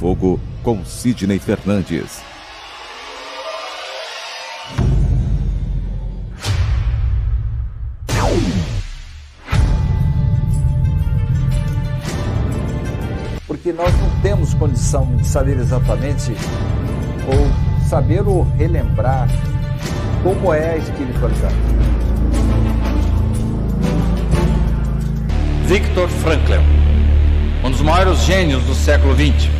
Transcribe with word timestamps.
Fogo 0.00 0.40
com 0.62 0.82
Sidney 0.82 1.38
Fernandes. 1.38 2.22
Porque 13.46 13.74
nós 13.74 13.94
não 14.00 14.20
temos 14.22 14.54
condição 14.54 15.04
de 15.16 15.26
saber 15.26 15.58
exatamente 15.58 16.32
ou 17.26 17.86
saber 17.86 18.26
ou 18.26 18.44
relembrar 18.56 19.28
como 20.22 20.54
é 20.54 20.70
a 20.70 20.76
espiritualidade. 20.78 21.54
Viktor 25.66 26.08
Frankl, 26.08 26.54
um 27.62 27.70
dos 27.70 27.82
maiores 27.82 28.20
gênios 28.20 28.64
do 28.64 28.74
século 28.74 29.14
XX. 29.14 29.59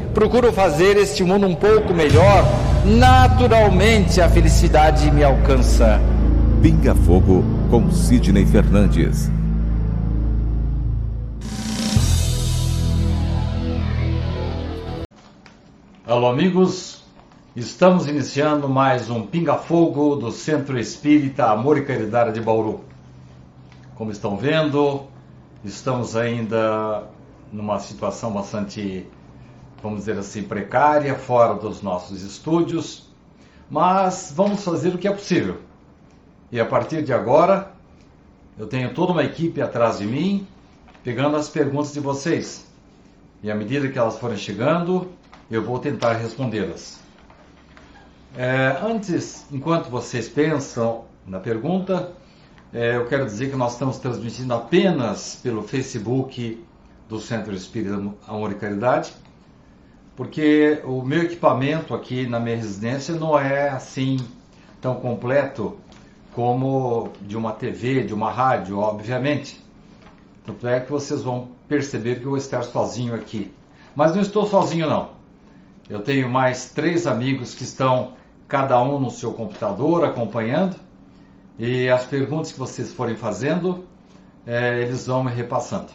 procuro 0.13 0.51
fazer 0.51 0.97
este 0.97 1.23
mundo 1.23 1.47
um 1.47 1.55
pouco 1.55 1.93
melhor, 1.93 2.43
naturalmente 2.85 4.19
a 4.21 4.29
felicidade 4.29 5.09
me 5.11 5.23
alcança. 5.23 5.99
Pinga 6.61 6.93
Fogo 6.93 7.43
com 7.69 7.91
Sidney 7.91 8.45
Fernandes. 8.45 9.31
Alô, 16.05 16.27
amigos. 16.27 17.01
Estamos 17.55 18.07
iniciando 18.07 18.69
mais 18.69 19.09
um 19.09 19.23
Pinga 19.23 19.55
Fogo 19.55 20.15
do 20.15 20.31
Centro 20.31 20.79
Espírita 20.79 21.45
Amor 21.47 21.77
e 21.77 21.83
Caridade 21.83 22.33
de 22.33 22.41
Bauru. 22.41 22.81
Como 23.95 24.11
estão 24.11 24.37
vendo, 24.37 25.03
estamos 25.63 26.15
ainda 26.15 27.03
numa 27.51 27.79
situação 27.79 28.31
bastante, 28.31 29.05
vamos 29.81 29.99
dizer 29.99 30.17
assim, 30.17 30.43
precária, 30.43 31.15
fora 31.15 31.53
dos 31.55 31.81
nossos 31.81 32.21
estúdios, 32.21 33.09
mas 33.69 34.33
vamos 34.35 34.63
fazer 34.63 34.93
o 34.93 34.97
que 34.97 35.07
é 35.07 35.11
possível. 35.11 35.57
E 36.51 36.59
a 36.59 36.65
partir 36.65 37.03
de 37.03 37.13
agora, 37.13 37.71
eu 38.57 38.67
tenho 38.67 38.93
toda 38.93 39.13
uma 39.13 39.23
equipe 39.23 39.61
atrás 39.61 39.99
de 39.99 40.05
mim, 40.05 40.45
pegando 41.03 41.37
as 41.37 41.49
perguntas 41.49 41.93
de 41.93 41.99
vocês. 41.99 42.67
E 43.41 43.49
à 43.49 43.55
medida 43.55 43.87
que 43.87 43.97
elas 43.97 44.19
forem 44.19 44.37
chegando, 44.37 45.09
eu 45.49 45.63
vou 45.63 45.79
tentar 45.79 46.13
respondê-las. 46.13 46.99
É, 48.35 48.77
antes, 48.81 49.45
enquanto 49.51 49.89
vocês 49.89 50.29
pensam 50.29 51.05
na 51.25 51.39
pergunta, 51.39 52.11
é, 52.73 52.95
eu 52.95 53.05
quero 53.07 53.25
dizer 53.25 53.49
que 53.49 53.55
nós 53.57 53.73
estamos 53.73 53.97
transmitindo 53.97 54.53
apenas 54.53 55.39
pelo 55.41 55.63
Facebook 55.63 56.63
do 57.09 57.19
Centro 57.19 57.53
Espírita 57.53 58.01
Amor 58.27 58.51
e 58.51 58.55
Caridade, 58.55 59.11
porque 60.15 60.81
o 60.83 61.01
meu 61.01 61.23
equipamento 61.23 61.93
aqui 61.93 62.27
na 62.27 62.39
minha 62.39 62.55
residência 62.55 63.15
não 63.15 63.37
é 63.37 63.69
assim 63.69 64.17
tão 64.79 64.95
completo 64.95 65.77
como 66.33 67.11
de 67.21 67.37
uma 67.37 67.51
TV, 67.51 68.03
de 68.03 68.13
uma 68.13 68.31
rádio, 68.31 68.79
obviamente. 68.79 69.63
Tanto 70.45 70.67
é 70.67 70.79
que 70.79 70.91
vocês 70.91 71.21
vão 71.21 71.49
perceber 71.67 72.15
que 72.15 72.25
eu 72.25 72.29
vou 72.29 72.37
estar 72.37 72.63
sozinho 72.63 73.13
aqui. 73.13 73.53
Mas 73.95 74.15
não 74.15 74.21
estou 74.21 74.45
sozinho 74.45 74.89
não. 74.89 75.11
Eu 75.89 76.01
tenho 76.01 76.29
mais 76.29 76.69
três 76.71 77.05
amigos 77.05 77.53
que 77.53 77.63
estão 77.63 78.13
cada 78.47 78.81
um 78.81 78.99
no 78.99 79.11
seu 79.11 79.33
computador 79.33 80.03
acompanhando 80.03 80.75
e 81.59 81.89
as 81.89 82.05
perguntas 82.05 82.51
que 82.51 82.59
vocês 82.59 82.91
forem 82.91 83.15
fazendo, 83.15 83.85
é, 84.47 84.81
eles 84.81 85.05
vão 85.05 85.23
me 85.23 85.31
repassando. 85.31 85.91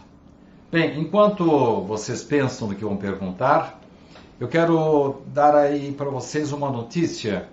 Bem, 0.71 1.01
enquanto 1.01 1.81
vocês 1.83 2.23
pensam 2.23 2.69
no 2.69 2.75
que 2.75 2.85
vão 2.85 2.97
perguntar, 2.97 3.81
eu 4.39 4.49
quero 4.49 5.23
dar 5.29 5.55
aí 5.55 5.93
para 5.93 6.11
vocês 6.11 6.53
uma 6.53 6.71
notícia 6.71 7.49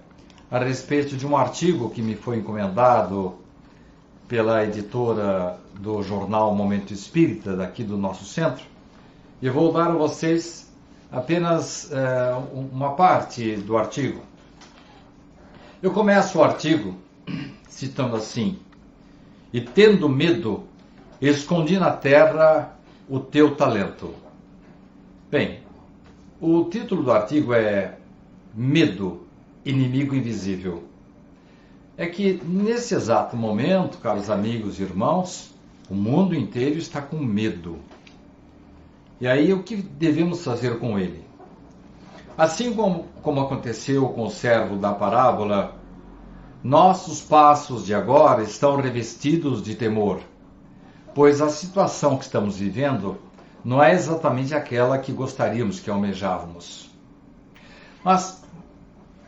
a 0.51 0.59
respeito 0.59 1.16
de 1.16 1.25
um 1.25 1.38
artigo 1.38 1.89
que 1.89 2.01
me 2.01 2.16
foi 2.16 2.38
encomendado 2.38 3.35
pela 4.27 4.66
editora 4.66 5.57
do 5.79 6.03
jornal 6.03 6.53
Momento 6.53 6.94
Espírita, 6.94 7.55
daqui 7.55 7.85
do 7.85 7.97
nosso 7.97 8.25
centro. 8.25 8.66
E 9.41 9.49
vou 9.49 9.71
dar 9.71 9.91
a 9.91 9.94
vocês 9.94 10.69
apenas 11.09 11.89
é, 11.89 12.35
uma 12.53 12.95
parte 12.95 13.55
do 13.55 13.77
artigo. 13.77 14.21
Eu 15.81 15.91
começo 15.91 16.38
o 16.38 16.44
artigo 16.44 16.97
citando 17.69 18.17
assim: 18.17 18.59
E 19.53 19.61
tendo 19.61 20.09
medo, 20.09 20.65
escondi 21.21 21.79
na 21.79 21.91
terra 21.91 22.75
o 23.09 23.21
teu 23.21 23.55
talento. 23.55 24.13
Bem, 25.31 25.62
o 26.45 26.65
título 26.65 27.03
do 27.03 27.11
artigo 27.13 27.53
é 27.53 27.95
Medo, 28.53 29.21
inimigo 29.63 30.13
invisível. 30.13 30.83
É 31.95 32.05
que 32.05 32.41
nesse 32.43 32.93
exato 32.93 33.37
momento, 33.37 33.97
caros 33.99 34.29
amigos 34.29 34.77
e 34.77 34.83
irmãos, 34.83 35.53
o 35.89 35.95
mundo 35.95 36.35
inteiro 36.35 36.77
está 36.77 37.01
com 37.01 37.15
medo. 37.15 37.77
E 39.21 39.27
aí 39.27 39.53
o 39.53 39.63
que 39.63 39.77
devemos 39.77 40.43
fazer 40.43 40.79
com 40.79 40.99
ele? 40.99 41.23
Assim 42.37 42.73
como, 42.73 43.05
como 43.21 43.39
aconteceu 43.39 44.09
com 44.09 44.25
o 44.25 44.29
servo 44.29 44.75
da 44.75 44.91
parábola, 44.91 45.77
nossos 46.61 47.21
passos 47.21 47.85
de 47.85 47.95
agora 47.95 48.43
estão 48.43 48.75
revestidos 48.75 49.63
de 49.63 49.75
temor, 49.75 50.19
pois 51.15 51.41
a 51.41 51.47
situação 51.47 52.17
que 52.17 52.25
estamos 52.25 52.57
vivendo 52.57 53.17
não 53.63 53.81
é 53.81 53.94
exatamente 53.94 54.53
aquela 54.53 54.97
que 54.97 55.12
gostaríamos 55.12 55.79
que 55.79 55.90
almejávamos. 55.90 56.90
Mas, 58.03 58.44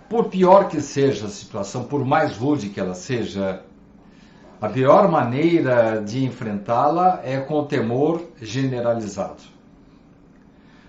por 0.09 0.25
pior 0.25 0.67
que 0.67 0.81
seja 0.81 1.27
a 1.27 1.29
situação, 1.29 1.85
por 1.85 2.03
mais 2.03 2.35
rude 2.35 2.69
que 2.69 2.79
ela 2.79 2.93
seja, 2.93 3.63
a 4.61 4.67
pior 4.69 5.09
maneira 5.09 6.01
de 6.01 6.25
enfrentá-la 6.25 7.21
é 7.23 7.39
com 7.39 7.59
o 7.59 7.65
temor 7.65 8.21
generalizado 8.41 9.55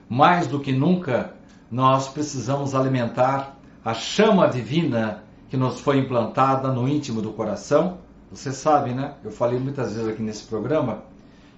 mais 0.08 0.46
do 0.46 0.60
que 0.60 0.72
nunca, 0.72 1.32
nós 1.70 2.08
precisamos 2.08 2.74
alimentar 2.74 3.56
a 3.84 3.92
chama 3.92 4.48
divina 4.48 5.22
que 5.48 5.56
nos 5.56 5.80
foi 5.80 5.98
implantada 5.98 6.68
no 6.72 6.88
íntimo 6.88 7.20
do 7.20 7.32
coração. 7.32 7.98
Você 8.30 8.52
sabe, 8.52 8.92
né? 8.92 9.14
Eu 9.24 9.30
falei 9.30 9.58
muitas 9.58 9.94
vezes 9.94 10.08
aqui 10.08 10.22
nesse 10.22 10.44
programa 10.44 11.02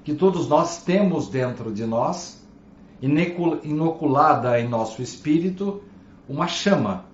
que 0.09 0.15
todos 0.15 0.49
nós 0.49 0.83
temos 0.85 1.29
dentro 1.29 1.71
de 1.71 1.85
nós, 1.85 2.43
inoculada 3.03 4.59
em 4.59 4.67
nosso 4.67 5.03
espírito, 5.03 5.83
uma 6.27 6.47
chama. 6.49 7.05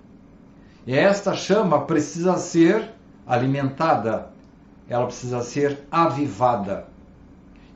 E 0.86 0.94
esta 0.96 1.34
chama 1.34 1.80
precisa 1.86 2.36
ser 2.36 2.92
alimentada, 3.26 4.30
ela 4.88 5.06
precisa 5.06 5.42
ser 5.42 5.80
avivada. 5.90 6.86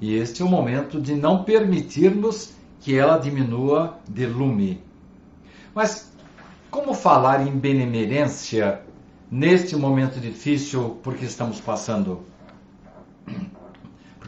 E 0.01 0.15
este 0.15 0.41
é 0.41 0.45
o 0.45 0.49
momento 0.49 1.01
de 1.01 1.17
não 1.17 1.43
permitirmos 1.43 2.53
que 2.79 2.97
ela 2.97 3.19
diminua 3.19 3.99
de 4.09 4.25
lume. 4.25 4.81
Mas 5.75 6.13
como 6.71 6.95
falar 6.95 7.45
em 7.45 7.59
benemerência 7.59 8.83
neste 9.29 9.75
momento 9.75 10.21
difícil 10.21 10.91
por 11.03 11.17
que 11.17 11.25
estamos 11.25 11.61
passando? 11.61 12.23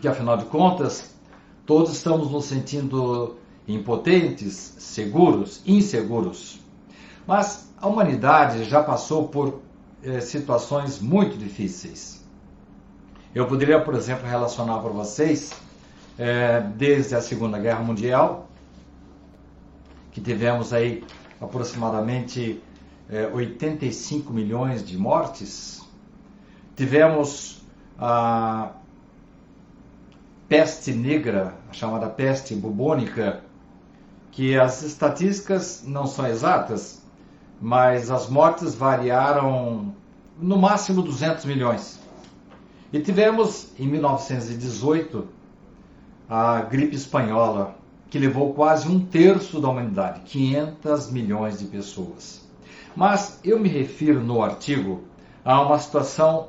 Porque 0.00 0.08
afinal 0.08 0.38
de 0.38 0.46
contas, 0.46 1.14
todos 1.66 1.92
estamos 1.92 2.30
nos 2.30 2.46
sentindo 2.46 3.36
impotentes, 3.68 4.54
seguros, 4.78 5.60
inseguros. 5.66 6.58
Mas 7.26 7.70
a 7.76 7.86
humanidade 7.86 8.64
já 8.64 8.82
passou 8.82 9.28
por 9.28 9.60
eh, 10.02 10.20
situações 10.20 10.98
muito 11.02 11.36
difíceis. 11.36 12.24
Eu 13.34 13.46
poderia, 13.46 13.78
por 13.78 13.94
exemplo, 13.94 14.26
relacionar 14.26 14.78
para 14.78 14.88
vocês 14.88 15.52
é, 16.18 16.62
desde 16.76 17.14
a 17.14 17.20
Segunda 17.20 17.58
Guerra 17.58 17.80
Mundial, 17.80 18.48
que 20.12 20.22
tivemos 20.22 20.72
aí 20.72 21.04
aproximadamente 21.38 22.58
é, 23.06 23.26
85 23.26 24.32
milhões 24.32 24.82
de 24.82 24.96
mortes. 24.96 25.82
Tivemos 26.74 27.60
a 27.98 28.79
peste 30.50 30.90
negra, 30.90 31.54
a 31.70 31.72
chamada 31.72 32.08
peste 32.08 32.56
bubônica, 32.56 33.40
que 34.32 34.58
as 34.58 34.82
estatísticas 34.82 35.84
não 35.86 36.08
são 36.08 36.26
exatas, 36.26 37.06
mas 37.60 38.10
as 38.10 38.28
mortes 38.28 38.74
variaram 38.74 39.94
no 40.36 40.58
máximo 40.58 41.02
200 41.02 41.44
milhões. 41.44 42.00
E 42.92 42.98
tivemos 42.98 43.68
em 43.78 43.86
1918 43.86 45.28
a 46.28 46.62
gripe 46.62 46.96
espanhola, 46.96 47.76
que 48.10 48.18
levou 48.18 48.52
quase 48.52 48.88
um 48.88 48.98
terço 49.06 49.60
da 49.60 49.68
humanidade, 49.68 50.22
500 50.22 51.12
milhões 51.12 51.60
de 51.60 51.66
pessoas. 51.66 52.44
Mas 52.96 53.38
eu 53.44 53.56
me 53.60 53.68
refiro 53.68 54.20
no 54.20 54.42
artigo 54.42 55.04
a 55.44 55.62
uma 55.62 55.78
situação 55.78 56.48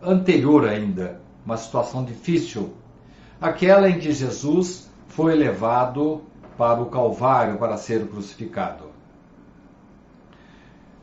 anterior 0.00 0.66
ainda, 0.66 1.20
uma 1.44 1.58
situação 1.58 2.06
difícil, 2.06 2.72
aquela 3.42 3.90
em 3.90 3.98
que 3.98 4.12
Jesus 4.12 4.88
foi 5.08 5.34
levado 5.34 6.22
para 6.56 6.80
o 6.80 6.86
Calvário 6.86 7.58
para 7.58 7.76
ser 7.76 8.06
crucificado. 8.06 8.84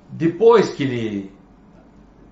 Depois 0.10 0.70
que 0.70 0.84
ele 0.84 1.32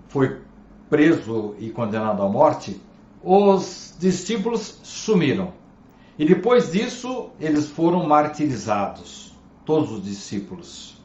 foi 0.07 0.41
preso 0.89 1.55
e 1.59 1.69
condenado 1.69 2.23
à 2.23 2.29
morte, 2.29 2.81
os 3.21 3.95
discípulos 3.99 4.79
sumiram. 4.81 5.51
E 6.17 6.25
depois 6.25 6.71
disso, 6.71 7.29
eles 7.39 7.69
foram 7.69 8.07
martirizados, 8.07 9.35
todos 9.65 9.91
os 9.91 10.03
discípulos. 10.03 10.97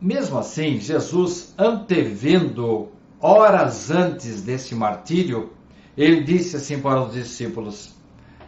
Mesmo 0.00 0.38
assim, 0.38 0.80
Jesus, 0.80 1.54
antevendo 1.58 2.88
horas 3.20 3.90
antes 3.90 4.42
desse 4.42 4.74
martírio, 4.74 5.52
ele 5.98 6.22
disse 6.22 6.54
assim 6.54 6.80
para 6.80 7.02
os 7.02 7.12
discípulos: 7.12 7.92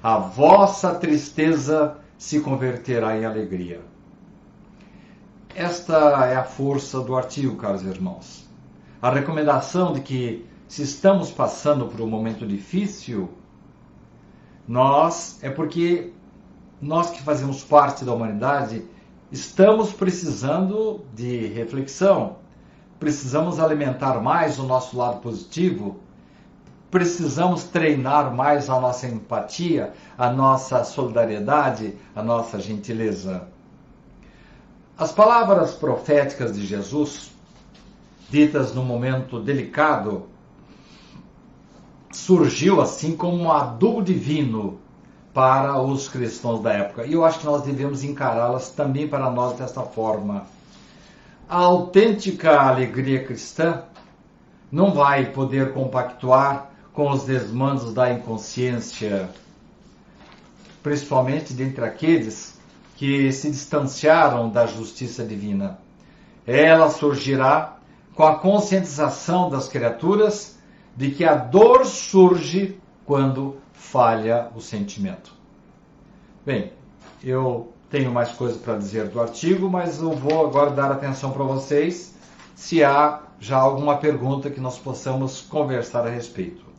A 0.00 0.18
vossa 0.18 0.94
tristeza 0.94 1.98
se 2.16 2.40
converterá 2.40 3.18
em 3.18 3.24
alegria. 3.24 3.80
Esta 5.52 6.26
é 6.26 6.36
a 6.36 6.44
força 6.44 7.00
do 7.00 7.16
artigo, 7.16 7.56
caros 7.56 7.82
irmãos. 7.82 8.48
A 9.02 9.10
recomendação 9.10 9.92
de 9.92 10.00
que, 10.00 10.46
se 10.68 10.82
estamos 10.82 11.32
passando 11.32 11.86
por 11.86 12.00
um 12.00 12.06
momento 12.06 12.46
difícil, 12.46 13.28
nós, 14.68 15.42
é 15.42 15.50
porque 15.50 16.12
nós 16.80 17.10
que 17.10 17.20
fazemos 17.20 17.64
parte 17.64 18.04
da 18.04 18.14
humanidade, 18.14 18.84
estamos 19.32 19.92
precisando 19.92 21.04
de 21.12 21.48
reflexão, 21.48 22.36
precisamos 23.00 23.58
alimentar 23.58 24.20
mais 24.20 24.56
o 24.60 24.62
nosso 24.62 24.96
lado 24.96 25.20
positivo, 25.20 25.98
precisamos 26.90 27.64
treinar 27.64 28.34
mais 28.34 28.68
a 28.68 28.80
nossa 28.80 29.06
empatia, 29.06 29.92
a 30.18 30.30
nossa 30.30 30.82
solidariedade, 30.82 31.94
a 32.14 32.22
nossa 32.22 32.58
gentileza. 32.58 33.46
As 34.98 35.12
palavras 35.12 35.72
proféticas 35.72 36.54
de 36.54 36.66
Jesus, 36.66 37.30
ditas 38.28 38.74
num 38.74 38.84
momento 38.84 39.40
delicado, 39.40 40.26
surgiu 42.12 42.80
assim 42.80 43.16
como 43.16 43.36
um 43.36 43.52
adubo 43.52 44.02
divino 44.02 44.80
para 45.32 45.80
os 45.80 46.08
cristãos 46.08 46.60
da 46.60 46.72
época. 46.72 47.06
E 47.06 47.12
eu 47.12 47.24
acho 47.24 47.38
que 47.38 47.46
nós 47.46 47.62
devemos 47.62 48.02
encará-las 48.02 48.70
também 48.70 49.06
para 49.06 49.30
nós 49.30 49.56
desta 49.56 49.82
forma. 49.82 50.44
A 51.48 51.56
autêntica 51.56 52.60
alegria 52.60 53.24
cristã 53.24 53.84
não 54.70 54.92
vai 54.92 55.26
poder 55.26 55.72
compactuar 55.72 56.69
com 56.92 57.10
os 57.10 57.24
desmandos 57.24 57.92
da 57.94 58.12
inconsciência, 58.12 59.30
principalmente 60.82 61.52
dentre 61.52 61.84
aqueles 61.84 62.58
que 62.96 63.32
se 63.32 63.50
distanciaram 63.50 64.50
da 64.50 64.66
justiça 64.66 65.24
divina. 65.24 65.78
Ela 66.46 66.90
surgirá 66.90 67.76
com 68.14 68.24
a 68.24 68.36
conscientização 68.36 69.48
das 69.48 69.68
criaturas 69.68 70.58
de 70.96 71.10
que 71.10 71.24
a 71.24 71.34
dor 71.34 71.86
surge 71.86 72.78
quando 73.06 73.56
falha 73.72 74.48
o 74.54 74.60
sentimento. 74.60 75.32
Bem, 76.44 76.72
eu 77.22 77.72
tenho 77.88 78.12
mais 78.12 78.30
coisas 78.32 78.60
para 78.60 78.76
dizer 78.76 79.08
do 79.08 79.20
artigo, 79.20 79.68
mas 79.68 80.00
eu 80.00 80.12
vou 80.12 80.46
agora 80.46 80.70
dar 80.70 80.92
atenção 80.92 81.32
para 81.32 81.44
vocês 81.44 82.14
se 82.54 82.84
há 82.84 83.22
já 83.40 83.56
alguma 83.56 83.96
pergunta 83.96 84.50
que 84.50 84.60
nós 84.60 84.78
possamos 84.78 85.40
conversar 85.40 86.06
a 86.06 86.10
respeito. 86.10 86.69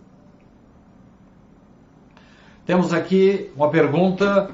Temos 2.64 2.94
aqui 2.94 3.52
uma 3.56 3.72
pergunta 3.72 4.52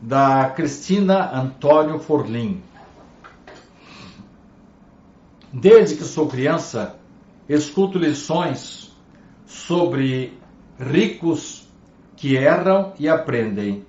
da 0.00 0.48
Cristina 0.50 1.36
Antônio 1.36 1.98
Forlim. 1.98 2.62
Desde 5.52 5.96
que 5.96 6.04
sou 6.04 6.28
criança, 6.28 6.94
escuto 7.48 7.98
lições 7.98 8.96
sobre 9.44 10.38
ricos 10.78 11.66
que 12.14 12.36
erram 12.36 12.92
e 12.96 13.08
aprendem. 13.08 13.84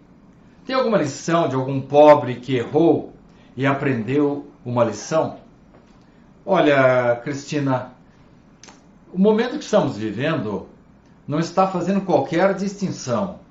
Tem 0.66 0.76
alguma 0.76 0.98
lição 0.98 1.48
de 1.48 1.54
algum 1.54 1.80
pobre 1.80 2.38
que 2.38 2.56
errou 2.56 3.14
e 3.56 3.68
aprendeu 3.68 4.48
uma 4.66 4.84
lição? 4.84 5.38
Olha, 6.44 7.18
Cristina, 7.24 7.94
o 9.14 9.20
momento 9.20 9.60
que 9.60 9.64
estamos 9.64 9.96
vivendo 9.96 10.68
não 11.28 11.40
está 11.40 11.68
fazendo 11.68 12.02
qualquer 12.02 12.56
distinção 12.56 13.48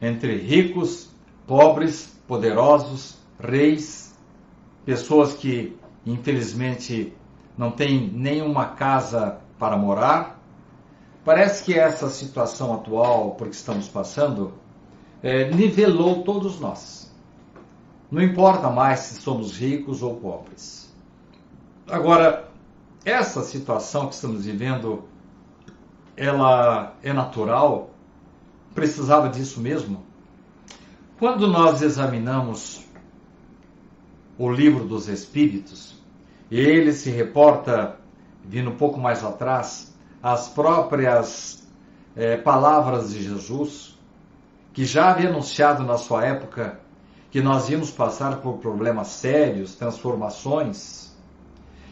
entre 0.00 0.36
ricos 0.36 1.10
pobres, 1.46 2.16
poderosos, 2.28 3.18
reis, 3.38 4.14
pessoas 4.84 5.32
que 5.34 5.76
infelizmente 6.06 7.12
não 7.58 7.72
têm 7.72 8.08
nenhuma 8.08 8.66
casa 8.66 9.38
para 9.58 9.76
morar. 9.76 10.40
Parece 11.24 11.64
que 11.64 11.78
essa 11.78 12.08
situação 12.08 12.72
atual, 12.72 13.32
por 13.32 13.48
que 13.48 13.54
estamos 13.56 13.88
passando, 13.88 14.52
é, 15.22 15.50
nivelou 15.50 16.22
todos 16.22 16.60
nós. 16.60 17.12
Não 18.10 18.22
importa 18.22 18.70
mais 18.70 19.00
se 19.00 19.20
somos 19.20 19.58
ricos 19.58 20.02
ou 20.02 20.14
pobres. 20.16 20.92
Agora, 21.88 22.48
essa 23.04 23.42
situação 23.42 24.06
que 24.06 24.14
estamos 24.14 24.44
vivendo, 24.44 25.04
ela 26.16 26.94
é 27.02 27.12
natural? 27.12 27.89
Precisava 28.74 29.28
disso 29.28 29.60
mesmo? 29.60 30.04
Quando 31.18 31.46
nós 31.46 31.82
examinamos 31.82 32.84
o 34.38 34.50
livro 34.50 34.84
dos 34.84 35.08
Espíritos, 35.08 36.00
ele 36.50 36.92
se 36.92 37.10
reporta, 37.10 37.98
vindo 38.44 38.70
um 38.70 38.76
pouco 38.76 38.98
mais 38.98 39.22
atrás, 39.22 39.94
as 40.22 40.48
próprias 40.48 41.68
é, 42.16 42.36
palavras 42.36 43.12
de 43.12 43.22
Jesus, 43.22 43.98
que 44.72 44.84
já 44.84 45.10
havia 45.10 45.28
anunciado 45.28 45.82
na 45.84 45.98
sua 45.98 46.24
época 46.24 46.80
que 47.30 47.40
nós 47.40 47.68
íamos 47.68 47.90
passar 47.90 48.38
por 48.38 48.58
problemas 48.58 49.08
sérios, 49.08 49.74
transformações. 49.74 51.14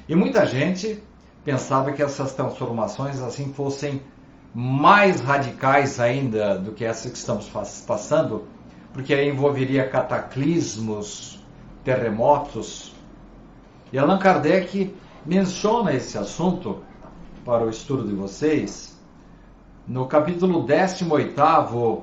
E 0.09 0.15
muita 0.15 0.45
gente 0.47 1.03
pensava 1.45 1.93
que 1.93 2.03
essas 2.03 2.35
transformações 2.35 3.21
assim 3.21 3.53
fossem 3.53 4.03
mais 4.61 5.21
radicais 5.21 6.01
ainda 6.01 6.59
do 6.59 6.73
que 6.73 6.85
essa 6.85 7.09
que 7.09 7.17
estamos 7.17 7.49
passando, 7.87 8.45
porque 8.93 9.15
aí 9.15 9.29
envolveria 9.29 9.89
cataclismos, 9.89 11.39
terremotos. 11.85 12.93
E 13.93 13.99
Allan 14.01 14.19
Kardec 14.19 14.93
menciona 15.25 15.93
esse 15.93 16.19
assunto 16.19 16.83
para 17.45 17.65
o 17.65 17.71
estudo 17.71 18.09
de 18.09 18.13
vocês 18.13 19.01
no 19.87 20.07
capítulo 20.07 20.67
18 20.67 22.03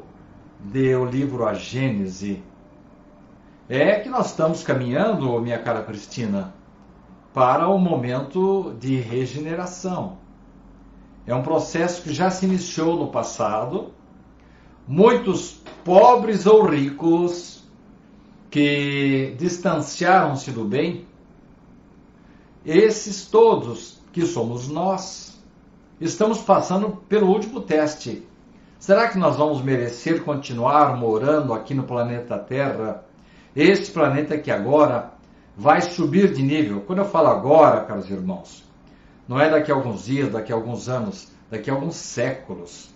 do 0.62 1.06
livro 1.12 1.46
A 1.46 1.54
Gênese. 1.54 2.42
É 3.68 4.00
que 4.00 4.08
nós 4.08 4.28
estamos 4.28 4.64
caminhando, 4.64 5.42
minha 5.42 5.60
cara 5.60 5.84
Cristina, 5.84 6.54
para 7.34 7.68
o 7.68 7.78
momento 7.78 8.74
de 8.80 8.96
regeneração. 8.96 10.24
É 11.28 11.34
um 11.34 11.42
processo 11.42 12.02
que 12.04 12.14
já 12.14 12.30
se 12.30 12.46
iniciou 12.46 12.98
no 12.98 13.08
passado. 13.08 13.92
Muitos 14.88 15.62
pobres 15.84 16.46
ou 16.46 16.64
ricos 16.64 17.64
que 18.50 19.36
distanciaram-se 19.38 20.52
do 20.52 20.64
bem, 20.64 21.06
esses 22.66 23.26
todos 23.26 24.00
que 24.14 24.26
somos 24.26 24.68
nós, 24.68 25.38
estamos 26.00 26.40
passando 26.40 26.98
pelo 27.10 27.28
último 27.28 27.62
teste. 27.62 28.26
Será 28.80 29.08
que 29.08 29.18
nós 29.18 29.36
vamos 29.36 29.62
merecer 29.62 30.24
continuar 30.24 30.96
morando 30.98 31.54
aqui 31.54 31.74
no 31.74 31.84
planeta 31.84 32.38
Terra? 32.38 33.04
Este 33.56 33.92
planeta 33.92 34.38
que 34.38 34.52
agora 34.52 35.12
vai 35.58 35.82
subir 35.82 36.34
de 36.34 36.42
nível. 36.42 36.82
Quando 36.82 37.00
eu 37.00 37.06
falo 37.06 37.28
agora, 37.28 37.82
caros 37.82 38.10
irmãos, 38.10 38.65
não 39.28 39.40
é 39.40 39.50
daqui 39.50 39.72
a 39.72 39.76
alguns 39.76 40.06
dias, 40.06 40.32
daqui 40.32 40.52
a 40.52 40.56
alguns 40.56 40.88
anos, 40.90 41.28
daqui 41.50 41.70
a 41.70 41.74
alguns 41.74 41.96
séculos 41.96 42.96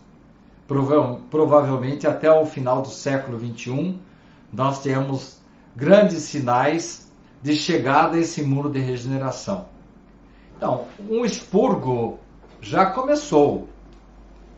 provavelmente 1.32 2.06
até 2.06 2.32
o 2.32 2.46
final 2.46 2.84
do 2.84 2.90
século 2.90 3.40
XXI, 3.40 3.98
nós 4.54 4.84
temos 4.84 5.40
grandes 5.76 6.24
sinais 6.24 7.12
de 7.42 7.56
chegada 7.56 8.18
a 8.18 8.20
esse 8.20 8.44
muro 8.44 8.70
de 8.70 8.80
regeneração. 8.80 9.66
Então, 10.56 10.86
um 11.10 11.26
expurgo 11.26 12.20
já 12.62 12.86
começou. 12.86 13.68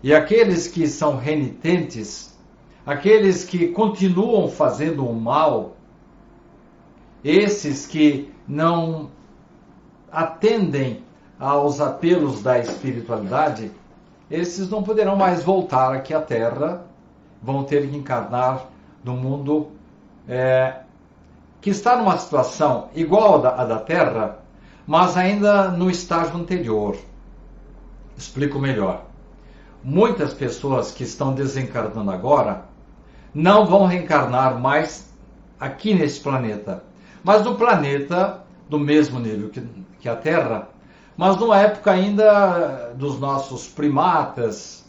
E 0.03 0.13
aqueles 0.13 0.67
que 0.67 0.85
são 0.87 1.15
renitentes, 1.15 2.37
aqueles 2.85 3.45
que 3.45 3.67
continuam 3.67 4.49
fazendo 4.49 5.07
o 5.07 5.15
mal, 5.15 5.77
esses 7.23 7.85
que 7.85 8.29
não 8.45 9.11
atendem 10.11 11.03
aos 11.41 11.81
apelos 11.81 12.43
da 12.43 12.59
espiritualidade, 12.59 13.71
esses 14.29 14.69
não 14.69 14.83
poderão 14.83 15.15
mais 15.15 15.43
voltar 15.43 15.91
aqui 15.91 16.13
à 16.13 16.21
Terra, 16.21 16.85
vão 17.41 17.63
ter 17.63 17.89
que 17.89 17.97
encarnar 17.97 18.67
no 19.03 19.13
mundo 19.13 19.71
é, 20.27 20.81
que 21.59 21.71
está 21.71 21.97
numa 21.97 22.15
situação 22.19 22.89
igual 22.93 23.43
à 23.43 23.65
da, 23.65 23.79
Terra, 23.79 24.37
mas 24.85 25.17
ainda 25.17 25.69
no 25.71 25.89
estágio 25.89 26.37
anterior. 26.37 26.95
Explico 28.15 28.59
melhor. 28.59 29.05
Muitas 29.83 30.35
pessoas 30.35 30.91
que 30.91 31.03
estão 31.03 31.33
desencarnando 31.33 32.11
agora 32.11 32.65
não 33.33 33.65
vão 33.65 33.87
reencarnar 33.87 34.59
mais 34.59 35.11
aqui 35.59 35.95
nesse 35.95 36.19
planeta, 36.19 36.83
mas 37.23 37.43
no 37.43 37.55
planeta 37.55 38.43
do 38.69 38.77
mesmo 38.77 39.19
nível 39.19 39.49
que, 39.49 39.67
que 39.99 40.07
a 40.07 40.15
Terra, 40.15 40.69
mas 41.17 41.37
numa 41.37 41.59
época 41.59 41.91
ainda 41.91 42.93
dos 42.95 43.19
nossos 43.19 43.67
primatas, 43.67 44.81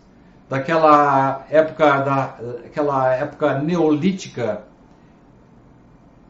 daquela 0.48 1.46
época 1.48 2.00
da, 2.00 3.14
época 3.14 3.58
neolítica 3.58 4.64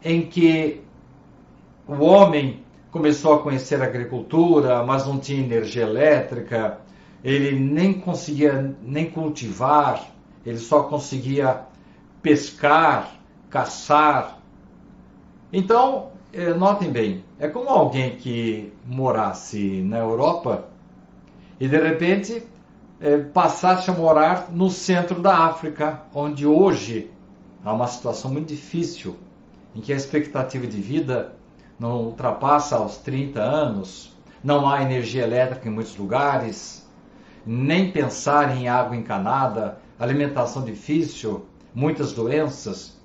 em 0.05 0.23
que 0.23 0.81
o 1.87 2.05
homem 2.05 2.63
começou 2.91 3.35
a 3.35 3.39
conhecer 3.41 3.81
a 3.83 3.85
agricultura, 3.85 4.85
mas 4.85 5.07
não 5.07 5.19
tinha 5.19 5.41
energia 5.41 5.83
elétrica, 5.83 6.79
ele 7.25 7.59
nem 7.59 7.95
conseguia 7.95 8.77
nem 8.83 9.11
cultivar, 9.11 10.09
ele 10.45 10.59
só 10.59 10.85
conseguia 10.85 11.63
pescar, 12.21 13.15
caçar. 13.49 14.39
Então, 15.53 16.11
eh, 16.33 16.55
notem 16.55 16.91
bem, 16.91 17.25
é 17.43 17.49
como 17.49 17.69
alguém 17.69 18.15
que 18.15 18.73
morasse 18.87 19.83
na 19.83 19.99
Europa 19.99 20.69
e 21.59 21.67
de 21.67 21.77
repente 21.77 22.41
eh, 23.01 23.19
passasse 23.19 23.91
a 23.91 23.93
morar 23.93 24.53
no 24.53 24.71
centro 24.71 25.21
da 25.21 25.37
África, 25.47 26.03
onde 26.15 26.47
hoje 26.47 27.11
há 27.65 27.73
uma 27.73 27.89
situação 27.89 28.31
muito 28.31 28.47
difícil 28.47 29.17
em 29.75 29.81
que 29.81 29.93
a 29.93 29.97
expectativa 29.97 30.69
de 30.69 30.81
vida 30.81 31.35
não 31.81 32.05
ultrapassa 32.05 32.81
os 32.81 32.99
30 32.99 33.41
anos, 33.43 34.17
não 34.45 34.71
há 34.71 34.81
energia 34.81 35.25
elétrica 35.25 35.69
em 35.69 35.73
muitos 35.73 35.97
lugares, 35.97 36.89
nem 37.45 37.91
pensar 37.91 38.57
em 38.57 38.69
água 38.69 38.95
encanada, 38.95 39.79
alimentação 39.99 40.65
difícil, 40.65 41.45
muitas 41.75 42.13
doenças. 42.13 42.97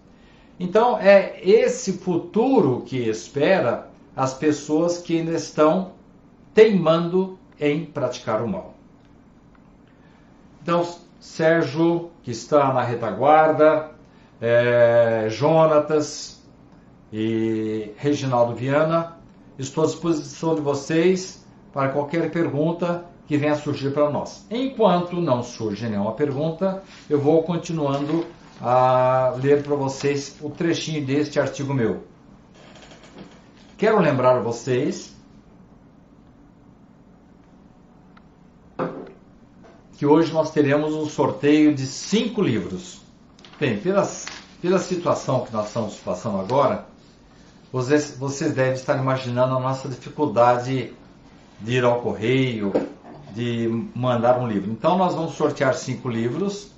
Então, 0.59 0.95
é 0.99 1.39
esse 1.41 1.93
futuro 1.93 2.83
que 2.85 2.97
espera 3.09 3.96
as 4.17 4.33
pessoas 4.33 4.97
que 4.97 5.17
ainda 5.17 5.31
estão 5.31 5.91
teimando 6.53 7.39
em 7.59 7.85
praticar 7.85 8.41
o 8.41 8.47
mal. 8.47 8.73
Então, 10.61 10.85
Sérgio, 11.19 12.11
que 12.23 12.31
está 12.31 12.73
na 12.73 12.81
retaguarda, 12.81 13.91
é, 14.41 15.27
Jonatas, 15.29 16.37
e 17.11 17.91
Reginaldo 17.97 18.53
Viana. 18.53 19.17
Estou 19.57 19.83
à 19.83 19.87
disposição 19.87 20.55
de 20.55 20.61
vocês 20.61 21.45
para 21.73 21.89
qualquer 21.89 22.29
pergunta 22.31 23.05
que 23.27 23.37
venha 23.37 23.55
surgir 23.55 23.91
para 23.91 24.09
nós. 24.09 24.45
Enquanto 24.49 25.19
não 25.19 25.43
surge 25.43 25.87
nenhuma 25.87 26.13
pergunta, 26.13 26.83
eu 27.09 27.19
vou 27.19 27.43
continuando 27.43 28.25
a 28.61 29.33
ler 29.41 29.63
para 29.63 29.75
vocês 29.75 30.37
o 30.41 30.49
trechinho 30.49 31.05
deste 31.05 31.39
artigo 31.39 31.73
meu. 31.73 32.03
Quero 33.77 33.99
lembrar 33.99 34.39
vocês 34.39 35.15
que 39.95 40.03
hoje 40.03 40.33
nós 40.33 40.49
teremos 40.49 40.95
um 40.95 41.05
sorteio 41.05 41.75
de 41.75 41.85
cinco 41.85 42.41
livros. 42.41 43.01
Bem, 43.59 43.79
pela, 43.79 44.09
pela 44.59 44.79
situação 44.79 45.45
que 45.45 45.53
nós 45.53 45.67
estamos 45.67 45.95
passando 45.97 46.39
agora, 46.39 46.87
vocês, 47.71 48.17
vocês 48.17 48.51
devem 48.55 48.73
estar 48.73 48.97
imaginando 48.97 49.55
a 49.55 49.59
nossa 49.59 49.87
dificuldade 49.87 50.91
de 51.61 51.71
ir 51.71 51.83
ao 51.83 52.01
correio, 52.01 52.73
de 53.35 53.67
mandar 53.93 54.39
um 54.39 54.47
livro. 54.47 54.71
Então 54.71 54.97
nós 54.97 55.13
vamos 55.13 55.35
sortear 55.35 55.75
cinco 55.75 56.09
livros 56.09 56.71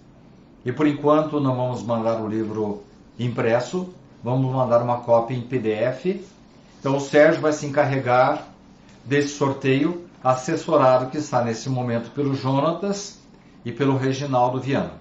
e 0.66 0.72
por 0.74 0.86
enquanto 0.86 1.40
não 1.40 1.56
vamos 1.56 1.82
mandar 1.82 2.20
o 2.20 2.28
livro 2.28 2.84
impresso, 3.18 3.88
vamos 4.22 4.52
mandar 4.52 4.82
uma 4.82 5.00
cópia 5.00 5.34
em 5.34 5.42
PDF. 5.42 6.39
Então 6.80 6.96
o 6.96 7.02
Sérgio 7.02 7.42
vai 7.42 7.52
se 7.52 7.66
encarregar 7.66 8.48
desse 9.04 9.30
sorteio, 9.30 10.06
assessorado 10.24 11.10
que 11.10 11.18
está 11.18 11.44
nesse 11.44 11.70
momento 11.70 12.12
pelo 12.12 12.34
Jonatas 12.34 13.20
e 13.66 13.72
pelo 13.72 13.98
Reginaldo 13.98 14.60
Viana. 14.62 14.94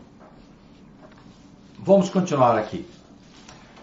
Vamos 1.79 2.09
continuar 2.09 2.59
aqui. 2.59 2.85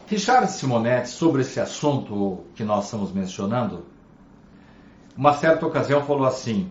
Richard 0.08 0.52
Simonetti, 0.52 1.10
sobre 1.10 1.42
esse 1.42 1.60
assunto 1.60 2.44
que 2.54 2.64
nós 2.64 2.86
estamos 2.86 3.12
mencionando, 3.12 3.86
uma 5.18 5.34
certa 5.34 5.66
ocasião 5.66 6.04
falou 6.04 6.28
assim: 6.28 6.70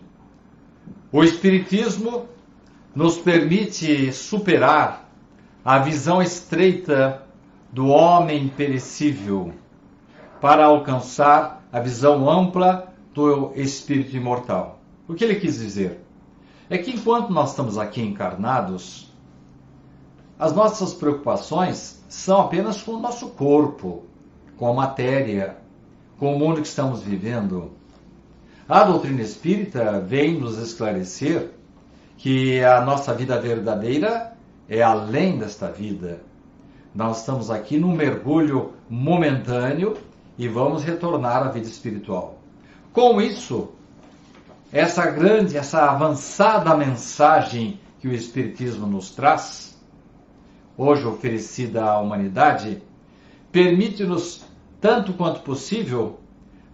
o 1.11 1.23
Espiritismo 1.23 2.27
nos 2.93 3.17
permite 3.17 4.13
superar 4.13 5.09
a 5.63 5.79
visão 5.79 6.21
estreita 6.21 7.23
do 7.73 7.87
homem 7.87 8.47
perecível 8.47 9.53
para 10.39 10.65
alcançar 10.65 11.65
a 11.71 11.79
visão 11.79 12.29
ampla 12.29 12.93
do 13.13 13.51
espírito 13.55 14.15
imortal. 14.15 14.79
O 15.07 15.13
que 15.13 15.23
ele 15.23 15.35
quis 15.35 15.59
dizer? 15.59 16.01
É 16.69 16.77
que 16.77 16.91
enquanto 16.91 17.31
nós 17.31 17.51
estamos 17.51 17.77
aqui 17.77 18.01
encarnados, 18.01 19.11
as 20.37 20.53
nossas 20.53 20.93
preocupações 20.93 22.03
são 22.09 22.41
apenas 22.41 22.81
com 22.81 22.93
o 22.93 22.99
nosso 22.99 23.29
corpo, 23.29 24.03
com 24.57 24.69
a 24.69 24.73
matéria, 24.73 25.57
com 26.17 26.35
o 26.35 26.39
mundo 26.39 26.61
que 26.61 26.67
estamos 26.67 27.01
vivendo. 27.01 27.71
A 28.67 28.83
doutrina 28.83 29.21
espírita 29.21 29.99
vem 29.99 30.39
nos 30.39 30.57
esclarecer 30.57 31.51
que 32.17 32.63
a 32.63 32.81
nossa 32.81 33.13
vida 33.13 33.39
verdadeira 33.39 34.35
é 34.67 34.81
além 34.81 35.37
desta 35.37 35.71
vida. 35.71 36.21
Nós 36.93 37.19
estamos 37.19 37.51
aqui 37.51 37.77
num 37.77 37.93
mergulho 37.93 38.73
momentâneo 38.89 39.95
e 40.37 40.47
vamos 40.47 40.83
retornar 40.83 41.43
à 41.43 41.49
vida 41.49 41.67
espiritual. 41.67 42.37
Com 42.91 43.21
isso, 43.21 43.69
essa 44.71 45.05
grande, 45.05 45.57
essa 45.57 45.89
avançada 45.89 46.75
mensagem 46.75 47.79
que 47.99 48.07
o 48.07 48.13
Espiritismo 48.13 48.85
nos 48.85 49.09
traz, 49.11 49.77
hoje 50.77 51.05
oferecida 51.05 51.83
à 51.83 51.99
humanidade, 51.99 52.81
permite-nos, 53.51 54.45
tanto 54.81 55.13
quanto 55.13 55.41
possível, 55.41 56.19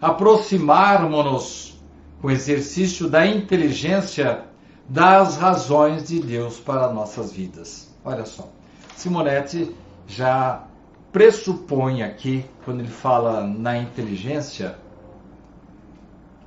aproximarmos-nos 0.00 1.80
com 2.20 2.28
o 2.28 2.30
exercício 2.30 3.08
da 3.08 3.26
inteligência 3.26 4.44
das 4.88 5.36
razões 5.36 6.08
de 6.08 6.20
Deus 6.20 6.58
para 6.58 6.92
nossas 6.92 7.32
vidas. 7.32 7.94
Olha 8.04 8.24
só, 8.26 8.48
Simonetti 8.96 9.74
já 10.06 10.64
pressupõe 11.12 12.02
aqui, 12.02 12.44
quando 12.64 12.80
ele 12.80 12.88
fala 12.88 13.46
na 13.46 13.76
inteligência, 13.76 14.76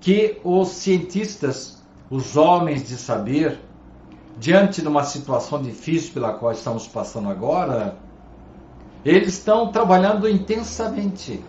que 0.02 0.40
os 0.44 0.70
cientistas, 0.70 1.82
os 2.10 2.36
homens 2.36 2.88
de 2.88 2.98
saber, 2.98 3.60
diante 4.38 4.82
de 4.82 4.88
uma 4.88 5.04
situação 5.04 5.62
difícil 5.62 6.14
pela 6.14 6.34
qual 6.34 6.52
estamos 6.52 6.88
passando 6.88 7.30
agora, 7.30 7.96
eles 9.06 9.36
estão 9.36 9.72
trabalhando 9.72 10.28
intensamente. 10.28 11.44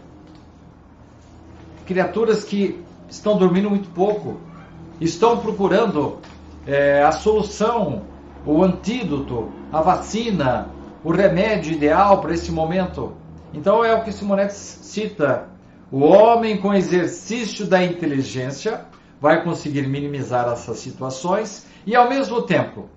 Criaturas 1.87 2.45
que 2.45 2.85
estão 3.09 3.39
dormindo 3.39 3.71
muito 3.71 3.89
pouco, 3.91 4.39
estão 5.01 5.39
procurando 5.39 6.19
é, 6.67 7.03
a 7.03 7.13
solução, 7.13 8.03
o 8.45 8.63
antídoto, 8.63 9.51
a 9.73 9.81
vacina, 9.81 10.69
o 11.07 11.13
remédio 11.13 11.73
ideal 11.73 12.21
para 12.21 12.35
esse 12.35 12.51
momento. 12.51 13.13
Então 13.55 13.85
é 13.85 13.95
o 13.95 14.03
que 14.03 14.11
Simonetti 14.11 14.55
cita. 14.55 15.49
O 15.89 16.01
homem 16.01 16.57
com 16.57 16.75
exercício 16.75 17.65
da 17.65 17.81
inteligência 17.81 18.87
vai 19.21 19.45
conseguir 19.45 19.87
minimizar 19.87 20.49
essas 20.49 20.81
situações 20.81 21.65
e 21.87 21.95
ao 21.95 22.09
mesmo 22.09 22.43
tempo 22.43 22.89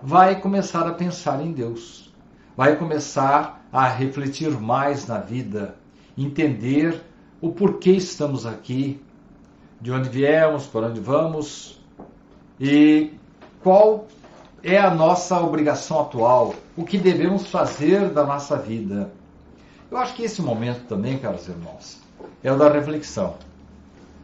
vai 0.00 0.40
começar 0.40 0.86
a 0.86 0.92
pensar 0.92 1.44
em 1.44 1.50
Deus, 1.50 2.14
vai 2.56 2.76
começar 2.76 3.66
a 3.72 3.88
refletir 3.88 4.50
mais 4.50 5.08
na 5.08 5.18
vida, 5.18 5.74
entender 6.16 7.02
o 7.40 7.50
porquê 7.50 7.90
estamos 7.90 8.46
aqui, 8.46 9.02
de 9.80 9.90
onde 9.90 10.08
viemos, 10.08 10.68
para 10.68 10.86
onde 10.86 11.00
vamos 11.00 11.80
e 12.60 13.12
qual 13.60 14.06
é 14.62 14.78
a 14.78 14.94
nossa 14.94 15.40
obrigação 15.40 15.98
atual, 15.98 16.54
o 16.76 16.84
que 16.84 16.98
devemos 16.98 17.46
fazer 17.46 18.10
da 18.10 18.24
nossa 18.24 18.56
vida. 18.56 19.12
Eu 19.90 19.98
acho 19.98 20.14
que 20.14 20.24
esse 20.24 20.42
momento 20.42 20.86
também, 20.86 21.18
caros 21.18 21.48
irmãos, 21.48 22.00
é 22.42 22.52
o 22.52 22.58
da 22.58 22.70
reflexão. 22.70 23.34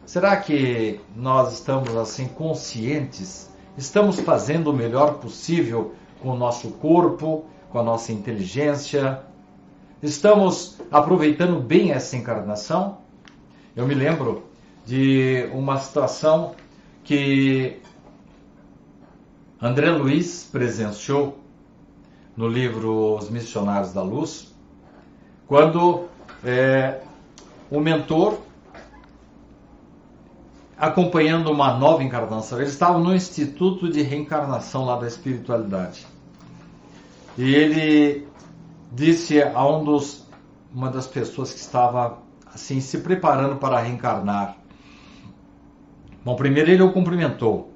Será 0.05 0.35
que 0.35 0.99
nós 1.15 1.53
estamos 1.53 1.95
assim 1.95 2.27
conscientes? 2.27 3.49
Estamos 3.77 4.19
fazendo 4.19 4.71
o 4.71 4.73
melhor 4.73 5.15
possível 5.15 5.93
com 6.21 6.29
o 6.29 6.37
nosso 6.37 6.71
corpo, 6.71 7.45
com 7.69 7.79
a 7.79 7.83
nossa 7.83 8.11
inteligência? 8.11 9.21
Estamos 10.03 10.77
aproveitando 10.91 11.59
bem 11.61 11.91
essa 11.91 12.17
encarnação? 12.17 12.97
Eu 13.73 13.87
me 13.87 13.93
lembro 13.93 14.43
de 14.85 15.49
uma 15.53 15.79
situação 15.79 16.55
que 17.03 17.79
André 19.61 19.91
Luiz 19.91 20.49
presenciou 20.51 21.40
no 22.35 22.47
livro 22.47 23.15
Os 23.15 23.29
Missionários 23.29 23.93
da 23.93 24.01
Luz, 24.01 24.53
quando 25.47 26.05
é, 26.43 27.01
o 27.69 27.79
mentor, 27.79 28.39
acompanhando 30.77 31.51
uma 31.51 31.77
nova 31.77 32.03
encarnação, 32.03 32.59
eles 32.59 32.71
estavam 32.71 33.01
no 33.01 33.15
Instituto 33.15 33.89
de 33.89 34.01
Reencarnação 34.01 34.85
lá 34.85 34.97
da 34.97 35.07
Espiritualidade. 35.07 36.07
E 37.37 37.53
ele 37.53 38.27
disse 38.91 39.41
a 39.41 39.67
um 39.67 39.83
dos, 39.83 40.27
uma 40.73 40.89
das 40.89 41.07
pessoas 41.07 41.53
que 41.53 41.59
estava 41.59 42.19
assim 42.53 42.81
se 42.81 42.97
preparando 42.99 43.57
para 43.57 43.79
reencarnar. 43.79 44.57
Bom, 46.23 46.35
primeiro 46.35 46.71
ele 46.71 46.83
o 46.83 46.91
cumprimentou 46.91 47.71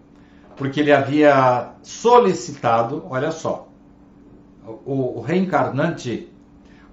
porque 0.55 0.79
ele 0.79 0.91
havia 0.91 1.71
solicitado, 1.83 3.05
olha 3.09 3.31
só, 3.31 3.67
o, 4.85 5.21
reencarnante, 5.21 6.29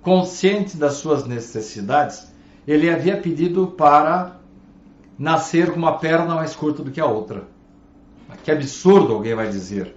consciente 0.00 0.76
das 0.76 0.94
suas 0.94 1.26
necessidades, 1.26 2.32
ele 2.66 2.90
havia 2.90 3.16
pedido 3.16 3.68
para 3.68 4.40
nascer 5.18 5.70
com 5.70 5.78
uma 5.78 5.98
perna 5.98 6.34
mais 6.34 6.54
curta 6.54 6.82
do 6.82 6.90
que 6.90 7.00
a 7.00 7.06
outra. 7.06 7.44
Que 8.44 8.50
absurdo, 8.50 9.14
alguém 9.14 9.34
vai 9.34 9.48
dizer. 9.48 9.94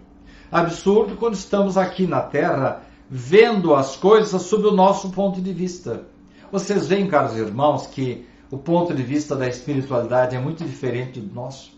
Absurdo 0.52 1.16
quando 1.16 1.34
estamos 1.34 1.78
aqui 1.78 2.06
na 2.06 2.22
Terra 2.22 2.84
vendo 3.10 3.76
as 3.76 3.96
coisas 3.96 4.42
sob 4.44 4.68
o 4.68 4.72
nosso 4.72 5.10
ponto 5.12 5.42
de 5.42 5.54
vista. 5.54 6.06
Vocês 6.52 6.88
veem, 6.88 7.08
caros 7.08 7.36
irmãos, 7.36 7.88
que 7.88 8.28
o 8.52 8.58
ponto 8.58 8.94
de 8.94 9.04
vista 9.04 9.36
da 9.36 9.48
espiritualidade 9.48 10.36
é 10.36 10.40
muito 10.40 10.64
diferente 10.64 11.20
do 11.20 11.34
nosso. 11.34 11.76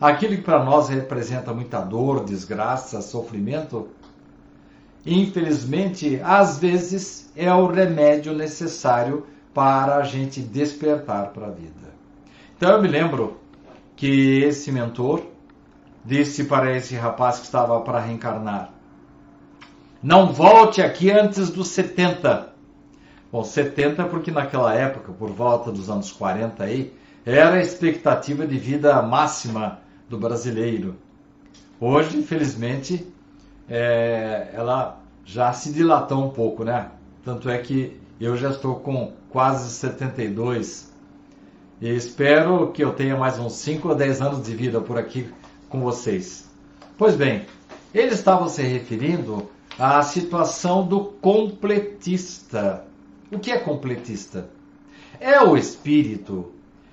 Aquilo 0.00 0.36
que 0.36 0.42
para 0.42 0.64
nós 0.64 0.88
representa 0.88 1.52
muita 1.52 1.80
dor, 1.80 2.24
desgraça, 2.24 3.02
sofrimento, 3.02 3.88
infelizmente, 5.04 6.20
às 6.22 6.58
vezes 6.58 7.30
é 7.36 7.52
o 7.52 7.66
remédio 7.66 8.34
necessário 8.34 9.26
para 9.54 9.96
a 9.96 10.02
gente 10.02 10.40
despertar 10.40 11.32
para 11.32 11.46
a 11.46 11.50
vida. 11.50 11.94
Então 12.56 12.70
eu 12.70 12.82
me 12.82 12.88
lembro 12.88 13.38
que 13.96 14.42
esse 14.42 14.70
mentor 14.70 15.22
disse 16.04 16.44
para 16.44 16.76
esse 16.76 16.94
rapaz 16.94 17.38
que 17.38 17.46
estava 17.46 17.80
para 17.80 18.00
reencarnar: 18.00 18.70
Não 20.02 20.32
volte 20.32 20.80
aqui 20.80 21.10
antes 21.10 21.50
dos 21.50 21.68
70. 21.68 22.52
Bom, 23.30 23.44
70 23.44 24.04
porque 24.04 24.30
naquela 24.30 24.74
época, 24.74 25.12
por 25.12 25.30
volta 25.30 25.70
dos 25.70 25.90
anos 25.90 26.10
40 26.10 26.64
aí, 26.64 26.94
era 27.26 27.56
a 27.56 27.60
expectativa 27.60 28.46
de 28.46 28.56
vida 28.56 29.00
máxima 29.02 29.80
do 30.08 30.16
brasileiro. 30.16 30.96
Hoje, 31.78 32.16
infelizmente, 32.16 33.06
é, 33.68 34.48
ela 34.52 35.00
já 35.24 35.52
se 35.52 35.72
dilatou 35.72 36.24
um 36.24 36.30
pouco, 36.30 36.64
né? 36.64 36.90
Tanto 37.24 37.50
é 37.50 37.58
que 37.58 38.00
eu 38.20 38.36
já 38.36 38.50
estou 38.50 38.76
com 38.76 39.12
quase 39.30 39.70
72 39.70 40.92
e 41.80 41.88
espero 41.90 42.72
que 42.72 42.82
eu 42.82 42.92
tenha 42.92 43.16
mais 43.16 43.38
uns 43.38 43.52
5 43.54 43.88
ou 43.88 43.94
10 43.94 44.22
anos 44.22 44.42
de 44.42 44.54
vida 44.54 44.80
por 44.80 44.98
aqui 44.98 45.28
com 45.68 45.80
vocês. 45.80 46.50
Pois 46.96 47.14
bem, 47.14 47.46
ele 47.94 48.12
estava 48.14 48.48
se 48.48 48.62
referindo 48.62 49.48
à 49.78 50.02
situação 50.02 50.86
do 50.86 51.04
completista. 51.04 52.84
O 53.30 53.38
que 53.38 53.52
é 53.52 53.58
completista? 53.58 54.48
É 55.20 55.40
o 55.40 55.56
espírito 55.56 56.52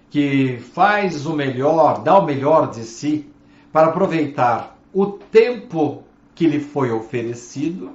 que 0.10 0.60
faz 0.60 1.26
o 1.26 1.34
melhor, 1.34 2.04
dá 2.04 2.18
o 2.18 2.26
melhor 2.26 2.70
de 2.70 2.84
si 2.84 3.28
para 3.72 3.88
aproveitar 3.88 4.78
o 4.94 5.08
tempo 5.08 6.05
que 6.36 6.46
lhe 6.46 6.60
foi 6.60 6.92
oferecido, 6.92 7.94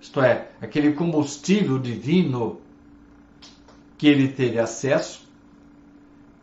isto 0.00 0.20
é, 0.20 0.48
aquele 0.60 0.92
combustível 0.92 1.78
divino 1.78 2.60
que 3.96 4.08
ele 4.08 4.28
teve 4.28 4.58
acesso, 4.58 5.22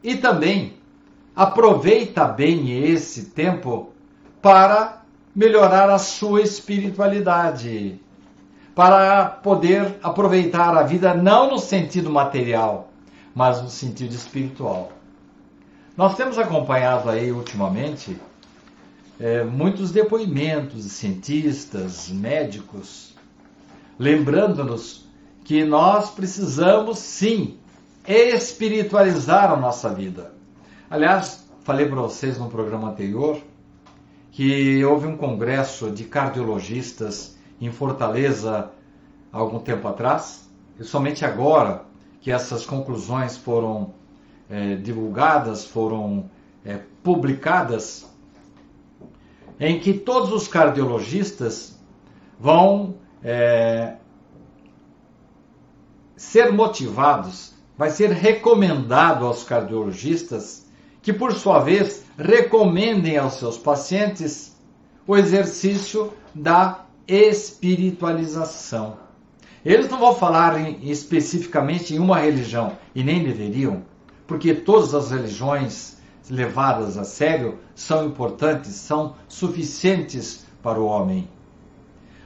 e 0.02 0.16
também 0.16 0.76
aproveita 1.36 2.24
bem 2.24 2.86
esse 2.86 3.26
tempo 3.26 3.92
para 4.42 5.04
melhorar 5.36 5.90
a 5.90 5.98
sua 5.98 6.42
espiritualidade, 6.42 8.00
para 8.74 9.26
poder 9.26 9.98
aproveitar 10.02 10.76
a 10.78 10.84
vida 10.84 11.14
não 11.14 11.52
no 11.52 11.60
sentido 11.60 12.10
material, 12.10 12.90
mas 13.36 13.62
no 13.62 13.70
sentido 13.70 14.16
espiritual. 14.16 14.94
Nós 15.98 16.16
temos 16.16 16.38
acompanhado 16.38 17.10
aí 17.10 17.30
ultimamente 17.30 18.18
é, 19.20 19.44
muitos 19.44 19.92
depoimentos 19.92 20.84
de 20.84 20.90
cientistas, 20.90 22.10
médicos, 22.10 23.14
lembrando-nos 23.98 25.08
que 25.44 25.66
nós 25.66 26.12
precisamos 26.12 27.00
sim 27.00 27.58
espiritualizar 28.08 29.52
a 29.52 29.58
nossa 29.58 29.94
vida. 29.94 30.34
Aliás, 30.90 31.46
falei 31.64 31.86
para 31.86 32.02
vocês 32.02 32.38
no 32.38 32.50
programa 32.50 32.90
anterior 32.90 33.40
que 34.32 34.84
houve 34.86 35.06
um 35.06 35.18
congresso 35.18 35.92
de 35.92 36.06
cardiologistas 36.06 37.38
em 37.60 37.72
Fortaleza 37.72 38.72
há 39.34 39.38
algum 39.38 39.60
tempo 39.60 39.88
atrás, 39.88 40.50
e 40.80 40.84
somente 40.84 41.26
agora 41.26 41.84
que 42.22 42.32
essas 42.32 42.66
conclusões 42.66 43.36
foram 43.38 43.94
é, 44.50 44.76
divulgadas, 44.76 45.66
foram 45.66 46.30
é, 46.64 46.80
publicadas, 47.04 48.09
em 49.60 49.80
que 49.80 49.94
todos 49.94 50.32
os 50.32 50.48
cardiologistas 50.48 51.78
vão 52.40 52.96
é, 53.22 53.96
ser 56.16 56.52
motivados, 56.52 57.54
vai 57.78 57.90
ser 57.90 58.12
recomendado 58.12 59.26
aos 59.26 59.44
cardiologistas 59.44 60.66
que, 61.02 61.12
por 61.12 61.34
sua 61.34 61.60
vez, 61.60 62.06
recomendem 62.18 63.18
aos 63.18 63.34
seus 63.34 63.58
pacientes 63.58 64.58
o 65.06 65.18
exercício 65.18 66.14
da 66.34 66.86
espiritualização. 67.08 68.98
Eles 69.66 69.90
não 69.90 70.00
vão 70.00 70.16
falar 70.16 70.60
em, 70.60 70.90
especificamente 70.90 71.94
em 71.94 72.00
uma 72.00 72.20
religião, 72.20 72.78
e 72.96 73.04
nem 73.04 73.24
deveriam, 73.24 73.84
porque 74.26 74.54
todas 74.54 74.94
as 74.94 75.12
religiões 75.12 75.99
levadas 76.30 76.98
a 76.98 77.04
sério 77.04 77.60
são 77.76 78.06
importantes, 78.06 78.72
são 78.72 79.16
suficientes 79.28 80.46
para 80.62 80.80
o 80.80 80.86
homem. 80.86 81.28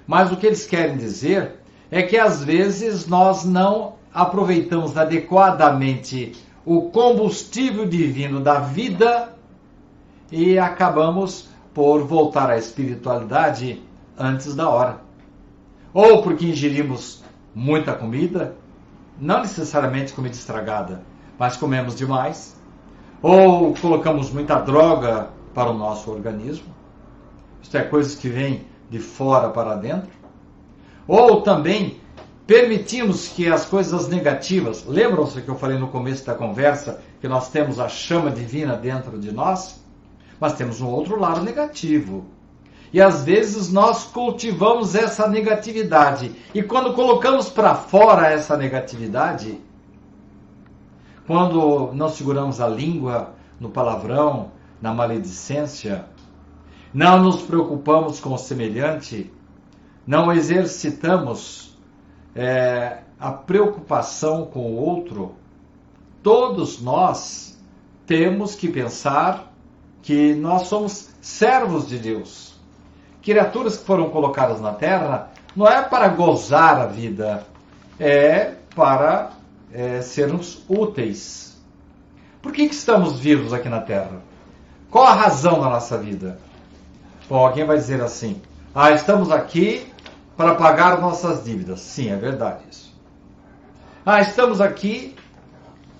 Mas 0.06 0.32
o 0.32 0.38
que 0.38 0.46
eles 0.46 0.66
querem 0.66 0.98
dizer 0.98 1.60
é 1.90 2.04
que 2.04 2.18
às 2.18 2.44
vezes 2.44 3.08
nós 3.08 3.46
não 3.46 3.96
aproveitamos 4.14 4.98
adequadamente 4.98 6.36
o 6.66 6.90
combustível 6.90 7.86
divino 7.86 8.40
da 8.40 8.60
vida 8.60 9.34
e 10.32 10.58
acabamos 10.58 11.50
por 11.74 12.04
voltar 12.04 12.50
à 12.50 12.58
espiritualidade 12.58 13.82
antes 14.18 14.56
da 14.56 14.70
hora. 14.70 15.02
Ou 15.94 16.22
porque 16.22 16.46
ingerimos 16.46 17.24
muita 17.54 17.94
comida, 17.94 18.56
não 19.20 19.42
necessariamente 19.42 20.14
comida 20.14 20.36
estragada, 20.36 21.04
mas 21.38 21.58
comemos 21.58 21.96
demais, 21.96 22.60
ou 23.24 23.74
colocamos 23.76 24.30
muita 24.32 24.60
droga 24.60 25.30
para 25.54 25.72
o 25.72 25.74
nosso 25.74 26.12
organismo, 26.12 26.68
isto 27.62 27.78
é, 27.78 27.84
coisas 27.84 28.16
que 28.16 28.28
vêm 28.28 28.66
de 28.90 29.00
fora 29.00 29.50
para 29.50 29.76
dentro, 29.76 30.12
ou 31.08 31.42
também 31.42 32.02
permitimos 32.46 33.30
que 33.30 33.50
as 33.50 33.64
coisas 33.66 34.10
negativas, 34.10 34.86
lembram-se 34.86 35.42
que 35.42 35.48
eu 35.48 35.56
falei 35.56 35.78
no 35.78 35.88
começo 35.88 36.26
da 36.26 36.36
conversa 36.36 37.02
que 37.22 37.28
nós 37.28 37.50
temos 37.50 37.80
a 37.80 37.88
chama 37.88 38.30
divina 38.30 38.76
dentro 38.76 39.18
de 39.18 39.32
nós, 39.32 39.82
mas 40.38 40.54
temos 40.54 40.82
um 40.82 40.88
outro 40.88 41.18
lado 41.18 41.42
negativo. 41.42 42.26
E 42.92 43.02
às 43.02 43.24
vezes 43.24 43.72
nós 43.72 44.04
cultivamos 44.04 44.94
essa 44.94 45.28
negatividade. 45.28 46.36
E 46.54 46.62
quando 46.62 46.94
colocamos 46.94 47.50
para 47.50 47.74
fora 47.74 48.28
essa 48.28 48.58
negatividade, 48.58 49.60
quando 51.26 51.92
não 51.94 52.10
seguramos 52.10 52.60
a 52.60 52.68
língua 52.68 53.34
no 53.60 53.70
palavrão, 53.70 54.52
na 54.82 54.94
maledicência, 54.94 56.06
não 56.94 57.24
nos 57.24 57.42
preocupamos 57.42 58.20
com 58.20 58.34
o 58.34 58.38
semelhante, 58.38 59.32
não 60.06 60.32
exercitamos 60.32 61.78
é, 62.36 63.00
a 63.20 63.32
preocupação 63.32 64.46
com 64.46 64.72
o 64.72 64.76
outro, 64.76 65.36
todos 66.22 66.82
nós 66.82 67.58
temos 68.06 68.56
que 68.56 68.68
pensar 68.68 69.52
que 70.02 70.36
nós 70.36 70.64
somos 70.64 71.10
servos 71.22 71.88
de 71.88 71.98
Deus. 71.98 72.54
Criaturas 73.22 73.78
que 73.78 73.86
foram 73.86 74.10
colocadas 74.10 74.60
na 74.60 74.74
terra 74.74 75.32
não 75.56 75.66
é 75.66 75.82
para 75.82 76.10
gozar 76.10 76.82
a 76.82 76.86
vida, 76.86 77.46
é 77.98 78.56
para 78.76 79.32
é, 79.74 80.02
sermos 80.02 80.64
úteis. 80.70 81.58
Por 82.42 82.52
que, 82.52 82.68
que 82.68 82.76
estamos 82.76 83.20
vivos 83.20 83.54
aqui 83.54 83.68
na 83.68 83.82
terra? 83.82 84.22
Qual 84.92 85.06
a 85.06 85.14
razão 85.14 85.60
da 85.60 85.70
nossa 85.70 85.98
vida? 85.98 86.40
Bom, 87.28 87.46
alguém 87.46 87.66
vai 87.66 87.78
dizer 87.78 88.02
assim: 88.02 88.42
ah, 88.76 88.92
estamos 88.92 89.32
aqui 89.32 89.92
para 90.38 90.56
pagar 90.56 91.02
nossas 91.02 91.44
dívidas. 91.44 91.80
Sim, 91.80 92.12
é 92.12 92.16
verdade 92.16 92.64
isso. 92.70 92.94
Ah, 94.06 94.22
estamos 94.22 94.62
aqui 94.62 95.16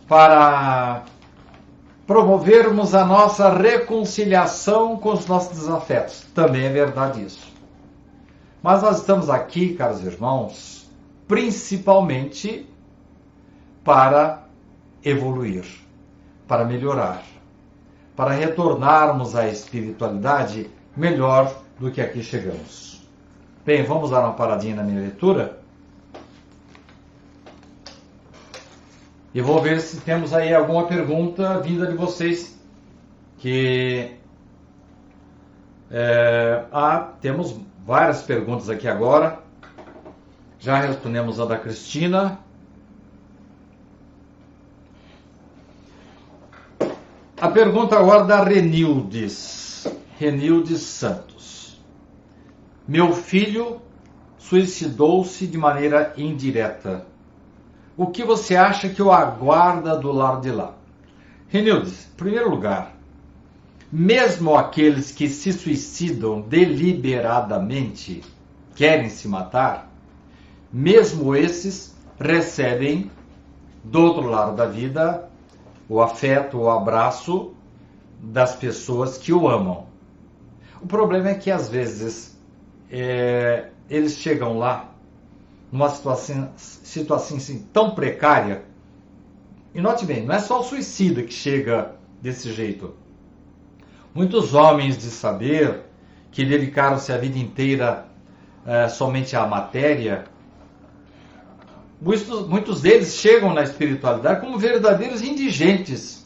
para 0.08 1.04
promovermos 2.06 2.94
a 2.94 3.06
nossa 3.06 3.50
reconciliação 3.50 4.98
com 4.98 5.14
os 5.14 5.26
nossos 5.26 5.58
desafetos. 5.58 6.26
Também 6.36 6.66
é 6.66 6.70
verdade 6.70 7.24
isso. 7.26 7.52
Mas 8.62 8.82
nós 8.82 9.00
estamos 9.00 9.30
aqui, 9.30 9.74
caros 9.74 10.04
irmãos, 10.04 10.88
principalmente 11.28 12.68
para 13.84 14.44
evoluir, 15.04 15.66
para 16.48 16.64
melhorar, 16.64 17.24
para 18.16 18.32
retornarmos 18.32 19.36
à 19.36 19.48
espiritualidade 19.48 20.70
melhor 20.96 21.54
do 21.80 21.92
que 21.92 22.02
aqui 22.02 22.24
chegamos. 22.24 23.02
Bem, 23.66 23.84
vamos 23.84 24.12
dar 24.12 24.20
uma 24.20 24.34
paradinha 24.34 24.76
na 24.76 24.84
minha 24.84 25.02
leitura. 25.02 25.64
E 29.34 29.42
vou 29.42 29.62
ver 29.62 29.80
se 29.82 30.00
temos 30.02 30.34
aí 30.34 30.54
alguma 30.54 30.86
pergunta 30.86 31.60
vinda 31.60 31.88
de 31.88 31.96
vocês. 31.96 32.60
Que. 33.40 34.12
É, 35.90 36.66
ah, 36.72 37.14
temos 37.20 37.60
várias 37.86 38.22
perguntas 38.22 38.70
aqui 38.70 38.88
agora. 38.88 39.40
Já 40.60 40.80
respondemos 40.80 41.40
a 41.40 41.46
da 41.46 41.58
Cristina. 41.58 42.38
A 47.44 47.50
pergunta 47.50 48.00
agora 48.00 48.24
da 48.24 48.42
Renildes. 48.42 49.86
Renildes 50.18 50.80
Santos. 50.80 51.78
Meu 52.88 53.12
filho 53.12 53.82
suicidou-se 54.38 55.46
de 55.46 55.58
maneira 55.58 56.14
indireta 56.16 57.06
o 57.98 58.08
que 58.08 58.24
você 58.24 58.56
acha 58.56 58.88
que 58.88 59.02
o 59.02 59.12
aguarda 59.12 59.98
do 59.98 60.10
lado 60.10 60.40
de 60.40 60.52
lá? 60.52 60.74
Renildes, 61.50 62.08
em 62.14 62.16
primeiro 62.16 62.50
lugar, 62.50 62.96
mesmo 63.92 64.56
aqueles 64.56 65.12
que 65.12 65.28
se 65.28 65.52
suicidam 65.52 66.40
deliberadamente, 66.40 68.24
querem 68.74 69.10
se 69.10 69.28
matar, 69.28 69.92
mesmo 70.72 71.36
esses 71.36 71.94
recebem 72.18 73.12
do 73.84 74.02
outro 74.02 74.30
lado 74.30 74.56
da 74.56 74.66
vida 74.66 75.30
o 75.88 76.02
afeto, 76.02 76.60
o 76.60 76.70
abraço 76.70 77.54
das 78.22 78.56
pessoas 78.56 79.18
que 79.18 79.34
o 79.34 79.48
amam. 79.48 79.86
O 80.82 80.88
problema 80.88 81.30
é 81.30 81.36
que 81.36 81.52
às 81.52 81.70
vezes 81.70 82.38
é, 82.90 83.70
eles 83.90 84.18
chegam 84.18 84.58
lá 84.58 84.92
numa 85.72 85.90
situação, 85.90 86.52
situação 86.56 87.38
assim, 87.38 87.68
tão 87.74 87.92
precária. 87.92 88.64
E 89.74 89.82
note 89.82 90.06
bem, 90.06 90.26
não 90.26 90.36
é 90.36 90.40
só 90.40 90.60
o 90.60 90.64
suicida 90.64 91.24
que 91.24 91.34
chega 91.34 91.96
desse 92.22 92.52
jeito. 92.54 92.94
Muitos 94.14 94.54
homens 94.54 94.98
de 94.98 95.10
saber 95.10 95.82
que 96.32 96.46
dedicaram-se 96.46 97.12
a 97.12 97.18
vida 97.18 97.40
inteira 97.40 98.06
é, 98.66 98.88
somente 98.88 99.36
à 99.36 99.48
matéria, 99.48 100.26
muitos, 102.04 102.48
muitos 102.48 102.82
deles 102.82 103.16
chegam 103.16 103.54
na 103.54 103.64
espiritualidade 103.64 104.42
como 104.42 104.58
verdadeiros 104.58 105.22
indigentes. 105.22 106.26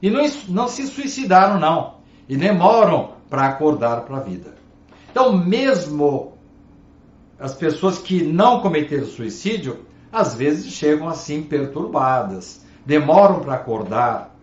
E 0.00 0.10
não, 0.10 0.24
não 0.48 0.68
se 0.68 0.86
suicidaram, 0.86 1.58
não. 1.58 1.98
E 2.28 2.36
demoram 2.36 3.12
para 3.28 3.46
acordar 3.46 4.02
para 4.02 4.18
a 4.18 4.20
vida. 4.20 4.54
Então, 5.10 5.36
mesmo 5.36 6.32
as 7.38 7.54
pessoas 7.54 7.98
que 7.98 8.22
não 8.22 8.60
cometeram 8.60 9.06
suicídio, 9.06 9.84
às 10.10 10.34
vezes 10.34 10.72
chegam 10.72 11.08
assim 11.08 11.42
perturbadas, 11.42 12.64
demoram 12.84 13.40
para 13.40 13.54
acordar. 13.54 14.34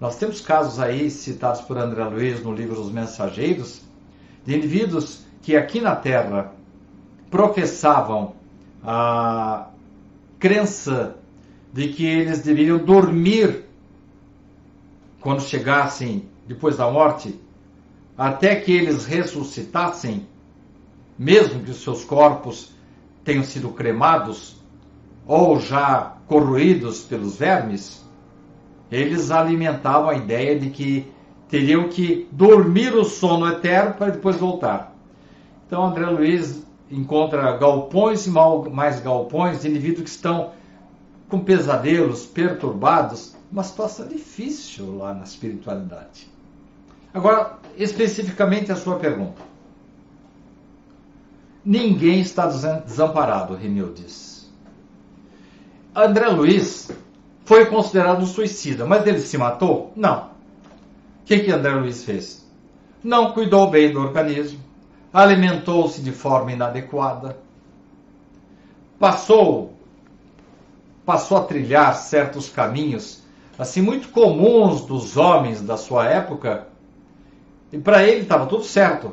Nós 0.00 0.16
temos 0.16 0.40
casos 0.40 0.78
aí 0.78 1.10
citados 1.10 1.60
por 1.62 1.78
André 1.78 2.04
Luiz 2.04 2.42
no 2.42 2.52
livro 2.52 2.80
Os 2.80 2.90
Mensageiros, 2.90 3.80
de 4.44 4.56
indivíduos 4.56 5.24
que 5.42 5.56
aqui 5.56 5.80
na 5.80 5.96
Terra 5.96 6.52
professavam 7.30 8.34
a 8.84 9.68
crença 10.46 11.16
de 11.72 11.88
que 11.88 12.06
eles 12.06 12.40
deveriam 12.40 12.78
dormir 12.78 13.64
quando 15.20 15.42
chegassem 15.42 16.28
depois 16.46 16.76
da 16.76 16.88
morte, 16.88 17.40
até 18.16 18.54
que 18.54 18.70
eles 18.70 19.04
ressuscitassem 19.04 20.24
mesmo 21.18 21.64
que 21.64 21.74
seus 21.74 22.04
corpos 22.04 22.72
tenham 23.24 23.42
sido 23.42 23.70
cremados 23.70 24.56
ou 25.26 25.58
já 25.58 26.14
corroídos 26.28 27.02
pelos 27.02 27.36
vermes, 27.36 28.04
eles 28.88 29.32
alimentavam 29.32 30.10
a 30.10 30.14
ideia 30.14 30.56
de 30.56 30.70
que 30.70 31.10
teriam 31.48 31.88
que 31.88 32.28
dormir 32.30 32.94
o 32.94 33.04
sono 33.04 33.48
eterno 33.48 33.94
para 33.94 34.12
depois 34.12 34.36
voltar. 34.36 34.94
Então 35.66 35.84
André 35.84 36.06
Luiz 36.06 36.64
encontra 36.90 37.56
galpões 37.56 38.26
e 38.26 38.30
mais 38.30 39.00
galpões 39.00 39.62
de 39.62 39.68
indivíduos 39.68 40.04
que 40.04 40.10
estão 40.10 40.52
com 41.28 41.40
pesadelos, 41.40 42.24
perturbados, 42.26 43.34
uma 43.50 43.64
situação 43.64 44.06
difícil 44.06 44.96
lá 44.96 45.12
na 45.12 45.24
espiritualidade. 45.24 46.28
Agora, 47.12 47.58
especificamente 47.76 48.70
a 48.70 48.76
sua 48.76 48.96
pergunta. 48.96 49.42
Ninguém 51.64 52.20
está 52.20 52.46
desamparado, 52.46 53.56
Renil 53.56 53.92
diz. 53.92 54.48
André 55.94 56.28
Luiz 56.28 56.90
foi 57.44 57.66
considerado 57.66 58.22
um 58.22 58.26
suicida, 58.26 58.84
mas 58.86 59.06
ele 59.06 59.20
se 59.20 59.36
matou? 59.36 59.92
Não. 59.96 60.26
O 60.26 61.24
que, 61.24 61.40
que 61.40 61.50
André 61.50 61.74
Luiz 61.74 62.04
fez? 62.04 62.46
Não 63.02 63.32
cuidou 63.32 63.70
bem 63.70 63.92
do 63.92 64.00
organismo, 64.00 64.60
alimentou-se 65.22 66.00
de 66.02 66.12
forma 66.12 66.52
inadequada, 66.52 67.38
passou 68.98 69.74
passou 71.04 71.38
a 71.38 71.44
trilhar 71.44 71.94
certos 71.94 72.50
caminhos 72.50 73.22
assim 73.56 73.80
muito 73.80 74.08
comuns 74.08 74.84
dos 74.84 75.16
homens 75.16 75.62
da 75.62 75.76
sua 75.76 76.06
época, 76.06 76.66
e 77.72 77.78
para 77.78 78.02
ele 78.02 78.22
estava 78.22 78.46
tudo 78.46 78.64
certo 78.64 79.12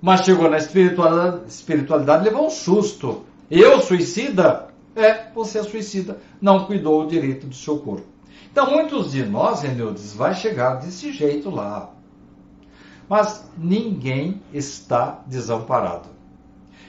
mas 0.00 0.24
chegou 0.24 0.48
na 0.48 0.58
espiritualidade, 0.58 1.48
espiritualidade 1.48 2.24
levou 2.24 2.46
um 2.46 2.50
susto. 2.50 3.24
Eu 3.50 3.80
suicida? 3.80 4.68
É, 4.94 5.30
você 5.34 5.58
é 5.58 5.62
suicida. 5.62 6.18
Não 6.40 6.64
cuidou 6.64 7.06
direito 7.06 7.46
do 7.46 7.54
seu 7.54 7.78
corpo. 7.78 8.06
Então, 8.50 8.70
muitos 8.70 9.12
de 9.12 9.24
nós, 9.24 9.62
Renildes, 9.62 10.14
vai 10.14 10.34
chegar 10.34 10.76
desse 10.76 11.12
jeito 11.12 11.50
lá. 11.50 11.90
Mas 13.08 13.48
ninguém 13.56 14.42
está 14.52 15.22
desamparado. 15.26 16.08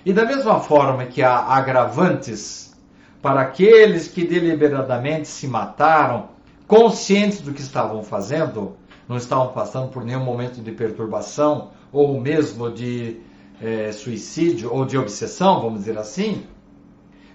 E 0.06 0.14
da 0.14 0.26
mesma 0.26 0.60
forma 0.60 1.06
que 1.06 1.22
há 1.22 1.38
agravantes 1.38 2.76
para 3.22 3.42
aqueles 3.42 4.08
que 4.08 4.26
deliberadamente 4.26 5.28
se 5.28 5.48
mataram, 5.48 6.30
conscientes 6.68 7.42
do 7.42 7.54
que 7.54 7.62
estavam 7.62 8.04
fazendo, 8.04 8.76
não 9.08 9.18
estavam 9.18 9.50
passando 9.50 9.90
por 9.90 10.04
nenhum 10.04 10.24
momento 10.24 10.62
de 10.62 10.72
perturbação 10.72 11.72
ou 11.92 12.20
mesmo 12.20 12.72
de 12.72 13.20
é, 13.62 13.92
suicídio 13.92 14.74
ou 14.74 14.86
de 14.86 14.98
obsessão, 14.98 15.62
vamos 15.62 15.80
dizer 15.80 15.98
assim, 15.98 16.46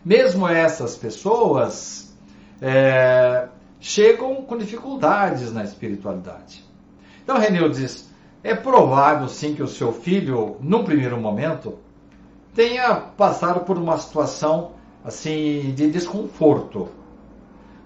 mesmo 0.05 0.47
essas 0.47 0.97
pessoas 0.97 2.15
é, 2.61 3.49
chegam 3.81 4.37
com 4.43 4.57
dificuldades 4.57 5.53
na 5.53 5.65
espiritualidade. 5.65 6.65
Então 7.23 7.39
Renil 7.39 7.69
diz: 7.69 8.12
é 8.43 8.55
provável 8.55 9.29
sim 9.29 9.55
que 9.55 9.63
o 9.63 9.69
seu 9.69 9.93
filho, 9.93 10.57
num 10.61 10.85
primeiro 10.85 11.21
momento, 11.21 11.79
tenha 12.55 12.95
passado 12.95 13.61
por 13.61 13.79
uma 13.79 13.99
situação 13.99 14.73
assim 15.05 15.73
de 15.75 15.91
desconforto. 15.91 16.89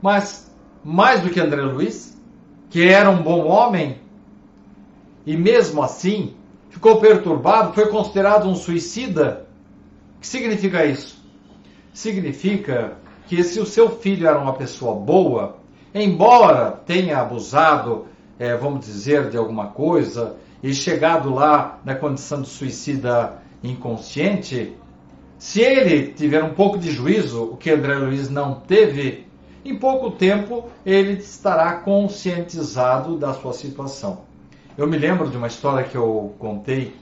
Mas 0.01 0.51
mais 0.83 1.21
do 1.21 1.31
que 1.31 1.40
André 1.40 1.62
Luiz, 1.62 2.21
que 2.71 2.88
era 2.88 3.11
um 3.11 3.23
bom 3.23 3.47
homem, 3.47 3.99
e 5.27 5.37
mesmo 5.37 5.83
assim 5.83 6.35
ficou 6.71 7.01
perturbado, 7.01 7.73
foi 7.73 7.88
considerado 7.88 8.49
um 8.49 8.55
suicida. 8.55 9.47
O 10.16 10.21
que 10.21 10.27
significa 10.27 10.85
isso? 10.87 11.23
Significa 11.92 12.97
que 13.27 13.42
se 13.42 13.59
o 13.61 13.66
seu 13.66 13.90
filho 13.90 14.29
era 14.29 14.38
uma 14.38 14.53
pessoa 14.53 14.95
boa, 14.95 15.57
embora 15.95 16.71
tenha 16.71 17.19
abusado, 17.19 18.07
é, 18.38 18.55
vamos 18.57 18.85
dizer, 18.85 19.31
de 19.31 19.37
alguma 19.37 19.69
coisa, 19.69 20.37
e 20.62 20.75
chegado 20.75 21.33
lá 21.33 21.81
na 21.85 21.95
condição 21.95 22.42
de 22.42 22.49
suicida 22.49 23.42
inconsciente, 23.62 24.77
se 25.38 25.61
ele 25.61 26.12
tiver 26.12 26.42
um 26.42 26.55
pouco 26.55 26.79
de 26.79 26.90
juízo, 26.90 27.45
o 27.45 27.57
que 27.57 27.71
André 27.71 27.95
Luiz 27.97 28.31
não 28.31 28.55
teve, 28.55 29.27
em 29.64 29.77
pouco 29.77 30.11
tempo 30.12 30.66
ele 30.85 31.14
estará 31.14 31.75
conscientizado 31.75 33.16
da 33.16 33.35
sua 33.35 33.53
situação. 33.53 34.23
Eu 34.79 34.87
me 34.87 34.97
lembro 34.97 35.29
de 35.29 35.37
uma 35.37 35.47
história 35.47 35.85
que 35.85 35.97
eu 35.97 36.35
contei 36.38 36.95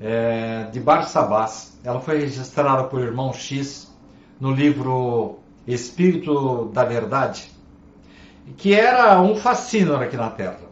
é, 0.00 0.64
de 0.72 0.80
Barsabás. 0.80 1.78
Ela 1.82 2.00
foi 2.00 2.18
registrada 2.18 2.84
por 2.84 3.00
irmão 3.00 3.32
X 3.32 3.92
no 4.38 4.52
livro 4.52 5.38
Espírito 5.66 6.66
da 6.66 6.84
Verdade, 6.84 7.50
que 8.56 8.74
era 8.74 9.20
um 9.20 9.36
fascínio 9.36 9.96
aqui 9.96 10.16
na 10.16 10.30
Terra. 10.30 10.65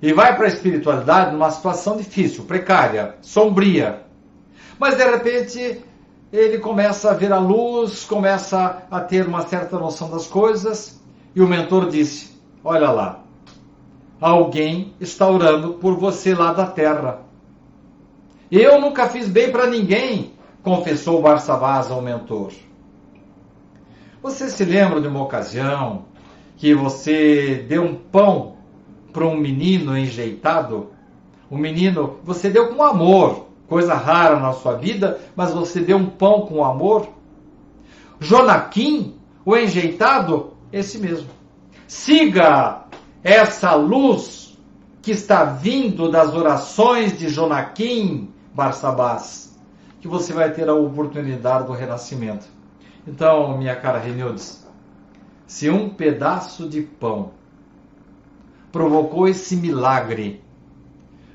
E 0.00 0.12
vai 0.12 0.36
para 0.36 0.44
a 0.44 0.48
espiritualidade 0.48 1.32
numa 1.32 1.50
situação 1.50 1.96
difícil, 1.96 2.44
precária, 2.44 3.16
sombria. 3.20 4.02
Mas 4.78 4.96
de 4.96 5.04
repente 5.04 5.82
ele 6.32 6.58
começa 6.58 7.10
a 7.10 7.14
ver 7.14 7.32
a 7.32 7.38
luz, 7.38 8.04
começa 8.04 8.82
a 8.90 9.00
ter 9.00 9.26
uma 9.26 9.42
certa 9.46 9.78
noção 9.78 10.10
das 10.10 10.26
coisas, 10.26 11.00
e 11.34 11.40
o 11.40 11.48
mentor 11.48 11.88
disse: 11.88 12.38
Olha 12.62 12.90
lá, 12.90 13.24
alguém 14.20 14.94
está 15.00 15.28
orando 15.28 15.74
por 15.74 15.96
você 15.96 16.34
lá 16.34 16.52
da 16.52 16.66
terra. 16.66 17.22
Eu 18.50 18.80
nunca 18.80 19.08
fiz 19.08 19.28
bem 19.28 19.50
para 19.50 19.66
ninguém, 19.66 20.32
confessou 20.62 21.20
Barsabás 21.20 21.90
ao 21.90 22.00
mentor. 22.00 22.52
Você 24.22 24.48
se 24.48 24.64
lembra 24.64 25.00
de 25.00 25.08
uma 25.08 25.22
ocasião 25.22 26.04
que 26.56 26.74
você 26.74 27.64
deu 27.68 27.84
um 27.84 27.94
pão 27.94 28.57
para 29.18 29.26
um 29.26 29.36
menino 29.36 29.98
enjeitado? 29.98 30.90
O 31.50 31.58
menino, 31.58 32.18
você 32.22 32.48
deu 32.48 32.68
com 32.68 32.84
amor, 32.84 33.48
coisa 33.66 33.92
rara 33.94 34.38
na 34.38 34.52
sua 34.52 34.76
vida, 34.76 35.18
mas 35.34 35.52
você 35.52 35.80
deu 35.80 35.96
um 35.96 36.06
pão 36.06 36.42
com 36.42 36.64
amor? 36.64 37.08
Jonaquim, 38.20 39.16
o 39.44 39.56
enjeitado, 39.56 40.52
esse 40.72 40.98
mesmo. 40.98 41.28
Siga 41.88 42.84
essa 43.24 43.74
luz 43.74 44.56
que 45.02 45.10
está 45.10 45.42
vindo 45.42 46.08
das 46.08 46.32
orações 46.32 47.18
de 47.18 47.28
Jonaquim 47.28 48.30
Barsabás, 48.54 49.58
que 50.00 50.06
você 50.06 50.32
vai 50.32 50.52
ter 50.52 50.68
a 50.68 50.74
oportunidade 50.74 51.66
do 51.66 51.72
renascimento. 51.72 52.46
Então, 53.04 53.58
minha 53.58 53.74
cara 53.74 53.98
Renildes, 53.98 54.64
se 55.44 55.68
um 55.68 55.88
pedaço 55.88 56.68
de 56.68 56.82
pão 56.82 57.32
provocou 58.78 59.26
esse 59.26 59.56
milagre 59.56 60.40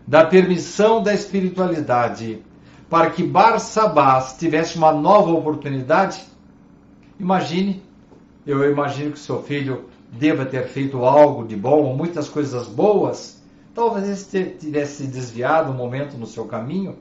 da 0.08 0.24
permissão 0.24 1.04
da 1.04 1.14
espiritualidade 1.14 2.42
para 2.90 3.10
que 3.10 3.22
Barsabás 3.22 4.38
tivesse 4.40 4.78
uma 4.78 4.94
nova 4.94 5.32
oportunidade, 5.32 6.24
imagine, 7.20 7.84
eu 8.48 8.72
imagino 8.72 9.12
que 9.12 9.20
seu 9.20 9.44
filho 9.44 9.90
deva 10.10 10.46
ter 10.46 10.70
feito 10.70 11.04
algo 11.04 11.46
de 11.46 11.58
bom, 11.58 11.94
muitas 11.94 12.30
coisas 12.30 12.66
boas, 12.66 13.44
talvez 13.76 14.26
tivesse 14.58 15.06
desviado 15.06 15.70
um 15.70 15.76
momento 15.76 16.18
no 16.18 16.26
seu 16.26 16.46
caminho, 16.46 16.96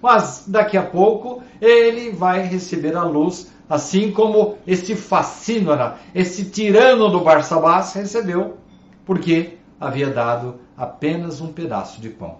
mas 0.00 0.44
daqui 0.46 0.76
a 0.76 0.84
pouco 0.84 1.42
ele 1.60 2.12
vai 2.12 2.42
receber 2.42 2.94
a 2.94 3.02
luz 3.02 3.50
assim 3.68 4.12
como 4.12 4.56
esse 4.68 4.94
facínora, 4.94 5.96
esse 6.14 6.44
tirano 6.44 7.10
do 7.10 7.22
Barsabás 7.22 7.92
recebeu, 7.94 8.58
porque 9.04 9.58
havia 9.86 10.10
dado 10.10 10.56
apenas 10.76 11.40
um 11.40 11.52
pedaço 11.52 12.00
de 12.00 12.08
pão. 12.08 12.38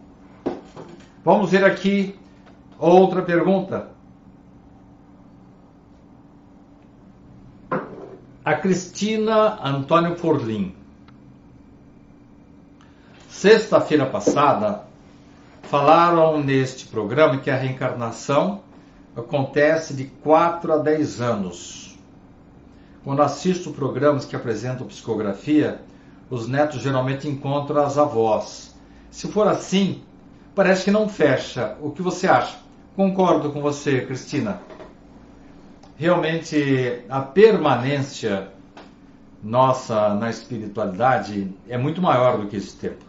Vamos 1.24 1.50
ver 1.50 1.64
aqui 1.64 2.18
outra 2.78 3.22
pergunta. 3.22 3.88
A 8.44 8.54
Cristina 8.54 9.58
Antônio 9.64 10.16
Forlim. 10.16 10.74
Sexta-feira 13.28 14.06
passada, 14.06 14.84
falaram 15.62 16.42
neste 16.42 16.86
programa 16.86 17.38
que 17.38 17.50
a 17.50 17.56
reencarnação 17.56 18.60
acontece 19.16 19.94
de 19.94 20.04
4 20.04 20.72
a 20.72 20.78
10 20.78 21.20
anos. 21.20 21.98
Quando 23.02 23.22
assisto 23.22 23.70
programas 23.70 24.24
que 24.24 24.36
apresentam 24.36 24.86
psicografia, 24.86 25.80
os 26.30 26.48
netos 26.48 26.80
geralmente 26.80 27.28
encontram 27.28 27.84
as 27.84 27.98
avós. 27.98 28.74
Se 29.10 29.28
for 29.28 29.46
assim, 29.46 30.02
parece 30.54 30.84
que 30.84 30.90
não 30.90 31.08
fecha. 31.08 31.76
O 31.80 31.90
que 31.90 32.02
você 32.02 32.26
acha? 32.26 32.58
Concordo 32.96 33.50
com 33.50 33.60
você, 33.60 34.00
Cristina. 34.02 34.60
Realmente, 35.96 37.04
a 37.08 37.20
permanência 37.20 38.48
nossa 39.42 40.14
na 40.14 40.30
espiritualidade 40.30 41.52
é 41.68 41.76
muito 41.76 42.00
maior 42.00 42.38
do 42.38 42.46
que 42.46 42.56
esse 42.56 42.76
tempo. 42.76 43.04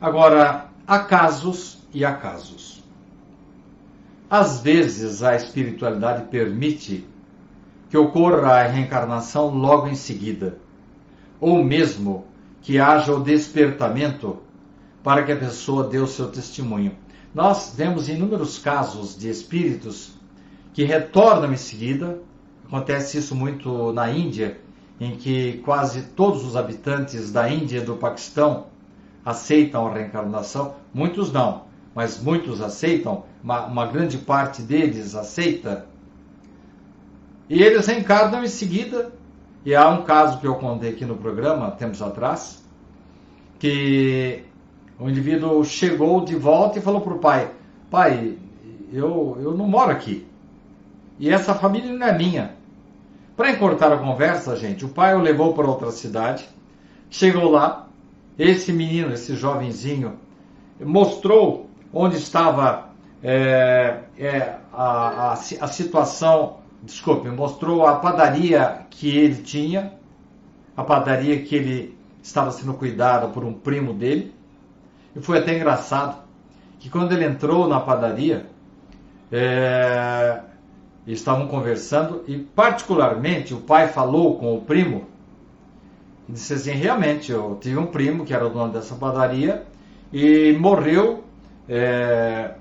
Agora, 0.00 0.66
há 0.86 0.98
casos 0.98 1.78
e 1.92 2.04
há 2.04 2.12
casos. 2.12 2.82
Às 4.28 4.60
vezes 4.60 5.22
a 5.22 5.36
espiritualidade 5.36 6.24
permite 6.24 7.06
que 7.88 7.96
ocorra 7.96 8.54
a 8.54 8.62
reencarnação 8.64 9.48
logo 9.50 9.86
em 9.86 9.94
seguida, 9.94 10.58
ou 11.44 11.62
mesmo 11.62 12.24
que 12.62 12.78
haja 12.78 13.12
o 13.12 13.22
despertamento 13.22 14.38
para 15.02 15.22
que 15.22 15.32
a 15.32 15.36
pessoa 15.36 15.86
dê 15.86 15.98
o 15.98 16.06
seu 16.06 16.28
testemunho. 16.28 16.96
Nós 17.34 17.74
vemos 17.76 18.08
inúmeros 18.08 18.58
casos 18.58 19.18
de 19.18 19.28
espíritos 19.28 20.12
que 20.72 20.84
retornam 20.84 21.52
em 21.52 21.56
seguida. 21.56 22.18
Acontece 22.66 23.18
isso 23.18 23.34
muito 23.34 23.92
na 23.92 24.10
Índia, 24.10 24.58
em 24.98 25.16
que 25.16 25.60
quase 25.64 26.02
todos 26.16 26.44
os 26.44 26.56
habitantes 26.56 27.30
da 27.30 27.48
Índia 27.48 27.78
e 27.78 27.84
do 27.84 27.96
Paquistão 27.96 28.68
aceitam 29.24 29.86
a 29.86 29.92
reencarnação, 29.92 30.76
muitos 30.94 31.30
não 31.30 31.64
mas 31.94 32.20
muitos 32.20 32.60
aceitam, 32.60 33.24
uma, 33.42 33.66
uma 33.66 33.86
grande 33.86 34.18
parte 34.18 34.62
deles 34.62 35.14
aceita, 35.14 35.86
e 37.48 37.62
eles 37.62 37.86
reencarnam 37.86 38.42
em 38.42 38.48
seguida. 38.48 39.12
E 39.64 39.74
há 39.74 39.88
um 39.88 40.02
caso 40.02 40.38
que 40.40 40.46
eu 40.46 40.56
contei 40.56 40.90
aqui 40.90 41.04
no 41.04 41.16
programa, 41.16 41.70
tempos 41.70 42.02
atrás, 42.02 42.62
que 43.58 44.42
o 44.98 45.08
indivíduo 45.08 45.64
chegou 45.64 46.24
de 46.24 46.36
volta 46.36 46.78
e 46.78 46.82
falou 46.82 47.00
para 47.00 47.14
o 47.14 47.18
pai: 47.18 47.50
Pai, 47.90 48.36
eu, 48.92 49.38
eu 49.40 49.54
não 49.54 49.66
moro 49.66 49.90
aqui. 49.90 50.26
E 51.18 51.30
essa 51.30 51.54
família 51.54 51.92
não 51.92 52.06
é 52.06 52.16
minha. 52.16 52.54
Para 53.36 53.50
encurtar 53.50 53.92
a 53.92 53.96
conversa, 53.96 54.56
gente, 54.56 54.84
o 54.84 54.88
pai 54.88 55.14
o 55.14 55.20
levou 55.20 55.54
para 55.54 55.66
outra 55.66 55.90
cidade. 55.90 56.48
Chegou 57.10 57.50
lá, 57.50 57.88
esse 58.38 58.72
menino, 58.72 59.12
esse 59.12 59.34
jovenzinho, 59.34 60.14
mostrou 60.80 61.68
onde 61.92 62.16
estava 62.16 62.90
é, 63.22 64.00
é, 64.18 64.56
a, 64.72 65.30
a, 65.30 65.32
a 65.32 65.68
situação, 65.68 66.58
desculpe, 66.84 67.28
mostrou 67.28 67.86
a 67.86 67.96
padaria 67.96 68.86
que 68.90 69.16
ele 69.16 69.42
tinha, 69.42 69.92
a 70.76 70.82
padaria 70.82 71.42
que 71.42 71.54
ele 71.54 71.98
estava 72.22 72.50
sendo 72.50 72.74
cuidado 72.74 73.32
por 73.32 73.44
um 73.44 73.52
primo 73.52 73.92
dele. 73.92 74.34
E 75.14 75.20
foi 75.20 75.38
até 75.38 75.56
engraçado 75.56 76.22
que 76.78 76.90
quando 76.90 77.12
ele 77.12 77.24
entrou 77.24 77.66
na 77.68 77.80
padaria, 77.80 78.46
é, 79.32 80.40
estavam 81.06 81.48
conversando 81.48 82.24
e 82.26 82.38
particularmente 82.38 83.54
o 83.54 83.60
pai 83.60 83.88
falou 83.88 84.38
com 84.38 84.56
o 84.56 84.60
primo 84.60 85.06
e 86.28 86.32
disse 86.32 86.54
assim, 86.54 86.72
realmente, 86.72 87.30
eu 87.30 87.58
tive 87.60 87.76
um 87.76 87.86
primo 87.86 88.24
que 88.24 88.32
era 88.32 88.46
o 88.46 88.50
dono 88.50 88.72
dessa 88.72 88.94
padaria 88.94 89.66
e 90.12 90.56
morreu 90.58 91.22
é, 91.68 92.54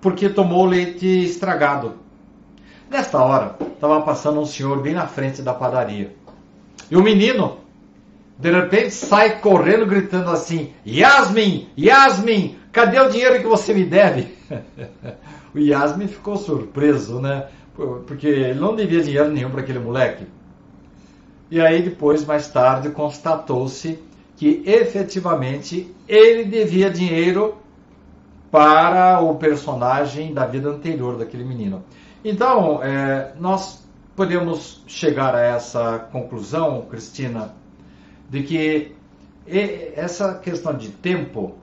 porque 0.00 0.28
tomou 0.28 0.64
leite 0.66 1.06
estragado. 1.06 1.99
Nesta 2.90 3.22
hora, 3.22 3.54
estava 3.72 4.00
passando 4.02 4.40
um 4.40 4.44
senhor 4.44 4.82
bem 4.82 4.94
na 4.94 5.06
frente 5.06 5.42
da 5.42 5.54
padaria. 5.54 6.12
E 6.90 6.96
o 6.96 7.02
menino, 7.02 7.58
de 8.36 8.50
repente, 8.50 8.90
sai 8.90 9.38
correndo, 9.38 9.86
gritando 9.86 10.28
assim: 10.28 10.72
Yasmin, 10.84 11.68
Yasmin, 11.78 12.58
cadê 12.72 12.98
o 12.98 13.08
dinheiro 13.08 13.38
que 13.38 13.46
você 13.46 13.72
me 13.72 13.84
deve? 13.84 14.34
o 15.54 15.58
Yasmin 15.60 16.08
ficou 16.08 16.36
surpreso, 16.36 17.20
né? 17.20 17.46
Porque 18.08 18.26
ele 18.26 18.58
não 18.58 18.74
devia 18.74 19.04
dinheiro 19.04 19.30
nenhum 19.30 19.50
para 19.50 19.60
aquele 19.60 19.78
moleque. 19.78 20.26
E 21.48 21.60
aí 21.60 21.82
depois, 21.82 22.24
mais 22.24 22.48
tarde, 22.48 22.90
constatou-se 22.90 24.00
que 24.36 24.64
efetivamente 24.66 25.94
ele 26.08 26.44
devia 26.44 26.90
dinheiro 26.90 27.54
para 28.50 29.20
o 29.20 29.36
personagem 29.36 30.34
da 30.34 30.44
vida 30.44 30.68
anterior 30.68 31.16
daquele 31.16 31.44
menino. 31.44 31.84
Então, 32.24 32.82
é, 32.82 33.32
nós 33.38 33.82
podemos 34.14 34.82
chegar 34.86 35.34
a 35.34 35.40
essa 35.40 35.98
conclusão, 36.12 36.82
Cristina, 36.82 37.54
de 38.28 38.42
que 38.42 38.94
essa 39.96 40.34
questão 40.34 40.76
de 40.76 40.90
tempo 40.90 41.54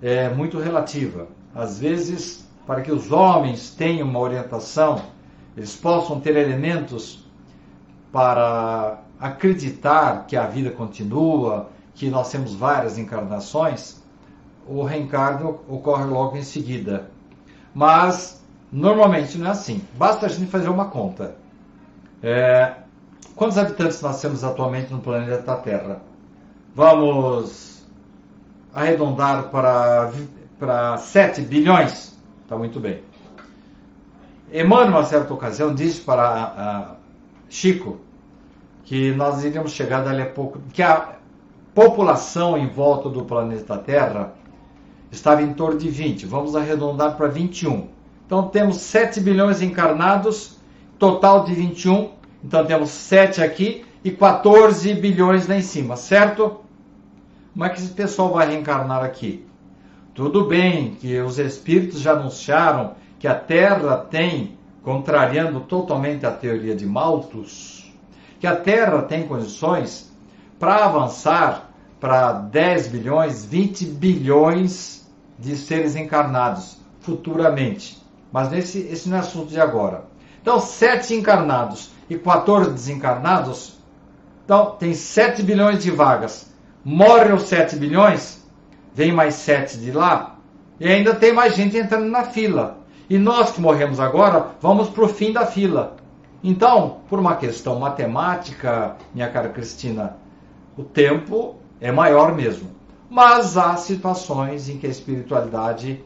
é 0.00 0.28
muito 0.28 0.58
relativa. 0.58 1.28
Às 1.54 1.78
vezes, 1.78 2.48
para 2.66 2.80
que 2.80 2.90
os 2.90 3.12
homens 3.12 3.70
tenham 3.70 4.08
uma 4.08 4.18
orientação, 4.18 5.02
eles 5.56 5.76
possam 5.76 6.18
ter 6.18 6.36
elementos 6.36 7.26
para 8.10 9.02
acreditar 9.18 10.26
que 10.26 10.36
a 10.36 10.46
vida 10.46 10.70
continua, 10.70 11.68
que 11.94 12.08
nós 12.08 12.30
temos 12.30 12.54
várias 12.54 12.96
encarnações, 12.96 14.02
o 14.66 14.82
reencarno 14.82 15.60
ocorre 15.68 16.04
logo 16.04 16.36
em 16.36 16.42
seguida. 16.42 17.10
Mas, 17.74 18.39
normalmente 18.72 19.38
não 19.38 19.48
é 19.48 19.50
assim. 19.50 19.82
Basta 19.96 20.26
a 20.26 20.28
gente 20.28 20.50
fazer 20.50 20.68
uma 20.68 20.86
conta. 20.86 21.36
É, 22.22 22.74
quantos 23.34 23.58
habitantes 23.58 24.00
nós 24.00 24.20
temos 24.20 24.44
atualmente 24.44 24.92
no 24.92 25.00
planeta 25.00 25.56
Terra? 25.56 26.00
Vamos 26.74 27.84
arredondar 28.72 29.44
para, 29.50 30.12
para 30.58 30.96
7 30.98 31.42
bilhões? 31.42 32.16
Está 32.42 32.56
muito 32.56 32.78
bem. 32.78 33.02
Emmanuel, 34.52 34.98
uma 34.98 35.04
certa 35.04 35.32
ocasião, 35.32 35.74
disse 35.74 36.00
para 36.00 36.96
Chico 37.48 38.00
que 38.84 39.12
nós 39.12 39.44
iríamos 39.44 39.72
chegar 39.72 40.02
dali 40.02 40.22
a 40.22 40.26
pouco, 40.26 40.60
que 40.72 40.82
a 40.82 41.16
população 41.74 42.58
em 42.58 42.68
volta 42.68 43.08
do 43.08 43.24
planeta 43.24 43.78
Terra 43.78 44.32
estava 45.10 45.42
em 45.42 45.52
torno 45.54 45.78
de 45.78 45.88
20, 45.88 46.26
vamos 46.26 46.56
arredondar 46.56 47.16
para 47.16 47.28
21. 47.28 47.88
Então 48.30 48.46
temos 48.46 48.76
7 48.76 49.18
bilhões 49.18 49.60
encarnados, 49.60 50.56
total 51.00 51.42
de 51.42 51.52
21, 51.52 52.10
então 52.44 52.64
temos 52.64 52.90
7 52.90 53.42
aqui 53.42 53.84
e 54.04 54.12
14 54.12 54.94
bilhões 54.94 55.48
lá 55.48 55.56
em 55.56 55.62
cima, 55.62 55.96
certo? 55.96 56.60
Como 57.52 57.64
é 57.64 57.68
que 57.70 57.80
esse 57.80 57.90
pessoal 57.90 58.32
vai 58.32 58.46
reencarnar 58.46 59.02
aqui? 59.02 59.44
Tudo 60.14 60.44
bem 60.44 60.94
que 60.94 61.18
os 61.18 61.40
espíritos 61.40 62.02
já 62.02 62.12
anunciaram 62.12 62.92
que 63.18 63.26
a 63.26 63.34
Terra 63.34 63.96
tem, 63.96 64.56
contrariando 64.84 65.58
totalmente 65.62 66.24
a 66.24 66.30
teoria 66.30 66.76
de 66.76 66.86
Malthus, 66.86 67.92
que 68.38 68.46
a 68.46 68.54
Terra 68.54 69.02
tem 69.02 69.26
condições 69.26 70.08
para 70.56 70.84
avançar 70.84 71.68
para 71.98 72.30
10 72.30 72.86
bilhões, 72.86 73.44
20 73.44 73.86
bilhões 73.86 75.04
de 75.36 75.56
seres 75.56 75.96
encarnados 75.96 76.78
futuramente. 77.00 77.99
Mas 78.32 78.50
nesse, 78.50 78.80
esse 78.80 79.08
não 79.08 79.16
é 79.16 79.20
assunto 79.20 79.48
de 79.48 79.60
agora. 79.60 80.04
Então, 80.40 80.60
7 80.60 81.14
encarnados 81.14 81.90
e 82.08 82.16
14 82.16 82.70
desencarnados, 82.70 83.78
então 84.44 84.72
tem 84.78 84.94
7 84.94 85.42
bilhões 85.42 85.82
de 85.82 85.90
vagas. 85.90 86.50
Morre 86.84 87.32
os 87.32 87.42
7 87.42 87.76
bilhões, 87.76 88.42
vem 88.94 89.12
mais 89.12 89.34
7 89.34 89.78
de 89.78 89.92
lá, 89.92 90.38
e 90.78 90.88
ainda 90.88 91.14
tem 91.14 91.32
mais 91.32 91.54
gente 91.54 91.76
entrando 91.76 92.08
na 92.08 92.24
fila. 92.24 92.78
E 93.08 93.18
nós 93.18 93.50
que 93.50 93.60
morremos 93.60 94.00
agora, 94.00 94.52
vamos 94.60 94.88
para 94.88 95.04
o 95.04 95.08
fim 95.08 95.32
da 95.32 95.44
fila. 95.44 95.96
Então, 96.42 97.00
por 97.08 97.18
uma 97.18 97.36
questão 97.36 97.78
matemática, 97.78 98.96
minha 99.14 99.28
cara 99.28 99.50
Cristina, 99.50 100.16
o 100.76 100.82
tempo 100.82 101.56
é 101.80 101.92
maior 101.92 102.34
mesmo. 102.34 102.70
Mas 103.10 103.58
há 103.58 103.76
situações 103.76 104.68
em 104.68 104.78
que 104.78 104.86
a 104.86 104.90
espiritualidade 104.90 106.02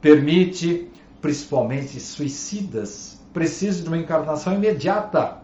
permite, 0.00 0.88
principalmente 1.20 1.98
suicidas, 2.00 3.20
precisam 3.32 3.82
de 3.82 3.88
uma 3.88 3.98
encarnação 3.98 4.54
imediata 4.54 5.38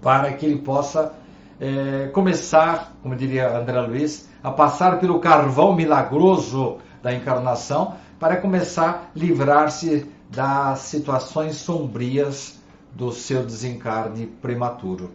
para 0.00 0.32
que 0.32 0.46
ele 0.46 0.58
possa 0.58 1.12
é, 1.60 2.08
começar, 2.08 2.92
como 3.02 3.14
diria 3.14 3.56
André 3.56 3.80
Luiz, 3.80 4.28
a 4.42 4.50
passar 4.50 4.98
pelo 4.98 5.20
carvão 5.20 5.74
milagroso 5.74 6.78
da 7.02 7.14
encarnação 7.14 7.94
para 8.18 8.36
começar 8.36 8.90
a 8.90 9.18
livrar-se 9.18 10.10
das 10.30 10.80
situações 10.80 11.56
sombrias 11.56 12.60
do 12.94 13.12
seu 13.12 13.44
desencarne 13.44 14.26
prematuro. 14.26 15.10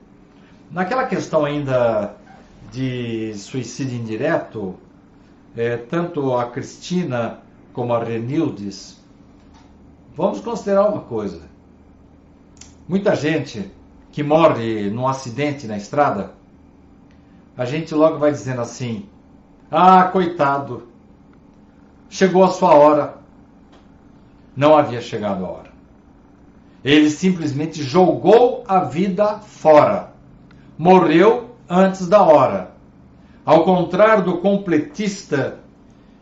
Naquela 0.71 1.05
questão 1.05 1.45
ainda 1.45 2.15
de 2.71 3.33
suicídio 3.35 3.97
indireto, 3.97 4.75
é, 5.55 5.77
tanto 5.77 6.35
a 6.35 6.45
Cristina 6.51 7.39
como 7.73 7.93
a 7.93 8.03
Renildes, 8.03 8.96
vamos 10.17 10.41
considerar 10.41 10.89
uma 10.89 11.01
coisa. 11.01 11.43
Muita 12.89 13.15
gente 13.15 13.71
que 14.11 14.23
morre 14.23 14.89
num 14.89 15.07
acidente 15.07 15.67
na 15.67 15.77
estrada, 15.77 16.31
a 17.55 17.63
gente 17.65 17.93
logo 17.93 18.17
vai 18.17 18.31
dizendo 18.31 18.61
assim: 18.61 19.05
ah, 19.69 20.05
coitado, 20.05 20.87
chegou 22.09 22.43
a 22.43 22.47
sua 22.49 22.73
hora. 22.73 23.17
Não 24.55 24.75
havia 24.75 25.01
chegado 25.01 25.45
a 25.45 25.49
hora. 25.49 25.71
Ele 26.83 27.11
simplesmente 27.11 27.83
jogou 27.83 28.63
a 28.67 28.79
vida 28.79 29.37
fora. 29.39 30.13
Morreu 30.77 31.51
antes 31.69 32.07
da 32.07 32.23
hora. 32.23 32.71
Ao 33.45 33.63
contrário 33.63 34.23
do 34.23 34.37
completista, 34.39 35.59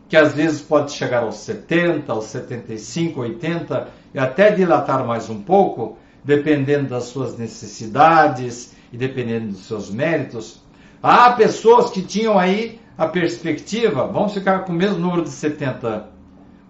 que 0.08 0.16
às 0.16 0.34
vezes 0.34 0.60
pode 0.60 0.92
chegar 0.92 1.22
aos 1.22 1.36
70, 1.36 2.12
aos 2.12 2.26
75, 2.26 3.20
80 3.20 3.88
e 4.14 4.18
até 4.18 4.50
dilatar 4.50 5.04
mais 5.04 5.28
um 5.28 5.42
pouco, 5.42 5.98
dependendo 6.24 6.90
das 6.90 7.04
suas 7.04 7.36
necessidades 7.36 8.74
e 8.92 8.96
dependendo 8.96 9.48
dos 9.48 9.66
seus 9.66 9.90
méritos. 9.90 10.62
Há 11.02 11.32
pessoas 11.32 11.90
que 11.90 12.02
tinham 12.02 12.38
aí 12.38 12.80
a 12.96 13.06
perspectiva, 13.06 14.06
vamos 14.06 14.32
ficar 14.32 14.60
com 14.60 14.72
o 14.72 14.76
mesmo 14.76 14.98
número 14.98 15.22
de 15.22 15.30
70, 15.30 16.08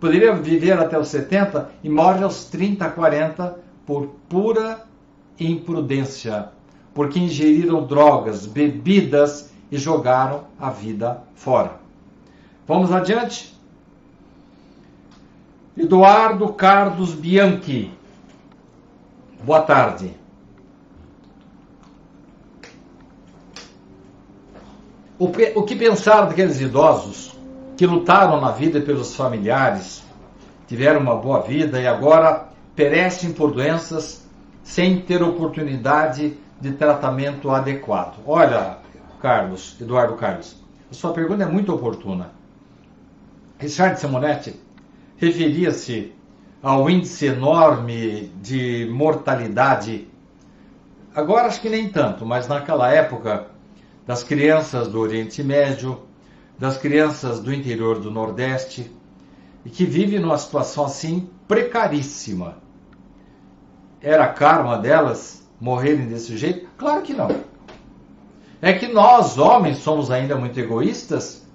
poderia 0.01 0.35
viver 0.35 0.79
até 0.79 0.99
os 0.99 1.09
70 1.09 1.71
e 1.85 1.89
morre 1.89 2.25
aos 2.25 2.47
30, 2.47 2.89
40 2.89 3.59
por 3.87 4.09
pura 4.29 4.83
imprudência 5.39 6.51
porque 6.97 7.19
ingeriram 7.19 7.87
drogas, 7.87 8.47
bebidas 8.47 9.51
e 9.71 9.77
jogaram 9.77 10.45
a 10.59 10.71
vida 10.71 11.23
fora. 11.35 11.86
Vamos 12.67 12.91
adiante? 12.91 13.55
Eduardo 15.77 16.53
Carlos 16.53 17.15
Bianchi. 17.15 17.93
Boa 19.45 19.63
tarde. 19.63 20.13
O, 25.19 25.27
o 25.27 25.63
que 25.63 25.77
pensar 25.77 26.23
daqueles 26.23 26.61
idosos 26.61 27.37
que 27.77 27.87
lutaram 27.87 28.41
na 28.41 28.51
vida 28.51 28.81
pelos 28.81 29.15
familiares, 29.15 30.03
tiveram 30.67 31.01
uma 31.01 31.15
boa 31.15 31.43
vida 31.43 31.81
e 31.81 31.87
agora 31.87 32.49
perecem 32.75 33.33
por 33.33 33.53
doenças 33.53 34.27
sem 34.65 35.01
ter 35.01 35.23
oportunidade 35.23 36.37
de 36.61 36.73
tratamento 36.73 37.51
adequado. 37.51 38.17
Olha, 38.27 38.79
Carlos, 39.21 39.77
Eduardo 39.81 40.15
Carlos, 40.15 40.57
a 40.91 40.95
sua 40.95 41.13
pergunta 41.13 41.45
é 41.45 41.47
muito 41.47 41.73
oportuna. 41.73 42.36
Richard 43.59 43.99
Simonetti 43.99 44.55
referia-se 45.17 46.13
ao 46.63 46.91
índice 46.91 47.27
enorme 47.27 48.31
de 48.43 48.87
mortalidade. 48.93 50.09
Agora 51.15 51.47
acho 51.47 51.63
que 51.63 51.71
nem 51.71 51.89
tanto, 51.89 52.27
mas 52.27 52.47
naquela 52.47 52.91
época 52.91 53.47
das 54.07 54.23
crianças 54.23 54.89
do 54.89 55.01
Oriente 55.01 55.43
Médio, 55.43 56.03
das 56.59 56.77
crianças 56.77 57.41
do 57.41 57.53
interior 57.53 57.99
do 57.99 58.11
Nordeste, 58.11 58.91
e 59.65 59.71
que 59.71 59.87
vivem 59.87 60.19
numa 60.19 60.37
situação 60.37 60.85
assim 60.85 61.31
precaríssima. 61.49 62.59
Era 64.03 64.29
karma 64.29 64.77
delas 64.77 65.49
morrerem 65.59 66.07
desse 66.07 66.37
jeito? 66.37 66.69
Claro 66.77 67.01
que 67.01 67.15
não. 67.15 67.29
É 68.61 68.75
que 68.75 68.87
nós, 68.87 69.39
homens, 69.39 69.79
somos 69.79 70.11
ainda 70.11 70.37
muito 70.37 70.61
egoístas 70.61 71.46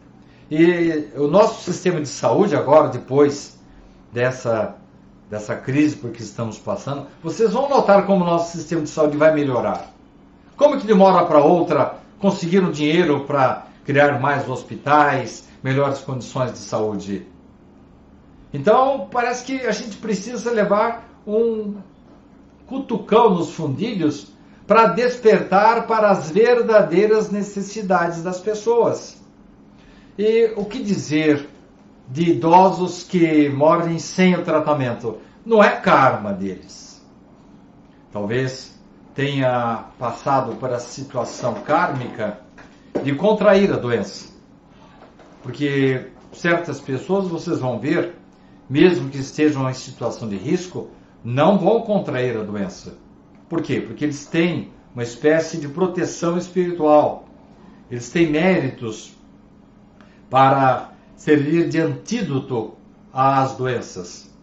e 0.52 1.08
o 1.16 1.28
nosso 1.28 1.64
sistema 1.64 2.02
de 2.02 2.10
saúde, 2.10 2.58
agora, 2.58 2.90
depois 2.90 3.58
dessa, 4.12 4.76
dessa 5.30 5.56
crise 5.56 5.96
por 5.96 6.12
que 6.12 6.22
estamos 6.22 6.60
passando, 6.60 7.08
vocês 7.24 7.54
vão 7.54 7.70
notar 7.70 8.06
como 8.06 8.26
o 8.26 8.28
nosso 8.28 8.58
sistema 8.58 8.82
de 8.82 8.90
saúde 8.90 9.16
vai 9.16 9.34
melhorar. 9.34 9.94
Como 10.58 10.78
que 10.78 10.86
de 10.86 10.92
uma 10.92 11.06
hora 11.06 11.26
para 11.26 11.40
outra 11.42 11.96
conseguiram 12.20 12.70
dinheiro 12.70 13.22
para 13.22 13.66
criar 13.86 14.20
mais 14.20 14.50
hospitais, 14.50 15.48
melhores 15.64 16.00
condições 16.00 16.52
de 16.52 16.60
saúde? 16.60 17.26
Então, 18.54 19.08
parece 19.10 19.46
que 19.46 19.66
a 19.66 19.72
gente 19.72 19.96
precisa 19.96 20.52
levar 20.52 21.10
um 21.26 21.76
cutucão 22.68 23.30
nos 23.36 23.52
fundilhos 23.54 24.28
para 24.68 24.88
despertar 24.88 25.88
para 25.88 26.10
as 26.10 26.30
verdadeiras 26.30 27.32
necessidades 27.32 28.22
das 28.22 28.42
pessoas. 28.42 29.21
E 30.18 30.54
o 30.56 30.66
que 30.66 30.84
dizer 30.84 31.48
de 32.10 32.32
idosos 32.32 33.04
que 33.04 33.48
morrem 33.50 33.98
sem 34.00 34.36
o 34.36 34.44
tratamento? 34.44 35.18
Não 35.46 35.64
é 35.64 35.70
karma 35.70 36.34
deles. 36.34 37.02
Talvez 38.12 38.78
tenha 39.16 39.86
passado 39.98 40.56
por 40.56 40.72
a 40.72 40.80
situação 40.80 41.56
kármica 41.56 42.40
de 43.04 43.16
contrair 43.16 43.72
a 43.72 43.78
doença. 43.78 44.30
Porque 45.42 46.08
certas 46.34 46.80
pessoas, 46.80 47.28
vocês 47.28 47.60
vão 47.60 47.80
ver, 47.80 48.14
mesmo 48.70 49.10
que 49.10 49.18
estejam 49.18 49.70
em 49.70 49.74
situação 49.74 50.28
de 50.28 50.36
risco, 50.36 50.90
não 51.24 51.58
vão 51.58 51.82
contrair 51.82 52.38
a 52.38 52.44
doença. 52.44 52.98
Por 53.50 53.62
quê? 53.62 53.82
Porque 53.82 54.06
eles 54.06 54.26
têm 54.26 54.72
uma 54.94 55.04
espécie 55.04 55.58
de 55.58 55.68
proteção 55.68 56.38
espiritual. 56.38 57.26
Eles 57.90 58.10
têm 58.10 58.30
méritos 58.30 59.16
para 60.32 60.92
servir 61.14 61.68
de 61.68 61.78
antídoto 61.78 62.74
às 63.14 63.52
doenças. 63.58 64.34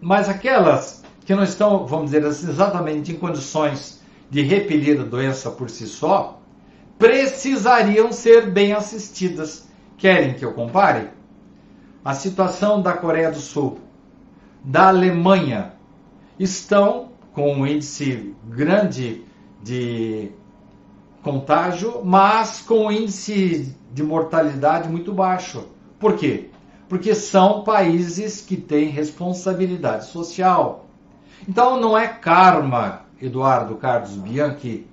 Mas 0.00 0.28
aquelas 0.28 1.02
que 1.26 1.34
não 1.34 1.42
estão, 1.42 1.84
vamos 1.84 2.12
dizer 2.12 2.24
assim, 2.24 2.48
exatamente 2.48 3.10
em 3.10 3.16
condições 3.16 4.00
de 4.30 4.42
repelir 4.42 5.00
a 5.00 5.04
doença 5.04 5.50
por 5.50 5.68
si 5.68 5.88
só, 5.88 6.40
precisariam 6.96 8.12
ser 8.12 8.48
bem 8.48 8.72
assistidas. 8.72 9.68
Querem 9.96 10.34
que 10.34 10.44
eu 10.44 10.54
compare? 10.54 11.08
A 12.04 12.14
situação 12.14 12.80
da 12.80 12.92
Coreia 12.92 13.32
do 13.32 13.40
Sul, 13.40 13.80
da 14.62 14.86
Alemanha, 14.86 15.72
estão 16.38 17.10
com 17.32 17.52
um 17.52 17.66
índice 17.66 18.36
grande 18.46 19.24
de 19.64 20.30
contágio, 21.22 22.02
mas 22.04 22.60
com 22.60 22.90
índice 22.90 23.74
de 23.92 24.02
mortalidade 24.02 24.88
muito 24.88 25.12
baixo. 25.12 25.66
Por 25.98 26.16
quê? 26.16 26.50
Porque 26.88 27.14
são 27.14 27.64
países 27.64 28.40
que 28.40 28.56
têm 28.56 28.88
responsabilidade 28.88 30.06
social. 30.06 30.86
Então 31.46 31.80
não 31.80 31.96
é 31.96 32.06
karma, 32.06 33.02
Eduardo 33.20 33.74
Carlos 33.76 34.12
Bianchi, 34.12 34.86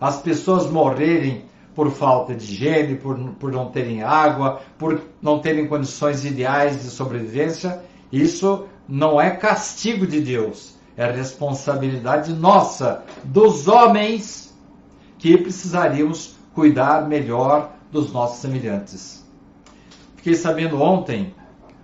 as 0.00 0.20
pessoas 0.20 0.70
morrerem 0.70 1.44
por 1.74 1.90
falta 1.90 2.34
de 2.34 2.44
higiene, 2.44 2.94
por, 2.94 3.18
por 3.34 3.50
não 3.50 3.70
terem 3.70 4.02
água, 4.02 4.60
por 4.78 5.00
não 5.20 5.40
terem 5.40 5.66
condições 5.66 6.24
ideais 6.24 6.82
de 6.82 6.88
sobrevivência. 6.88 7.82
Isso 8.12 8.66
não 8.88 9.20
é 9.20 9.30
castigo 9.30 10.06
de 10.06 10.20
Deus, 10.20 10.76
é 10.96 11.10
responsabilidade 11.10 12.32
nossa, 12.32 13.02
dos 13.24 13.66
homens, 13.66 14.53
que 15.24 15.38
precisaríamos 15.38 16.36
cuidar 16.54 17.08
melhor 17.08 17.72
dos 17.90 18.12
nossos 18.12 18.42
semelhantes. 18.42 19.26
Fiquei 20.16 20.34
sabendo 20.34 20.82
ontem, 20.82 21.34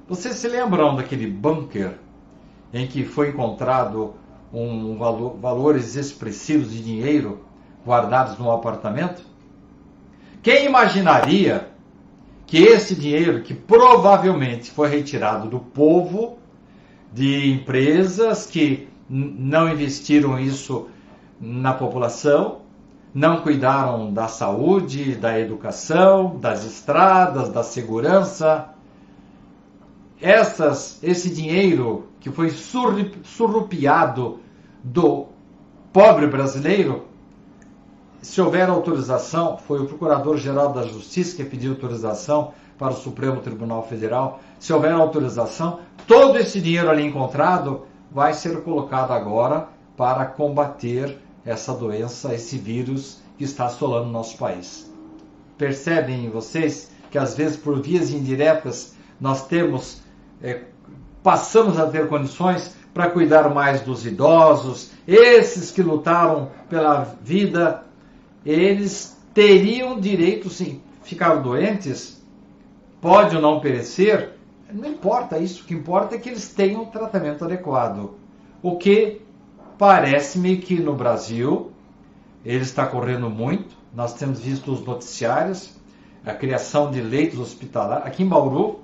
vocês 0.07 0.37
se 0.37 0.47
lembram 0.47 0.95
daquele 0.95 1.27
bunker 1.27 1.95
em 2.71 2.87
que 2.87 3.03
foi 3.03 3.31
encontrado 3.31 4.13
um 4.53 4.99
valor, 4.99 5.39
valores 5.39 5.97
expressivos 5.97 6.71
de 6.71 6.85
dinheiro 6.85 7.41
guardados 7.83 8.39
no 8.39 8.53
apartamento? 8.53 9.23
Quem 10.43 10.67
imaginaria 10.67 11.71
que 12.47 12.59
esse 12.59 12.95
dinheiro, 12.95 13.41
que 13.41 13.55
provavelmente 13.55 14.71
foi 14.71 14.91
retirado 14.91 15.49
do 15.49 15.61
povo, 15.61 16.37
de 17.11 17.51
empresas 17.51 18.45
que 18.45 18.87
não 19.09 19.67
investiram 19.67 20.39
isso 20.39 20.91
na 21.41 21.73
população, 21.73 22.60
não 23.13 23.43
cuidaram 23.43 24.13
da 24.13 24.29
saúde, 24.29 25.15
da 25.15 25.39
educação, 25.39 26.37
das 26.39 26.65
estradas, 26.65 27.49
da 27.49 27.63
segurança, 27.63 28.69
essas, 30.21 31.03
esse 31.03 31.31
dinheiro 31.31 32.09
que 32.21 32.31
foi 32.31 32.51
surrupiado 32.51 34.39
do 34.85 35.27
pobre 35.93 36.27
brasileiro, 36.27 37.07
se 38.21 38.41
houver 38.41 38.69
autorização, 38.69 39.57
foi 39.57 39.81
o 39.81 39.87
Procurador-Geral 39.87 40.73
da 40.73 40.83
Justiça 40.83 41.37
que 41.37 41.45
pediu 41.45 41.73
autorização 41.73 42.53
para 42.79 42.93
o 42.93 42.97
Supremo 42.97 43.41
Tribunal 43.41 43.83
Federal. 43.83 44.41
Se 44.59 44.73
houver 44.73 44.93
autorização, 44.93 45.81
todo 46.07 46.39
esse 46.39 46.61
dinheiro 46.61 46.91
ali 46.91 47.07
encontrado 47.07 47.87
vai 48.11 48.35
ser 48.35 48.63
colocado 48.63 49.13
agora 49.13 49.69
para 49.97 50.27
combater 50.27 51.19
essa 51.51 51.75
doença, 51.75 52.35
esse 52.35 52.57
vírus 52.57 53.21
que 53.37 53.45
está 53.45 53.67
assolando 53.67 54.09
o 54.09 54.13
nosso 54.13 54.37
país. 54.37 54.91
Percebem 55.59 56.31
vocês 56.31 56.91
que 57.11 57.19
às 57.19 57.35
vezes 57.35 57.57
por 57.57 57.81
vias 57.81 58.11
indiretas 58.11 58.95
nós 59.21 59.47
temos 59.47 60.03
é, 60.43 60.63
passamos 61.23 61.79
a 61.79 61.87
ter 61.87 62.09
condições 62.09 62.75
para 62.95 63.11
cuidar 63.11 63.49
mais 63.51 63.83
dos 63.83 64.07
idosos, 64.07 64.91
esses 65.07 65.71
que 65.71 65.83
lutaram 65.83 66.51
pela 66.69 67.17
vida, 67.23 67.85
eles 68.45 69.17
teriam 69.33 70.01
direito, 70.01 70.49
sim, 70.51 70.81
ficar 71.03 71.37
doentes, 71.37 72.21
pode 73.01 73.37
ou 73.37 73.43
não 73.43 73.61
perecer, 73.61 74.31
não 74.73 74.89
importa 74.89 75.39
isso, 75.39 75.63
o 75.63 75.67
que 75.67 75.75
importa 75.75 76.15
é 76.15 76.19
que 76.19 76.29
eles 76.29 76.49
tenham 76.53 76.83
um 76.83 76.87
tratamento 76.87 77.45
adequado. 77.45 78.15
O 78.63 78.77
que 78.77 79.21
parece-me 79.81 80.59
que 80.59 80.79
no 80.79 80.95
Brasil 80.95 81.71
ele 82.45 82.63
está 82.63 82.85
correndo 82.85 83.31
muito, 83.31 83.75
nós 83.95 84.13
temos 84.13 84.39
visto 84.39 84.71
os 84.71 84.85
noticiários, 84.85 85.73
a 86.23 86.35
criação 86.35 86.91
de 86.91 87.01
leitos 87.01 87.39
hospitalares. 87.39 88.07
Aqui 88.07 88.23
em 88.23 88.29
Bauru, 88.29 88.81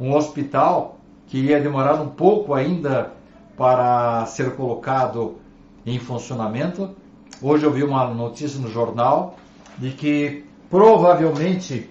um 0.00 0.16
hospital 0.16 0.96
que 1.26 1.36
ia 1.36 1.60
demorar 1.60 2.00
um 2.00 2.08
pouco 2.08 2.54
ainda 2.54 3.12
para 3.54 4.24
ser 4.24 4.56
colocado 4.56 5.36
em 5.84 5.98
funcionamento. 5.98 6.96
Hoje 7.42 7.64
eu 7.64 7.70
vi 7.70 7.84
uma 7.84 8.06
notícia 8.06 8.58
no 8.58 8.70
jornal 8.70 9.36
de 9.76 9.90
que 9.90 10.46
provavelmente 10.70 11.90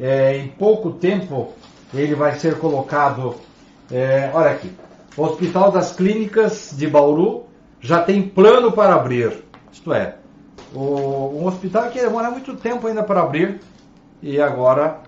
é, 0.00 0.38
em 0.38 0.48
pouco 0.48 0.92
tempo 0.92 1.52
ele 1.92 2.14
vai 2.14 2.38
ser 2.38 2.58
colocado. 2.58 3.34
É, 3.90 4.30
olha 4.32 4.52
aqui, 4.52 4.72
Hospital 5.14 5.70
das 5.70 5.92
Clínicas 5.92 6.72
de 6.74 6.86
Bauru 6.86 7.49
já 7.80 8.02
tem 8.02 8.22
plano 8.22 8.72
para 8.72 8.94
abrir. 8.94 9.44
Isto 9.72 9.92
é, 9.92 10.16
o, 10.74 11.40
um 11.40 11.46
hospital 11.46 11.90
que 11.90 12.00
demora 12.00 12.30
muito 12.30 12.54
tempo 12.56 12.86
ainda 12.86 13.02
para 13.02 13.20
abrir 13.20 13.60
e 14.22 14.40
agora 14.40 15.00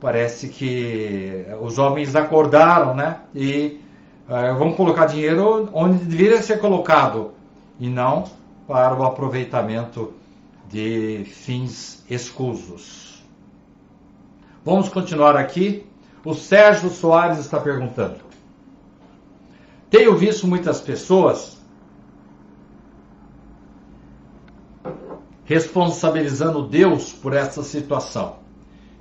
parece 0.00 0.48
que 0.48 1.44
os 1.60 1.78
homens 1.78 2.16
acordaram, 2.16 2.94
né? 2.94 3.18
E 3.34 3.80
uh, 4.28 4.56
vão 4.56 4.72
colocar 4.72 5.06
dinheiro 5.06 5.68
onde 5.72 6.04
deveria 6.04 6.40
ser 6.40 6.58
colocado 6.58 7.32
e 7.78 7.88
não 7.88 8.24
para 8.66 8.94
o 8.94 9.04
aproveitamento 9.04 10.14
de 10.68 11.24
fins 11.26 12.04
escusos. 12.08 13.22
Vamos 14.64 14.88
continuar 14.88 15.36
aqui. 15.36 15.86
O 16.24 16.34
Sérgio 16.34 16.90
Soares 16.90 17.38
está 17.38 17.58
perguntando. 17.58 18.20
Tenho 19.88 20.14
visto 20.16 20.46
muitas 20.46 20.80
pessoas 20.80 21.59
responsabilizando 25.50 26.62
Deus 26.62 27.12
por 27.12 27.32
essa 27.32 27.64
situação 27.64 28.36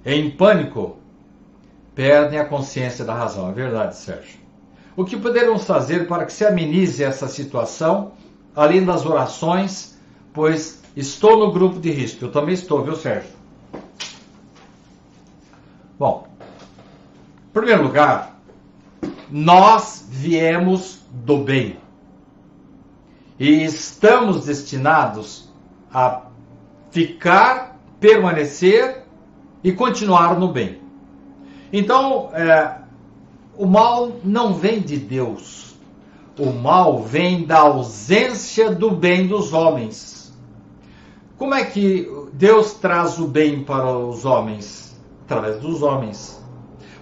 em 0.04 0.32
pânico, 0.32 0.98
perdem 1.94 2.40
a 2.40 2.46
consciência 2.46 3.06
da 3.06 3.14
razão. 3.14 3.50
É 3.50 3.52
verdade, 3.52 3.96
Sérgio. 3.96 4.40
O 4.96 5.06
que 5.06 5.16
poderemos 5.16 5.66
fazer 5.66 6.08
para 6.08 6.26
que 6.26 6.34
se 6.34 6.44
amenize 6.44 7.04
essa 7.04 7.28
situação, 7.28 8.14
além 8.56 8.84
das 8.84 9.06
orações, 9.06 9.96
pois 10.34 10.82
estou 10.96 11.38
no 11.38 11.52
grupo 11.52 11.80
de 11.80 11.92
risco. 11.92 12.26
Eu 12.26 12.32
também 12.32 12.56
estou, 12.56 12.84
viu, 12.84 12.96
Sérgio? 12.96 13.30
Bom, 16.00 16.28
em 17.48 17.54
primeiro 17.54 17.84
lugar, 17.84 18.40
nós 19.30 20.04
viemos 20.10 21.02
do 21.12 21.38
bem 21.38 21.78
e 23.38 23.64
estamos 23.64 24.46
destinados 24.46 25.48
a 25.94 26.29
ficar, 26.92 27.80
permanecer 28.00 29.04
e 29.64 29.72
continuar 29.72 30.40
no 30.40 30.48
bem. 30.50 30.80
Então, 31.72 32.30
é, 32.34 32.80
o 33.58 33.66
mal 33.66 34.12
não 34.24 34.54
vem 34.54 34.80
de 34.80 34.98
Deus. 34.98 35.76
O 36.38 36.52
mal 36.52 37.04
vem 37.04 37.46
da 37.46 37.60
ausência 37.60 38.72
do 38.72 38.92
bem 38.92 39.28
dos 39.28 39.54
homens. 39.54 40.34
Como 41.38 41.54
é 41.54 41.64
que 41.64 42.10
Deus 42.34 42.74
traz 42.74 43.20
o 43.20 43.28
bem 43.28 43.64
para 43.64 43.98
os 43.98 44.26
homens? 44.26 45.00
Através 45.26 45.60
dos 45.60 45.82
homens. 45.82 46.42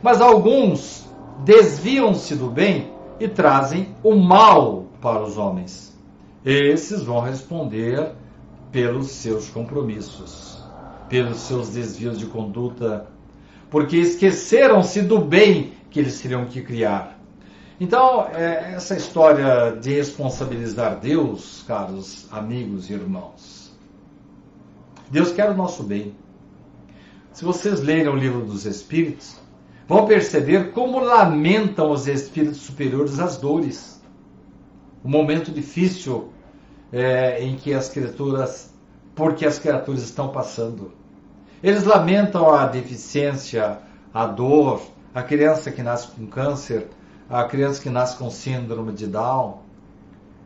Mas 0.01 0.21
alguns 0.21 1.07
desviam-se 1.43 2.35
do 2.35 2.49
bem 2.49 2.91
e 3.19 3.27
trazem 3.27 3.95
o 4.03 4.15
mal 4.15 4.85
para 5.01 5.23
os 5.23 5.37
homens. 5.37 5.95
esses 6.43 7.03
vão 7.03 7.19
responder 7.19 8.11
pelos 8.71 9.07
seus 9.07 9.49
compromissos, 9.49 10.63
pelos 11.09 11.39
seus 11.39 11.69
desvios 11.69 12.19
de 12.19 12.25
conduta, 12.25 13.07
porque 13.69 13.97
esqueceram-se 13.97 15.01
do 15.01 15.19
bem 15.19 15.73
que 15.89 15.99
eles 15.99 16.19
teriam 16.19 16.45
que 16.45 16.61
criar. 16.61 17.17
Então, 17.79 18.27
é, 18.33 18.73
essa 18.73 18.95
história 18.95 19.71
de 19.71 19.93
responsabilizar 19.93 20.99
Deus, 20.99 21.63
caros 21.67 22.27
amigos 22.31 22.89
e 22.89 22.93
irmãos, 22.93 23.71
Deus 25.09 25.31
quer 25.31 25.49
o 25.49 25.55
nosso 25.55 25.83
bem. 25.83 26.15
Se 27.31 27.45
vocês 27.45 27.81
lerem 27.81 28.07
o 28.07 28.15
livro 28.15 28.43
dos 28.43 28.65
Espíritos, 28.65 29.39
vão 29.87 30.05
perceber 30.05 30.71
como 30.71 30.99
lamentam 30.99 31.91
os 31.91 32.07
espíritos 32.07 32.57
superiores 32.57 33.19
as 33.19 33.37
dores. 33.37 34.01
O 35.03 35.07
momento 35.07 35.51
difícil 35.51 36.33
é, 36.91 37.43
em 37.43 37.55
que 37.55 37.73
as 37.73 37.89
criaturas, 37.89 38.73
porque 39.15 39.45
as 39.45 39.59
criaturas 39.59 40.03
estão 40.03 40.29
passando. 40.29 40.91
Eles 41.61 41.83
lamentam 41.83 42.53
a 42.53 42.65
deficiência, 42.65 43.79
a 44.13 44.25
dor, 44.25 44.81
a 45.13 45.23
criança 45.23 45.71
que 45.71 45.81
nasce 45.81 46.07
com 46.09 46.27
câncer, 46.27 46.87
a 47.29 47.43
criança 47.43 47.81
que 47.81 47.89
nasce 47.89 48.15
com 48.17 48.29
síndrome 48.29 48.93
de 48.93 49.07
Down. 49.07 49.59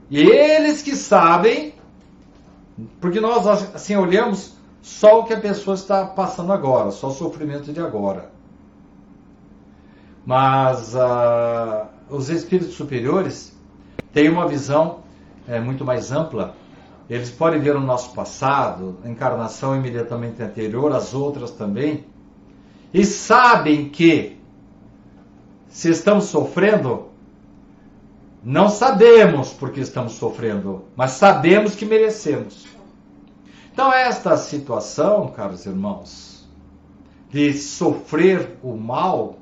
E 0.10 0.20
eles 0.20 0.82
que 0.82 0.96
sabem, 0.96 1.74
porque 3.00 3.20
nós 3.20 3.46
assim 3.48 3.96
olhamos 3.96 4.54
só 4.82 5.20
o 5.20 5.24
que 5.26 5.34
a 5.34 5.39
pessoa 5.39 5.76
está 5.76 6.06
passando 6.06 6.52
agora, 6.52 6.92
só 6.92 7.10
o 7.10 7.14
sofrimento 7.14 7.72
de 7.72 7.80
agora. 7.80 8.32
Mas 10.26 10.96
uh, 10.96 11.88
os 12.10 12.30
espíritos 12.30 12.76
superiores 12.76 13.56
têm 14.14 14.30
uma 14.30 14.48
visão 14.48 15.01
é, 15.52 15.60
muito 15.60 15.84
mais 15.84 16.12
ampla. 16.12 16.56
Eles 17.10 17.30
podem 17.30 17.60
ver 17.60 17.76
o 17.76 17.82
nosso 17.82 18.14
passado, 18.14 18.97
encarnação 19.04 19.76
imediatamente 19.76 20.41
anterior, 20.41 20.93
as 20.93 21.14
outras 21.14 21.52
também, 21.52 22.06
e 22.93 23.04
sabem 23.04 23.89
que 23.89 24.38
se 25.68 25.89
estamos 25.89 26.26
sofrendo, 26.26 27.10
não 28.41 28.70
sabemos 28.70 29.52
porque 29.52 29.82
estamos 29.82 30.14
sofrendo, 30.14 30.86
mas 30.95 31.12
sabemos 31.12 31.76
que 31.76 31.86
merecemos. 31.86 32.66
Então, 33.74 33.91
esta 33.91 34.38
situação, 34.38 35.28
caros 35.28 35.66
irmãos, 35.66 36.49
de 37.30 37.54
sofrer 37.54 38.58
o 38.64 38.76
mal, 38.76 39.38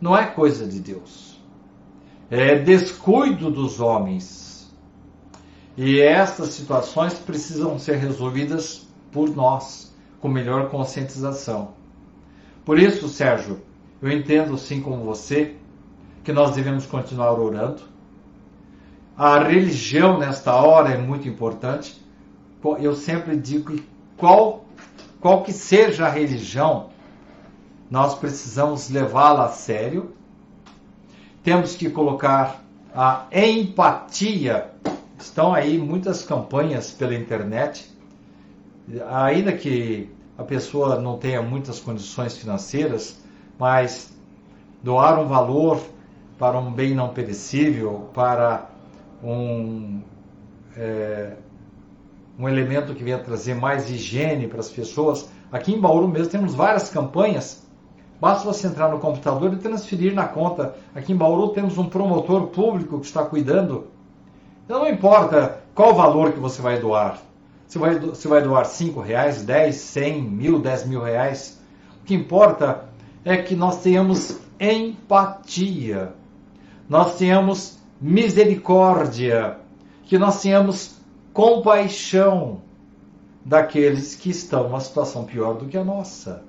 não 0.00 0.16
é 0.16 0.26
coisa 0.26 0.66
de 0.66 0.80
Deus. 0.80 1.40
É 2.30 2.56
descuido 2.56 3.50
dos 3.50 3.80
homens. 3.80 4.43
E 5.76 6.00
estas 6.00 6.50
situações 6.50 7.14
precisam 7.14 7.78
ser 7.78 7.96
resolvidas 7.96 8.86
por 9.10 9.34
nós, 9.34 9.92
com 10.20 10.28
melhor 10.28 10.70
conscientização. 10.70 11.72
Por 12.64 12.78
isso, 12.78 13.08
Sérgio, 13.08 13.60
eu 14.00 14.10
entendo, 14.10 14.54
assim 14.54 14.80
como 14.80 15.04
você, 15.04 15.56
que 16.22 16.32
nós 16.32 16.54
devemos 16.54 16.86
continuar 16.86 17.32
orando. 17.32 17.82
A 19.16 19.38
religião, 19.38 20.18
nesta 20.18 20.54
hora, 20.54 20.90
é 20.90 20.98
muito 20.98 21.28
importante. 21.28 22.02
Eu 22.80 22.94
sempre 22.94 23.36
digo 23.36 23.72
que 23.72 23.88
qual, 24.16 24.64
qual 25.20 25.42
que 25.42 25.52
seja 25.52 26.06
a 26.06 26.10
religião, 26.10 26.90
nós 27.90 28.14
precisamos 28.14 28.90
levá-la 28.90 29.46
a 29.46 29.50
sério. 29.50 30.12
Temos 31.42 31.76
que 31.76 31.90
colocar 31.90 32.64
a 32.94 33.26
empatia. 33.32 34.73
Estão 35.24 35.54
aí 35.54 35.78
muitas 35.78 36.22
campanhas 36.22 36.90
pela 36.90 37.14
internet. 37.14 37.90
Ainda 39.08 39.54
que 39.54 40.10
a 40.36 40.44
pessoa 40.44 41.00
não 41.00 41.16
tenha 41.16 41.40
muitas 41.40 41.80
condições 41.80 42.36
financeiras, 42.36 43.24
mas 43.58 44.14
doar 44.82 45.18
um 45.18 45.26
valor 45.26 45.80
para 46.38 46.58
um 46.58 46.70
bem 46.70 46.94
não 46.94 47.08
perecível, 47.08 48.10
para 48.12 48.68
um, 49.22 50.02
é, 50.76 51.32
um 52.38 52.46
elemento 52.46 52.94
que 52.94 53.02
venha 53.02 53.18
trazer 53.18 53.54
mais 53.54 53.90
higiene 53.90 54.46
para 54.46 54.60
as 54.60 54.68
pessoas. 54.68 55.30
Aqui 55.50 55.72
em 55.72 55.80
Bauru 55.80 56.06
mesmo 56.06 56.30
temos 56.30 56.54
várias 56.54 56.90
campanhas. 56.90 57.66
Basta 58.20 58.44
você 58.44 58.66
entrar 58.66 58.90
no 58.90 59.00
computador 59.00 59.54
e 59.54 59.56
transferir 59.56 60.14
na 60.14 60.28
conta. 60.28 60.76
Aqui 60.94 61.14
em 61.14 61.16
Bauru 61.16 61.48
temos 61.48 61.78
um 61.78 61.88
promotor 61.88 62.48
público 62.48 63.00
que 63.00 63.06
está 63.06 63.24
cuidando. 63.24 63.93
Então 64.64 64.80
não 64.80 64.88
importa 64.88 65.60
qual 65.74 65.94
valor 65.94 66.32
que 66.32 66.40
você 66.40 66.62
vai 66.62 66.78
doar. 66.78 67.18
Você 67.66 67.78
vai, 67.78 67.98
você 67.98 68.28
vai 68.28 68.42
doar 68.42 68.64
5 68.64 69.00
reais, 69.00 69.42
10, 69.42 69.74
100, 69.74 70.22
mil, 70.22 70.58
10 70.60 70.86
mil 70.86 71.02
reais. 71.02 71.60
O 72.00 72.04
que 72.04 72.14
importa 72.14 72.84
é 73.24 73.36
que 73.36 73.54
nós 73.54 73.82
tenhamos 73.82 74.38
empatia, 74.60 76.12
nós 76.88 77.16
tenhamos 77.16 77.78
misericórdia, 78.00 79.58
que 80.04 80.18
nós 80.18 80.40
tenhamos 80.40 81.00
compaixão 81.32 82.62
daqueles 83.44 84.14
que 84.14 84.30
estão 84.30 84.64
numa 84.64 84.80
situação 84.80 85.24
pior 85.24 85.54
do 85.54 85.66
que 85.66 85.76
a 85.76 85.84
nossa. 85.84 86.42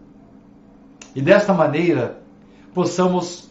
E 1.15 1.21
desta 1.21 1.53
maneira, 1.53 2.19
possamos 2.73 3.49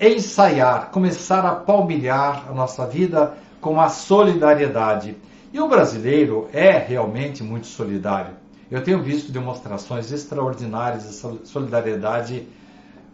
ensaiar, 0.00 0.90
começar 0.90 1.44
a 1.44 1.54
palmilhar 1.54 2.46
a 2.48 2.52
nossa 2.52 2.86
vida 2.86 3.34
com 3.60 3.80
a 3.80 3.88
solidariedade. 3.88 5.16
E 5.52 5.60
o 5.60 5.68
brasileiro 5.68 6.48
é 6.52 6.78
realmente 6.78 7.42
muito 7.42 7.66
solidário. 7.66 8.34
Eu 8.70 8.82
tenho 8.82 9.02
visto 9.02 9.32
demonstrações 9.32 10.12
extraordinárias 10.12 11.04
de 11.04 11.48
solidariedade 11.48 12.46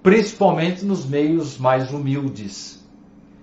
principalmente 0.04 0.84
nos 0.84 1.06
meios 1.06 1.56
mais 1.56 1.90
humildes. 1.90 2.84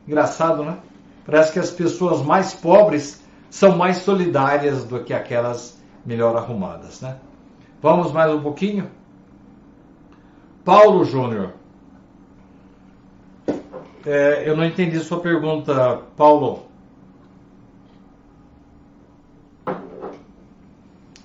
Engraçado, 0.07 0.63
né? 0.63 0.77
Parece 1.25 1.51
que 1.51 1.57
as 1.57 1.71
pessoas 1.71 2.21
mais 2.21 2.53
pobres 2.53 3.23
são 3.49 3.75
mais 3.75 3.97
solidárias 3.97 4.83
do 4.83 5.03
que 5.03 5.11
aquelas 5.11 5.81
melhor 6.05 6.35
arrumadas, 6.37 7.01
né? 7.01 7.17
Vamos 7.81 8.11
mais 8.11 8.31
um 8.31 8.41
pouquinho? 8.41 8.91
Paulo 10.63 11.03
Júnior. 11.03 11.53
É, 14.05 14.43
eu 14.47 14.55
não 14.55 14.63
entendi 14.63 14.99
sua 14.99 15.19
pergunta, 15.19 15.99
Paulo. 16.15 16.67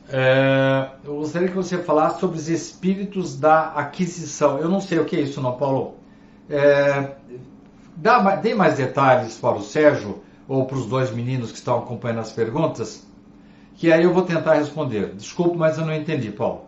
É, 0.08 0.90
eu 1.04 1.16
gostaria 1.16 1.48
que 1.48 1.54
você 1.54 1.78
falasse 1.78 2.20
sobre 2.20 2.36
os 2.36 2.48
espíritos 2.48 3.38
da 3.38 3.72
aquisição. 3.72 4.58
Eu 4.58 4.68
não 4.68 4.80
sei 4.80 4.98
o 4.98 5.04
que 5.04 5.16
é 5.16 5.20
isso, 5.20 5.40
não, 5.40 5.56
Paulo. 5.56 5.96
É, 6.48 7.12
dá, 7.96 8.36
dê 8.36 8.54
mais 8.54 8.76
detalhes 8.76 9.36
para 9.36 9.56
o 9.56 9.62
Sérgio 9.62 10.22
ou 10.48 10.64
para 10.64 10.76
os 10.76 10.86
dois 10.86 11.10
meninos 11.10 11.50
que 11.50 11.58
estão 11.58 11.78
acompanhando 11.78 12.20
as 12.20 12.30
perguntas, 12.30 13.04
que 13.74 13.92
aí 13.92 14.04
eu 14.04 14.12
vou 14.12 14.22
tentar 14.22 14.54
responder. 14.54 15.12
Desculpe, 15.14 15.56
mas 15.56 15.76
eu 15.76 15.84
não 15.84 15.94
entendi, 15.94 16.30
Paulo. 16.30 16.66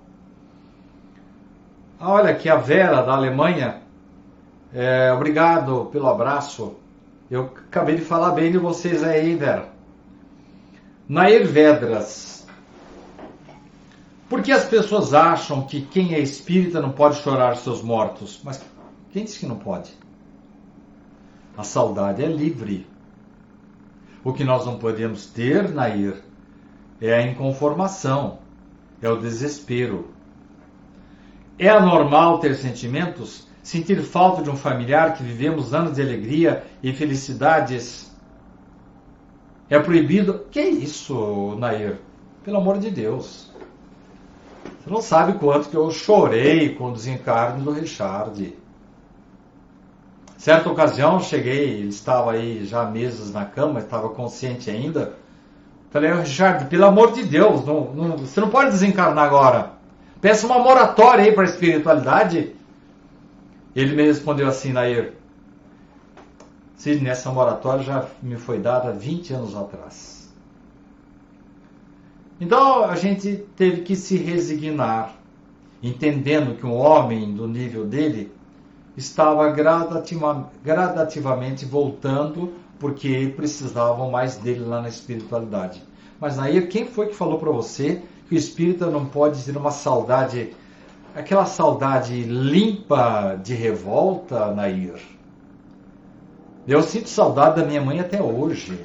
Ah, 2.00 2.12
olha 2.12 2.30
aqui, 2.30 2.48
a 2.48 2.56
Vera, 2.56 3.02
da 3.02 3.12
Alemanha. 3.12 3.82
É, 4.72 5.12
obrigado 5.12 5.88
pelo 5.92 6.08
abraço. 6.08 6.76
Eu 7.30 7.52
acabei 7.68 7.96
de 7.96 8.02
falar 8.02 8.32
bem 8.32 8.50
de 8.50 8.58
vocês 8.58 9.02
aí, 9.02 9.34
Vera. 9.34 9.68
Nair 11.08 11.46
Vedras. 11.46 12.37
Por 14.28 14.42
que 14.42 14.52
as 14.52 14.66
pessoas 14.66 15.14
acham 15.14 15.62
que 15.62 15.80
quem 15.80 16.14
é 16.14 16.20
espírita 16.20 16.80
não 16.82 16.92
pode 16.92 17.16
chorar 17.16 17.56
seus 17.56 17.80
mortos? 17.80 18.40
Mas 18.44 18.62
quem 19.10 19.24
disse 19.24 19.38
que 19.38 19.46
não 19.46 19.56
pode? 19.56 19.90
A 21.56 21.64
saudade 21.64 22.22
é 22.22 22.26
livre. 22.26 22.86
O 24.22 24.32
que 24.32 24.44
nós 24.44 24.66
não 24.66 24.78
podemos 24.78 25.26
ter, 25.26 25.70
Nair, 25.70 26.22
é 27.00 27.14
a 27.14 27.22
inconformação, 27.22 28.40
é 29.00 29.08
o 29.08 29.16
desespero. 29.16 30.10
É 31.58 31.70
anormal 31.70 32.38
ter 32.38 32.54
sentimentos? 32.54 33.48
Sentir 33.62 34.02
falta 34.02 34.42
de 34.42 34.50
um 34.50 34.56
familiar 34.56 35.14
que 35.14 35.22
vivemos 35.22 35.72
anos 35.72 35.94
de 35.94 36.02
alegria 36.02 36.64
e 36.82 36.92
felicidades? 36.92 38.14
É 39.70 39.78
proibido? 39.78 40.46
Que 40.50 40.60
isso, 40.60 41.56
Nair? 41.58 41.98
Pelo 42.44 42.58
amor 42.58 42.78
de 42.78 42.90
Deus. 42.90 43.50
Você 44.78 44.90
não 44.90 45.02
sabe 45.02 45.38
quanto 45.38 45.68
que 45.68 45.76
eu 45.76 45.90
chorei 45.90 46.74
com 46.74 46.86
o 46.86 46.92
desencarne 46.92 47.62
do 47.62 47.72
Richard. 47.72 48.56
Certa 50.36 50.70
ocasião, 50.70 51.18
cheguei, 51.20 51.80
ele 51.80 51.88
estava 51.88 52.32
aí 52.32 52.64
já 52.64 52.84
meses 52.84 53.32
na 53.32 53.44
cama, 53.44 53.80
estava 53.80 54.08
consciente 54.10 54.70
ainda. 54.70 55.14
Falei, 55.90 56.12
Richard, 56.12 56.66
pelo 56.66 56.84
amor 56.84 57.12
de 57.12 57.24
Deus, 57.24 57.64
não, 57.64 57.92
não, 57.92 58.16
você 58.16 58.40
não 58.40 58.48
pode 58.48 58.70
desencarnar 58.70 59.24
agora. 59.24 59.72
Peça 60.20 60.46
uma 60.46 60.58
moratória 60.58 61.24
aí 61.24 61.32
para 61.32 61.42
a 61.42 61.46
espiritualidade. 61.46 62.54
Ele 63.74 63.96
me 63.96 64.02
respondeu 64.04 64.48
assim, 64.48 64.72
Nair. 64.72 65.14
Sim, 66.76 67.00
nessa 67.00 67.30
moratória 67.30 67.82
já 67.82 68.06
me 68.22 68.36
foi 68.36 68.58
dada 68.58 68.92
20 68.92 69.32
anos 69.34 69.56
atrás. 69.56 70.17
Então 72.40 72.84
a 72.84 72.94
gente 72.94 73.44
teve 73.56 73.82
que 73.82 73.96
se 73.96 74.16
resignar, 74.16 75.16
entendendo 75.82 76.56
que 76.56 76.64
um 76.64 76.74
homem 76.74 77.34
do 77.34 77.48
nível 77.48 77.84
dele 77.84 78.32
estava 78.96 79.50
gradativa, 79.50 80.50
gradativamente 80.62 81.64
voltando 81.64 82.52
porque 82.78 83.32
precisavam 83.36 84.10
mais 84.10 84.36
dele 84.36 84.64
lá 84.64 84.80
na 84.80 84.88
espiritualidade. 84.88 85.82
Mas 86.20 86.36
Nair, 86.36 86.68
quem 86.68 86.86
foi 86.86 87.06
que 87.08 87.14
falou 87.14 87.38
para 87.38 87.50
você 87.50 88.02
que 88.28 88.34
o 88.34 88.38
espírita 88.38 88.86
não 88.86 89.06
pode 89.06 89.42
ter 89.42 89.56
uma 89.56 89.70
saudade, 89.70 90.54
aquela 91.14 91.44
saudade 91.44 92.22
limpa 92.22 93.38
de 93.42 93.54
revolta, 93.54 94.52
Nair? 94.52 95.00
Eu 96.66 96.82
sinto 96.82 97.08
saudade 97.08 97.60
da 97.60 97.66
minha 97.66 97.80
mãe 97.80 97.98
até 97.98 98.22
hoje, 98.22 98.78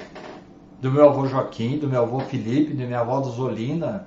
do 0.84 0.92
meu 0.92 1.08
avô 1.08 1.26
Joaquim, 1.26 1.78
do 1.78 1.88
meu 1.88 2.02
avô 2.02 2.20
Felipe, 2.20 2.74
da 2.74 2.84
minha 2.84 3.00
avó 3.00 3.22
Zolina. 3.22 4.06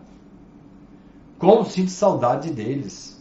Como 1.39 1.65
sinto 1.65 1.89
saudade 1.89 2.51
deles. 2.51 3.19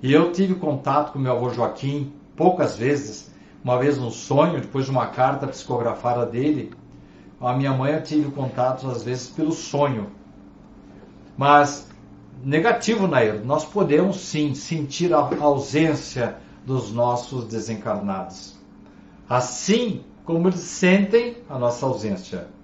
E 0.00 0.12
eu 0.12 0.30
tive 0.30 0.54
contato 0.54 1.12
com 1.12 1.18
meu 1.18 1.32
avô 1.32 1.50
Joaquim 1.50 2.12
poucas 2.36 2.76
vezes, 2.76 3.32
uma 3.64 3.80
vez 3.80 3.98
no 3.98 4.12
sonho, 4.12 4.60
depois 4.60 4.84
de 4.84 4.92
uma 4.92 5.08
carta 5.08 5.48
psicografada 5.48 6.24
dele. 6.24 6.72
A 7.40 7.52
minha 7.52 7.72
mãe 7.72 7.94
eu 7.94 8.02
tive 8.04 8.30
contato 8.30 8.88
às 8.88 9.02
vezes 9.02 9.26
pelo 9.26 9.50
sonho. 9.50 10.12
Mas 11.36 11.88
negativo, 12.44 13.08
Nair, 13.08 13.44
nós 13.44 13.64
podemos 13.64 14.20
sim 14.20 14.54
sentir 14.54 15.12
a 15.12 15.28
ausência 15.40 16.36
dos 16.64 16.92
nossos 16.92 17.44
desencarnados. 17.46 18.56
Assim 19.28 20.04
como 20.24 20.46
eles 20.46 20.60
sentem 20.60 21.38
a 21.50 21.58
nossa 21.58 21.84
ausência. 21.84 22.56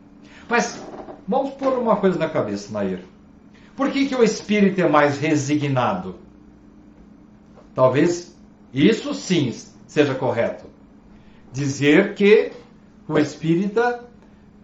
Mas 0.48 0.82
vamos 1.26 1.54
pôr 1.54 1.78
uma 1.78 1.96
coisa 1.96 2.18
na 2.18 2.28
cabeça, 2.28 2.72
Nair. 2.72 3.00
Por 3.76 3.90
que, 3.90 4.06
que 4.06 4.14
o 4.14 4.22
espírito 4.22 4.80
é 4.80 4.88
mais 4.88 5.18
resignado? 5.18 6.16
Talvez 7.74 8.36
isso 8.72 9.14
sim 9.14 9.52
seja 9.86 10.14
correto. 10.14 10.66
Dizer 11.52 12.14
que 12.14 12.52
o 13.08 13.18
espírita 13.18 14.04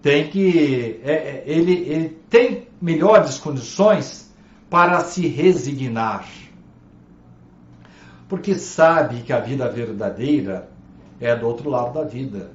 tem 0.03 0.29
que. 0.29 1.01
É, 1.03 1.13
é, 1.13 1.45
ele, 1.47 1.73
ele 1.73 2.09
tem 2.29 2.69
melhores 2.81 3.39
condições 3.39 4.33
para 4.69 5.01
se 5.01 5.27
resignar. 5.27 6.29
Porque 8.29 8.55
sabe 8.55 9.23
que 9.23 9.33
a 9.33 9.41
vida 9.41 9.69
verdadeira 9.69 10.69
é 11.21 11.35
do 11.35 11.47
outro 11.47 11.69
lado 11.69 11.95
da 11.95 12.05
vida. 12.05 12.53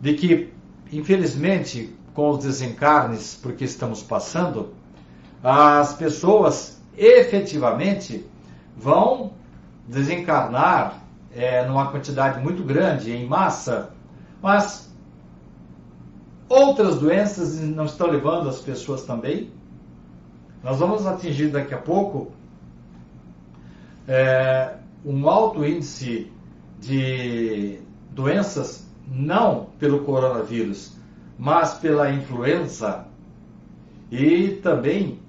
De 0.00 0.14
que, 0.14 0.52
infelizmente, 0.90 1.94
com 2.18 2.30
os 2.30 2.38
desencarnes 2.38 3.38
porque 3.40 3.64
estamos 3.64 4.02
passando, 4.02 4.74
as 5.40 5.94
pessoas 5.94 6.82
efetivamente 6.96 8.26
vão 8.76 9.34
desencarnar 9.86 11.00
é, 11.32 11.64
numa 11.64 11.92
quantidade 11.92 12.42
muito 12.42 12.64
grande, 12.64 13.12
em 13.12 13.24
massa, 13.24 13.90
mas 14.42 14.92
outras 16.48 16.98
doenças 16.98 17.60
não 17.60 17.84
estão 17.84 18.08
levando 18.08 18.48
as 18.48 18.58
pessoas 18.58 19.04
também. 19.04 19.52
Nós 20.64 20.80
vamos 20.80 21.06
atingir 21.06 21.52
daqui 21.52 21.72
a 21.72 21.78
pouco 21.78 22.32
é, 24.08 24.74
um 25.04 25.28
alto 25.28 25.64
índice 25.64 26.32
de 26.80 27.78
doenças, 28.10 28.88
não 29.06 29.68
pelo 29.78 30.00
coronavírus, 30.00 30.97
mas 31.38 31.74
pela 31.74 32.10
influenza 32.10 33.06
e 34.10 34.58
também 34.62 35.20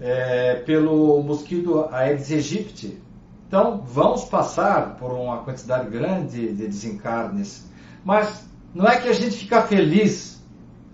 é, 0.00 0.56
pelo 0.56 1.22
mosquito 1.22 1.88
Aedes 1.90 2.30
aegypti, 2.30 3.00
então, 3.48 3.82
vamos 3.86 4.24
passar 4.24 4.96
por 4.96 5.12
uma 5.12 5.38
quantidade 5.38 5.88
grande 5.88 6.48
de 6.48 6.66
desencarnes, 6.66 7.70
mas 8.04 8.44
não 8.74 8.86
é 8.86 9.00
que 9.00 9.08
a 9.08 9.12
gente 9.12 9.36
fica 9.36 9.62
feliz 9.62 10.42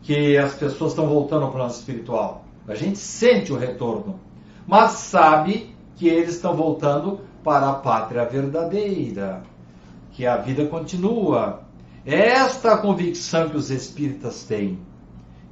que 0.02 0.36
as 0.36 0.54
pessoas 0.54 0.92
estão 0.92 1.06
voltando 1.06 1.46
ao 1.46 1.50
plano 1.52 1.70
espiritual. 1.70 2.44
A 2.68 2.74
gente 2.74 2.98
sente 2.98 3.52
o 3.52 3.56
retorno, 3.56 4.20
mas 4.66 4.92
sabe 4.92 5.74
que 5.96 6.06
eles 6.06 6.34
estão 6.34 6.54
voltando 6.54 7.20
para 7.42 7.70
a 7.70 7.74
pátria 7.74 8.24
verdadeira, 8.26 9.42
que 10.12 10.26
a 10.26 10.36
vida 10.36 10.66
continua. 10.66 11.61
Esta 12.04 12.76
convicção 12.76 13.48
que 13.48 13.56
os 13.56 13.70
espíritas 13.70 14.44
têm. 14.44 14.78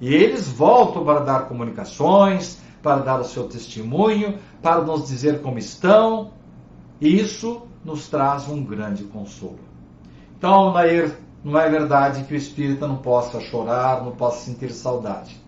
E 0.00 0.12
eles 0.12 0.48
voltam 0.48 1.04
para 1.04 1.20
dar 1.20 1.46
comunicações, 1.46 2.58
para 2.82 2.96
dar 2.96 3.20
o 3.20 3.24
seu 3.24 3.48
testemunho, 3.48 4.38
para 4.62 4.80
nos 4.80 5.06
dizer 5.06 5.42
como 5.42 5.58
estão, 5.58 6.32
isso 7.00 7.62
nos 7.84 8.08
traz 8.08 8.48
um 8.48 8.64
grande 8.64 9.04
consolo. 9.04 9.58
Então, 10.36 10.72
Nair, 10.72 11.16
não 11.44 11.58
é 11.58 11.68
verdade 11.68 12.24
que 12.24 12.34
o 12.34 12.36
espírita 12.36 12.86
não 12.86 12.96
possa 12.96 13.40
chorar, 13.40 14.02
não 14.02 14.12
possa 14.12 14.44
sentir 14.44 14.70
saudade. 14.72 15.40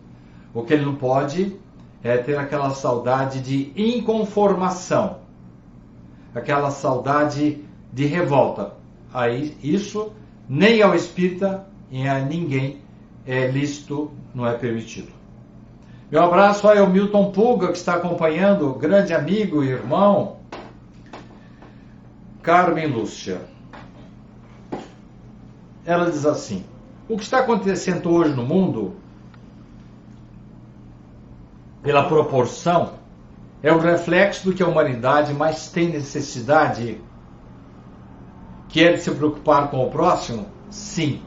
O 0.55 0.62
que 0.62 0.72
ele 0.72 0.84
não 0.84 0.94
pode 0.94 1.57
é 2.03 2.16
ter 2.18 2.38
aquela 2.38 2.70
saudade 2.70 3.40
de 3.40 3.72
inconformação, 3.76 5.18
aquela 6.34 6.70
saudade 6.70 7.64
de 7.92 8.07
revolta. 8.07 8.74
Aí 9.12 9.57
isso 9.62 10.12
nem 10.49 10.82
ao 10.82 10.95
espírita 10.95 11.66
e 11.90 12.07
a 12.07 12.18
ninguém 12.20 12.80
é 13.26 13.47
lícito, 13.47 14.11
não 14.34 14.47
é 14.47 14.55
permitido. 14.55 15.12
Meu 16.11 16.22
abraço 16.22 16.68
aí 16.68 16.78
ao 16.78 16.90
Milton 16.90 17.30
Pulga, 17.30 17.68
que 17.68 17.78
está 17.78 17.95
acompanhando, 17.95 18.74
grande 18.74 19.14
amigo 19.14 19.64
e 19.64 19.68
irmão, 19.68 20.36
Carmen 22.43 22.86
Lúcia. 22.86 23.40
Ela 25.84 26.11
diz 26.11 26.26
assim: 26.26 26.64
O 27.09 27.16
que 27.16 27.22
está 27.22 27.38
acontecendo 27.38 28.11
hoje 28.11 28.34
no 28.34 28.43
mundo, 28.43 28.95
pela 31.82 32.05
proporção, 32.05 32.95
é 33.62 33.72
o 33.72 33.78
reflexo 33.78 34.45
do 34.45 34.55
que 34.55 34.62
a 34.62 34.66
humanidade 34.66 35.32
mais 35.32 35.68
tem 35.68 35.88
necessidade, 35.88 37.01
que 38.73 38.93
de 38.93 39.03
se 39.03 39.11
preocupar 39.11 39.70
com 39.70 39.87
o 39.87 39.91
próximo? 39.91 40.47
Sim. 40.70 41.20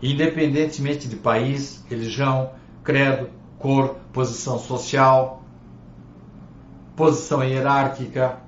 Independentemente 0.00 1.08
de 1.08 1.16
país, 1.16 1.84
religião, 1.90 2.52
credo, 2.84 3.28
cor, 3.58 3.96
posição 4.12 4.60
social, 4.60 5.42
posição 6.94 7.42
hierárquica, 7.42 8.38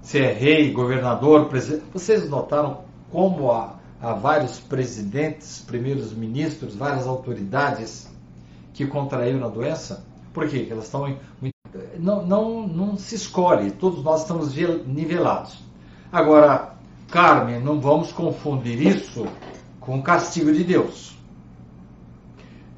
se 0.00 0.20
é 0.20 0.32
rei, 0.32 0.70
governador, 0.70 1.46
presidente. 1.46 1.82
Vocês 1.92 2.28
notaram 2.30 2.82
como 3.10 3.50
há, 3.50 3.74
há 4.00 4.14
vários 4.14 4.60
presidentes, 4.60 5.60
primeiros 5.66 6.14
ministros, 6.14 6.76
várias 6.76 7.08
autoridades 7.08 8.08
que 8.72 8.86
contraíram 8.86 9.44
a 9.44 9.48
doença? 9.48 10.04
Por 10.32 10.48
quê? 10.48 10.68
Elas 10.70 10.84
estão 10.84 11.08
em, 11.08 11.18
não, 11.98 12.24
não, 12.24 12.68
não 12.68 12.96
se 12.96 13.16
escolhe, 13.16 13.72
todos 13.72 14.04
nós 14.04 14.20
estamos 14.22 14.54
nivelados. 14.86 15.58
Agora, 16.12 16.72
Carmen, 17.12 17.60
não 17.60 17.78
vamos 17.78 18.10
confundir 18.10 18.80
isso 18.80 19.26
com 19.78 19.98
o 19.98 20.02
castigo 20.02 20.50
de 20.50 20.64
Deus. 20.64 21.14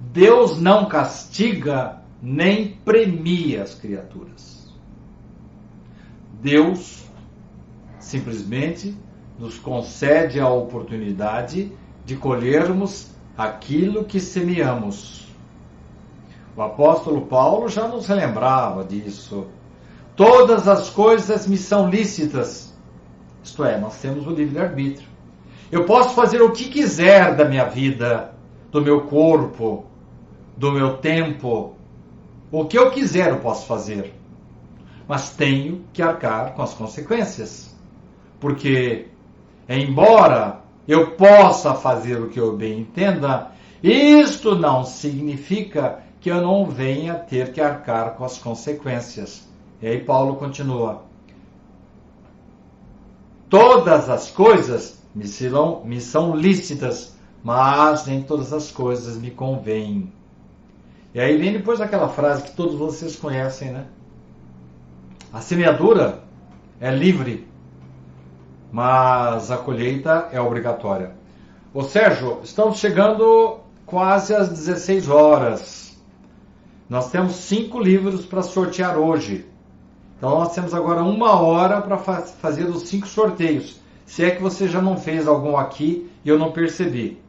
Deus 0.01 0.61
não 0.61 0.87
castiga 0.87 2.03
nem 2.21 2.73
premia 2.85 3.63
as 3.63 3.75
criaturas. 3.77 4.75
Deus 6.43 7.05
simplesmente 8.01 8.97
nos 9.39 9.57
concede 9.57 10.41
a 10.41 10.49
oportunidade 10.49 11.71
de 12.05 12.17
colhermos 12.17 13.13
aquilo 13.39 14.05
que 14.05 14.19
semeamos. 14.19 15.29
O 16.57 16.63
apóstolo 16.63 17.27
Paulo 17.27 17.69
já 17.69 17.87
nos 17.87 18.09
lembrava 18.09 18.83
disso. 18.83 19.47
Todas 20.17 20.67
as 20.67 20.91
coisas 20.91 21.47
me 21.47 21.57
são 21.57 21.89
lícitas. 21.89 22.74
Isto 23.45 23.63
é, 23.63 23.79
nós 23.79 24.01
temos 24.01 24.27
o 24.27 24.31
livre-arbítrio. 24.31 25.07
Eu 25.71 25.85
posso 25.85 26.15
fazer 26.15 26.41
o 26.41 26.51
que 26.51 26.65
quiser 26.65 27.37
da 27.37 27.45
minha 27.45 27.67
vida, 27.67 28.33
do 28.73 28.81
meu 28.81 29.03
corpo, 29.03 29.85
do 30.57 30.73
meu 30.73 30.97
tempo. 30.97 31.75
O 32.51 32.65
que 32.65 32.79
eu 32.79 32.91
quiser 32.91 33.29
eu 33.29 33.41
posso 33.41 33.67
fazer. 33.67 34.15
Mas 35.07 35.37
tenho 35.37 35.85
que 35.93 36.01
arcar 36.01 36.55
com 36.55 36.63
as 36.63 36.73
consequências. 36.73 37.77
Porque, 38.41 39.09
embora 39.69 40.61
eu 40.89 41.11
possa 41.13 41.75
fazer 41.75 42.21
o 42.21 42.29
que 42.29 42.41
eu 42.41 42.57
bem 42.57 42.81
entenda, 42.81 43.51
isto 43.83 44.55
não 44.55 44.85
significa 44.85 46.03
que 46.19 46.31
eu 46.31 46.41
não 46.41 46.65
venha 46.65 47.15
ter 47.15 47.53
que 47.53 47.61
arcar 47.61 48.15
com 48.15 48.25
as 48.25 48.39
consequências. 48.39 49.47
E 49.83 49.87
aí 49.87 50.01
Paulo 50.01 50.37
continua: 50.37 51.03
Todas 53.49 54.09
as 54.09 54.31
coisas 54.31 55.03
me, 55.15 55.27
serão, 55.27 55.85
me 55.85 56.01
são 56.01 56.35
lícitas, 56.35 57.15
mas 57.43 58.07
nem 58.07 58.23
todas 58.23 58.53
as 58.53 58.71
coisas 58.71 59.17
me 59.17 59.31
convêm. 59.31 60.13
E 61.15 61.21
aí 61.21 61.37
vem 61.37 61.53
depois 61.53 61.81
aquela 61.81 62.09
frase 62.09 62.43
que 62.43 62.57
todos 62.57 62.75
vocês 62.75 63.15
conhecem, 63.17 63.71
né? 63.71 63.87
A 65.33 65.41
semeadura 65.41 66.25
é 66.81 66.91
livre, 66.91 67.47
mas 68.73 69.51
a 69.51 69.57
colheita 69.57 70.29
é 70.33 70.41
obrigatória. 70.41 71.13
Ô 71.73 71.83
Sérgio, 71.83 72.41
estamos 72.43 72.79
chegando 72.79 73.61
quase 73.87 74.35
às 74.35 74.49
16 74.49 75.09
horas. 75.09 75.97
Nós 76.89 77.11
temos 77.11 77.37
cinco 77.37 77.81
livros 77.81 78.27
para 78.27 78.43
sortear 78.43 78.99
hoje. 78.99 79.47
Então 80.25 80.39
nós 80.39 80.55
temos 80.55 80.73
agora 80.73 81.03
uma 81.03 81.39
hora 81.39 81.83
para 81.83 81.99
fa 81.99 82.23
fazer 82.23 82.65
os 82.65 82.89
cinco 82.89 83.07
sorteios. 83.07 83.79
Se 84.07 84.25
é 84.25 84.31
que 84.31 84.41
você 84.41 84.67
já 84.67 84.81
não 84.81 84.97
fez 84.97 85.29
algum 85.29 85.55
aqui 85.55 86.11
e 86.25 86.31
eu 86.31 86.39
não 86.39 86.51
percebi. 86.51 87.23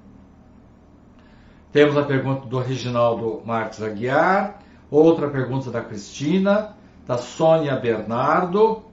Temos 1.74 1.98
a 1.98 2.04
pergunta 2.04 2.48
do 2.48 2.58
Reginaldo 2.58 3.42
Marques 3.44 3.82
Aguiar, 3.82 4.62
outra 4.90 5.30
pergunta 5.30 5.70
da 5.70 5.82
Cristina, 5.82 6.74
da 7.06 7.18
Sônia 7.18 7.76
Bernardo, 7.76 8.84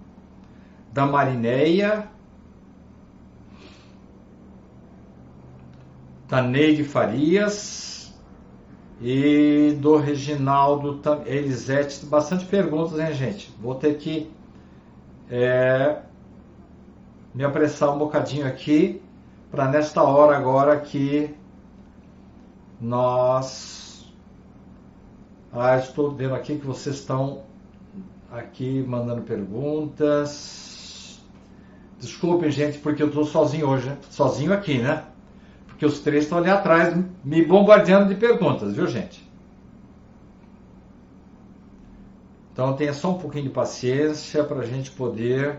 da 0.92 1.06
Marineia, 1.06 2.08
da 6.26 6.42
Neide 6.42 6.82
Farias 6.82 8.01
e 9.02 9.76
do 9.80 9.96
Reginaldo 9.96 11.00
Elisete. 11.26 12.06
Bastante 12.06 12.44
perguntas, 12.44 12.98
hein, 12.98 13.12
gente? 13.12 13.52
Vou 13.60 13.74
ter 13.74 13.98
que 13.98 14.30
é, 15.28 15.98
me 17.34 17.42
apressar 17.42 17.92
um 17.92 17.98
bocadinho 17.98 18.46
aqui 18.46 19.02
para 19.50 19.68
nesta 19.68 20.02
hora 20.02 20.36
agora 20.36 20.78
que 20.78 21.34
nós. 22.80 24.06
Ah, 25.52 25.76
estou 25.76 26.12
vendo 26.12 26.34
aqui 26.34 26.56
que 26.56 26.66
vocês 26.66 26.96
estão 26.96 27.42
aqui 28.30 28.84
mandando 28.86 29.22
perguntas. 29.22 31.20
Desculpem, 31.98 32.50
gente, 32.50 32.78
porque 32.78 33.02
eu 33.02 33.08
estou 33.08 33.24
sozinho 33.24 33.68
hoje, 33.68 33.88
né? 33.88 33.98
sozinho 34.10 34.52
aqui, 34.52 34.78
né? 34.78 35.04
Porque 35.82 35.94
os 35.94 35.98
três 35.98 36.22
estão 36.22 36.38
ali 36.38 36.48
atrás 36.48 36.96
me 37.24 37.44
bombardeando 37.44 38.08
de 38.08 38.14
perguntas, 38.14 38.72
viu, 38.72 38.86
gente? 38.86 39.28
Então 42.52 42.76
tenha 42.76 42.94
só 42.94 43.10
um 43.10 43.18
pouquinho 43.18 43.46
de 43.46 43.50
paciência 43.50 44.44
para 44.44 44.60
a 44.60 44.64
gente 44.64 44.92
poder 44.92 45.58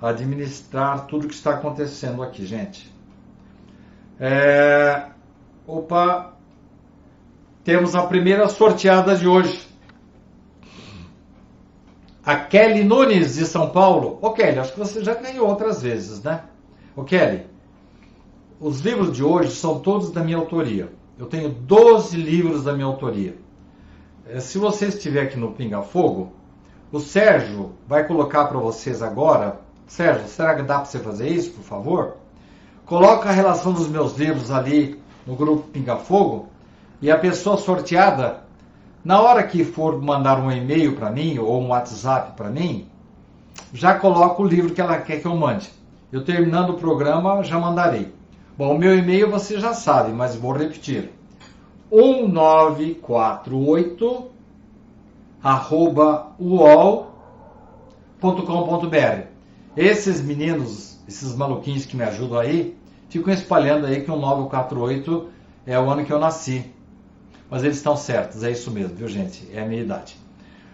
administrar 0.00 1.06
tudo 1.06 1.28
que 1.28 1.34
está 1.34 1.50
acontecendo 1.50 2.22
aqui, 2.22 2.46
gente. 2.46 2.90
É... 4.18 5.08
Opa, 5.66 6.32
temos 7.62 7.94
a 7.94 8.06
primeira 8.06 8.48
sorteada 8.48 9.14
de 9.14 9.28
hoje. 9.28 9.68
A 12.24 12.36
Kelly 12.36 12.84
Nunes, 12.84 13.34
de 13.34 13.44
São 13.44 13.68
Paulo. 13.68 14.18
Ô 14.22 14.30
Kelly, 14.30 14.60
acho 14.60 14.72
que 14.72 14.78
você 14.78 15.04
já 15.04 15.12
ganhou 15.12 15.46
outras 15.46 15.82
vezes, 15.82 16.22
né? 16.22 16.44
Ô 16.96 17.04
Kelly, 17.04 17.51
os 18.62 18.78
livros 18.78 19.12
de 19.12 19.24
hoje 19.24 19.50
são 19.50 19.80
todos 19.80 20.12
da 20.12 20.22
minha 20.22 20.36
autoria. 20.36 20.92
Eu 21.18 21.26
tenho 21.26 21.48
12 21.48 22.16
livros 22.16 22.62
da 22.62 22.72
minha 22.72 22.86
autoria. 22.86 23.36
É, 24.24 24.38
se 24.38 24.56
você 24.56 24.86
estiver 24.86 25.22
aqui 25.22 25.36
no 25.36 25.50
Pinga 25.50 25.82
Fogo, 25.82 26.32
o 26.92 27.00
Sérgio 27.00 27.72
vai 27.88 28.06
colocar 28.06 28.44
para 28.44 28.58
vocês 28.58 29.02
agora. 29.02 29.60
Sérgio, 29.88 30.28
será 30.28 30.54
que 30.54 30.62
dá 30.62 30.76
para 30.76 30.84
você 30.84 31.00
fazer 31.00 31.28
isso, 31.28 31.50
por 31.50 31.64
favor? 31.64 32.16
Coloca 32.86 33.28
a 33.28 33.32
relação 33.32 33.72
dos 33.72 33.88
meus 33.88 34.16
livros 34.16 34.52
ali 34.52 34.96
no 35.26 35.34
grupo 35.34 35.68
Pinga 35.68 35.96
Fogo 35.96 36.48
e 37.00 37.10
a 37.10 37.18
pessoa 37.18 37.56
sorteada, 37.56 38.44
na 39.04 39.20
hora 39.20 39.42
que 39.42 39.64
for 39.64 40.00
mandar 40.00 40.38
um 40.38 40.52
e-mail 40.52 40.94
para 40.94 41.10
mim 41.10 41.36
ou 41.36 41.60
um 41.60 41.70
WhatsApp 41.70 42.36
para 42.36 42.48
mim, 42.48 42.86
já 43.74 43.98
coloca 43.98 44.40
o 44.40 44.46
livro 44.46 44.72
que 44.72 44.80
ela 44.80 44.98
quer 44.98 45.20
que 45.20 45.26
eu 45.26 45.34
mande. 45.34 45.68
Eu 46.12 46.24
terminando 46.24 46.70
o 46.70 46.74
programa, 46.74 47.42
já 47.42 47.58
mandarei. 47.58 48.21
Bom, 48.56 48.74
o 48.74 48.78
meu 48.78 48.96
e-mail 48.96 49.28
você 49.30 49.58
já 49.58 49.74
sabe, 49.74 50.12
mas 50.12 50.36
vou 50.36 50.52
repetir. 50.52 51.10
1948 51.90 54.30
arroba 55.42 56.28
uol.com.br 56.40 57.08
Esses 59.76 60.22
meninos, 60.22 61.00
esses 61.08 61.34
maluquinhos 61.34 61.84
que 61.84 61.96
me 61.96 62.04
ajudam 62.04 62.38
aí, 62.38 62.76
ficam 63.08 63.32
espalhando 63.32 63.86
aí 63.86 64.02
que 64.02 64.10
o 64.10 64.16
948 64.16 65.28
é 65.66 65.78
o 65.78 65.90
ano 65.90 66.04
que 66.04 66.12
eu 66.12 66.18
nasci 66.18 66.72
mas 67.52 67.62
eles 67.62 67.76
estão 67.76 67.94
certos, 67.94 68.42
é 68.42 68.50
isso 68.50 68.70
mesmo, 68.70 68.96
viu 68.96 69.06
gente? 69.06 69.46
É 69.52 69.60
a 69.60 69.66
minha 69.66 69.82
idade. 69.82 70.16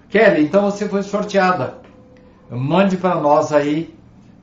Kelly, 0.08 0.44
então 0.44 0.62
você 0.62 0.88
foi 0.88 1.02
sorteada. 1.02 1.78
Mande 2.48 2.96
para 2.96 3.16
nós 3.16 3.52
aí 3.52 3.92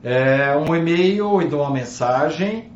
é, 0.04 0.54
um 0.54 0.76
e-mail 0.76 1.30
ou 1.30 1.40
então 1.40 1.60
uma 1.60 1.70
mensagem 1.70 2.70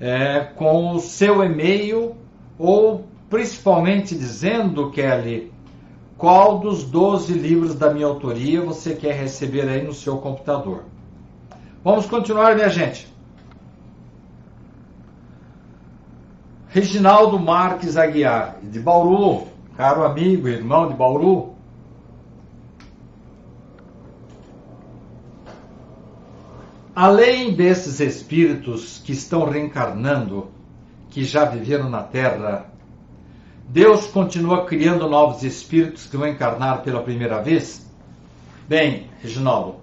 é, 0.00 0.40
com 0.40 0.92
o 0.92 1.00
seu 1.00 1.42
e-mail 1.42 2.14
ou 2.58 3.04
principalmente 3.28 4.14
dizendo, 4.14 4.90
Kelly, 4.90 5.52
qual 6.16 6.58
dos 6.58 6.84
12 6.84 7.32
livros 7.34 7.74
da 7.74 7.92
minha 7.92 8.06
autoria 8.06 8.62
você 8.62 8.94
quer 8.94 9.14
receber 9.14 9.68
aí 9.68 9.82
no 9.82 9.92
seu 9.92 10.18
computador. 10.18 10.84
Vamos 11.84 12.06
continuar, 12.06 12.54
minha 12.54 12.68
gente. 12.68 13.06
Reginaldo 16.68 17.38
Marques 17.38 17.96
Aguiar, 17.96 18.58
de 18.62 18.78
Bauru, 18.80 19.46
caro 19.76 20.04
amigo, 20.04 20.48
irmão 20.48 20.88
de 20.88 20.94
Bauru. 20.94 21.55
Além 26.96 27.52
desses 27.52 28.00
espíritos 28.00 29.02
que 29.04 29.12
estão 29.12 29.44
reencarnando, 29.44 30.48
que 31.10 31.24
já 31.24 31.44
viveram 31.44 31.90
na 31.90 32.02
Terra, 32.02 32.72
Deus 33.68 34.06
continua 34.06 34.64
criando 34.64 35.06
novos 35.06 35.42
espíritos 35.42 36.06
que 36.06 36.16
vão 36.16 36.26
encarnar 36.26 36.80
pela 36.80 37.02
primeira 37.02 37.42
vez? 37.42 37.84
Bem, 38.66 39.10
Reginaldo, 39.20 39.76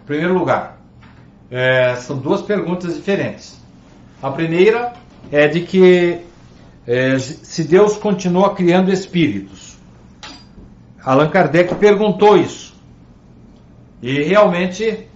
em 0.00 0.06
primeiro 0.06 0.32
lugar, 0.32 0.80
é, 1.50 1.94
são 1.96 2.16
duas 2.16 2.40
perguntas 2.40 2.94
diferentes. 2.94 3.60
A 4.22 4.30
primeira 4.30 4.94
é 5.30 5.48
de 5.48 5.60
que 5.60 6.22
é, 6.86 7.18
se 7.18 7.62
Deus 7.64 7.98
continua 7.98 8.54
criando 8.54 8.90
espíritos. 8.90 9.76
Allan 11.04 11.28
Kardec 11.28 11.74
perguntou 11.74 12.38
isso. 12.38 12.74
E 14.00 14.22
realmente 14.22 15.07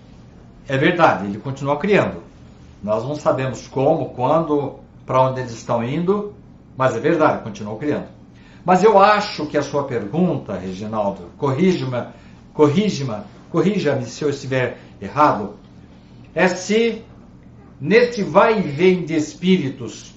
é 0.68 0.76
verdade, 0.76 1.26
ele 1.26 1.38
continua 1.38 1.78
criando. 1.78 2.22
Nós 2.82 3.04
não 3.04 3.14
sabemos 3.14 3.66
como, 3.68 4.10
quando, 4.10 4.80
para 5.06 5.20
onde 5.22 5.40
eles 5.40 5.52
estão 5.52 5.84
indo, 5.84 6.34
mas 6.76 6.96
é 6.96 7.00
verdade, 7.00 7.42
continua 7.42 7.76
criando. 7.76 8.06
Mas 8.64 8.82
eu 8.82 8.98
acho 8.98 9.46
que 9.46 9.58
a 9.58 9.62
sua 9.62 9.84
pergunta, 9.84 10.54
Reginaldo, 10.54 11.30
corrija-me, 11.36 12.06
corrija-me, 12.54 13.22
corrija-me 13.50 14.04
se 14.04 14.24
eu 14.24 14.30
estiver 14.30 14.78
errado, 15.00 15.56
é 16.34 16.48
se 16.48 17.04
nesse 17.80 18.22
vai 18.22 18.58
e 18.58 18.62
vem 18.62 19.04
de 19.04 19.16
espíritos 19.16 20.14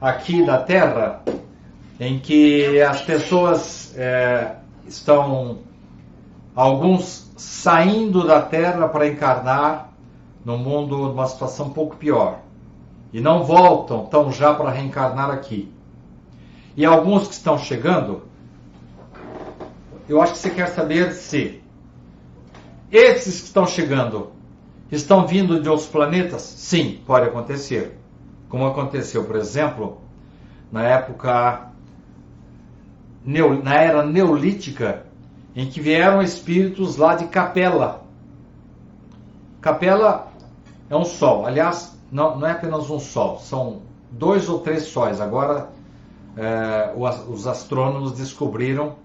aqui 0.00 0.44
da 0.44 0.58
Terra, 0.58 1.22
em 2.00 2.18
que 2.18 2.80
as 2.80 3.02
pessoas 3.02 3.94
é, 3.96 4.56
estão, 4.88 5.58
alguns 6.54 7.32
saindo 7.36 8.26
da 8.26 8.40
Terra 8.40 8.88
para 8.88 9.08
encarnar 9.08 9.92
no 10.44 10.56
mundo 10.56 10.96
numa 11.08 11.26
situação 11.26 11.66
um 11.66 11.70
pouco 11.70 11.96
pior. 11.96 12.40
E 13.12 13.20
não 13.20 13.44
voltam 13.44 14.06
tão 14.06 14.32
já 14.32 14.54
para 14.54 14.70
reencarnar 14.70 15.30
aqui. 15.30 15.72
E 16.76 16.84
alguns 16.84 17.28
que 17.28 17.34
estão 17.34 17.56
chegando, 17.56 18.22
eu 20.08 20.20
acho 20.20 20.32
que 20.32 20.38
você 20.38 20.50
quer 20.50 20.68
saber 20.68 21.12
se 21.12 21.62
esses 22.90 23.40
que 23.40 23.46
estão 23.46 23.66
chegando 23.66 24.34
Estão 24.94 25.26
vindo 25.26 25.60
de 25.60 25.68
outros 25.68 25.88
planetas? 25.88 26.42
Sim, 26.42 27.00
pode 27.06 27.26
acontecer. 27.26 27.98
Como 28.48 28.66
aconteceu, 28.66 29.24
por 29.24 29.36
exemplo, 29.36 30.00
na 30.70 30.84
época 30.84 31.70
na 33.26 33.74
era 33.74 34.04
neolítica, 34.04 35.03
em 35.54 35.68
que 35.68 35.80
vieram 35.80 36.22
espíritos 36.22 36.96
lá 36.96 37.14
de 37.14 37.26
Capela. 37.26 38.02
Capela 39.60 40.28
é 40.90 40.96
um 40.96 41.04
sol, 41.04 41.46
aliás, 41.46 41.96
não, 42.10 42.38
não 42.38 42.46
é 42.46 42.52
apenas 42.52 42.90
um 42.90 42.98
sol, 42.98 43.38
são 43.38 43.82
dois 44.10 44.48
ou 44.48 44.58
três 44.60 44.84
sóis. 44.84 45.20
Agora 45.20 45.68
é, 46.36 46.92
os 46.96 47.46
astrônomos 47.46 48.12
descobriram 48.12 48.96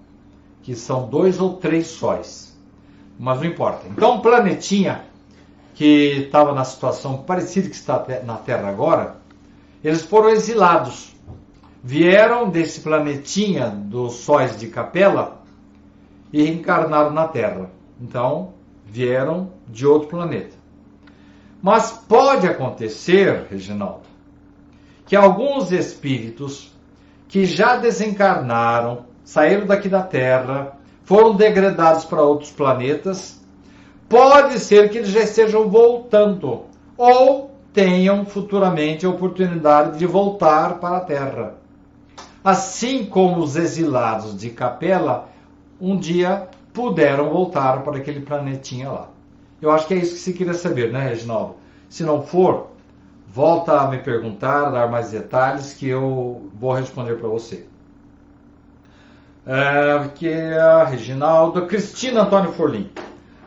que 0.62 0.76
são 0.76 1.08
dois 1.08 1.40
ou 1.40 1.58
três 1.58 1.88
sóis, 1.88 2.58
mas 3.18 3.40
não 3.40 3.46
importa. 3.46 3.88
Então, 3.88 4.16
um 4.16 4.20
planetinha 4.20 5.06
que 5.76 6.24
estava 6.26 6.54
na 6.54 6.66
situação 6.66 7.20
parecida 7.20 7.70
que 7.70 7.76
está 7.76 8.06
na 8.26 8.36
Terra 8.36 8.68
agora, 8.68 9.16
eles 9.84 10.02
foram 10.02 10.30
exilados. 10.30 11.16
vieram 11.82 12.50
desse 12.50 12.82
planetinha 12.82 13.70
dos 13.70 14.16
sóis 14.16 14.60
de 14.60 14.68
Capela 14.68 15.39
e 16.32 16.44
reencarnaram 16.44 17.12
na 17.12 17.28
Terra. 17.28 17.70
Então, 18.02 18.54
vieram 18.86 19.52
de 19.68 19.86
outro 19.86 20.10
planeta. 20.10 20.56
Mas 21.62 21.92
pode 21.92 22.48
acontecer, 22.48 23.48
Reginaldo, 23.50 24.08
que 25.06 25.16
alguns 25.16 25.72
espíritos 25.72 26.74
que 27.28 27.46
já 27.46 27.76
desencarnaram, 27.76 29.06
saíram 29.24 29.66
daqui 29.66 29.90
da 29.90 30.02
Terra, 30.02 30.78
foram 31.04 31.36
degradados 31.36 32.06
para 32.06 32.22
outros 32.22 32.52
planetas, 32.52 33.40
pode 34.08 34.60
ser 34.60 34.90
que 34.90 35.00
eles 35.00 35.10
já 35.10 35.22
estejam 35.22 35.70
voltando 35.70 36.66
ou 36.98 37.52
tenham 37.74 38.26
futuramente 38.26 39.06
a 39.06 39.10
oportunidade 39.10 40.00
de 40.00 40.06
voltar 40.06 40.80
para 40.80 40.98
a 40.98 41.02
Terra. 41.02 41.56
Assim 42.44 43.06
como 43.06 43.42
os 43.42 43.56
exilados 43.56 44.38
de 44.38 44.50
Capela 44.50 45.30
um 45.80 45.98
dia 45.98 46.48
puderam 46.74 47.30
voltar 47.30 47.84
para 47.84 47.98
aquele 47.98 48.22
planetinha 48.22 48.92
lá. 48.92 49.10
Eu 49.62 49.72
acho 49.72 49.88
que 49.88 49.94
é 49.94 49.98
isso 49.98 50.14
que 50.14 50.20
você 50.20 50.34
queria 50.34 50.54
saber, 50.54 50.92
né, 50.92 51.10
Reginaldo? 51.10 51.56
Se 51.90 52.04
não 52.04 52.22
for, 52.22 52.68
volta 53.28 53.82
a 53.82 53.88
me 53.88 53.98
perguntar, 53.98 54.70
dar 54.70 54.90
mais 54.90 55.12
detalhes 55.12 55.74
que 55.74 55.88
eu 55.88 56.50
vou 56.54 56.74
responder 56.74 57.16
para 57.16 57.28
você. 57.28 57.68
É, 59.46 60.08
que 60.16 60.28
é 60.28 60.84
Reginaldo, 60.86 61.66
Cristina 61.66 62.22
Antônio 62.22 62.52
Forlim. 62.54 62.90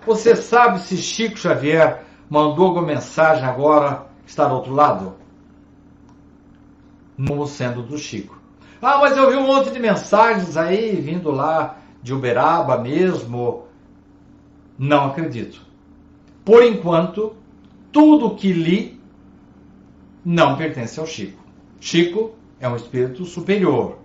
Você 0.04 0.34
sabe 0.34 0.80
se 0.80 0.96
Chico 0.96 1.38
Xavier 1.38 2.02
mandou 2.28 2.66
alguma 2.66 2.86
mensagem 2.86 3.44
agora 3.44 4.06
que 4.24 4.30
está 4.30 4.46
do 4.46 4.54
outro 4.54 4.74
lado? 4.74 5.14
Como 7.16 7.46
sendo 7.46 7.82
do 7.82 7.96
Chico. 7.96 8.40
Ah, 8.80 8.98
mas 8.98 9.16
eu 9.16 9.30
vi 9.30 9.36
um 9.36 9.46
monte 9.46 9.70
de 9.70 9.78
mensagens 9.78 10.56
aí 10.56 10.96
vindo 10.96 11.30
lá 11.30 11.76
de 12.02 12.12
Uberaba 12.12 12.78
mesmo. 12.78 13.64
Não 14.78 15.06
acredito. 15.06 15.62
Por 16.44 16.62
enquanto, 16.62 17.34
tudo 17.92 18.34
que 18.34 18.52
li 18.52 19.00
não 20.24 20.56
pertence 20.56 20.98
ao 20.98 21.06
Chico. 21.06 21.42
Chico 21.80 22.32
é 22.58 22.68
um 22.68 22.76
espírito 22.76 23.24
superior. 23.24 23.98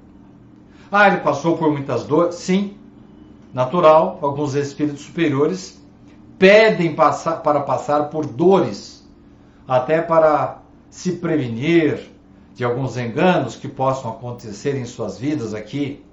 Ah, 0.92 1.08
ele 1.08 1.18
passou 1.18 1.58
por 1.58 1.72
muitas 1.72 2.04
dores? 2.04 2.36
Sim, 2.36 2.78
natural. 3.54 4.20
Alguns 4.22 4.56
espíritos 4.56 5.02
superiores 5.02 5.82
pedem 6.40 6.96
passar, 6.96 7.42
para 7.42 7.62
passar 7.62 8.10
por 8.10 8.26
dores, 8.26 9.08
até 9.68 10.02
para 10.02 10.62
se 10.90 11.14
prevenir 11.14 12.10
de 12.54 12.64
alguns 12.64 12.98
enganos 12.98 13.56
que 13.56 13.68
possam 13.68 14.12
acontecer 14.12 14.76
em 14.76 14.86
suas 14.86 15.18
vidas 15.18 15.54
aqui. 15.54 16.04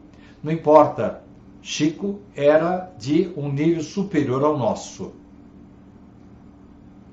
Não 0.42 0.52
importa. 0.52 1.23
Chico 1.66 2.20
era 2.36 2.92
de 2.98 3.32
um 3.34 3.50
nível 3.50 3.82
superior 3.82 4.44
ao 4.44 4.58
nosso. 4.58 5.14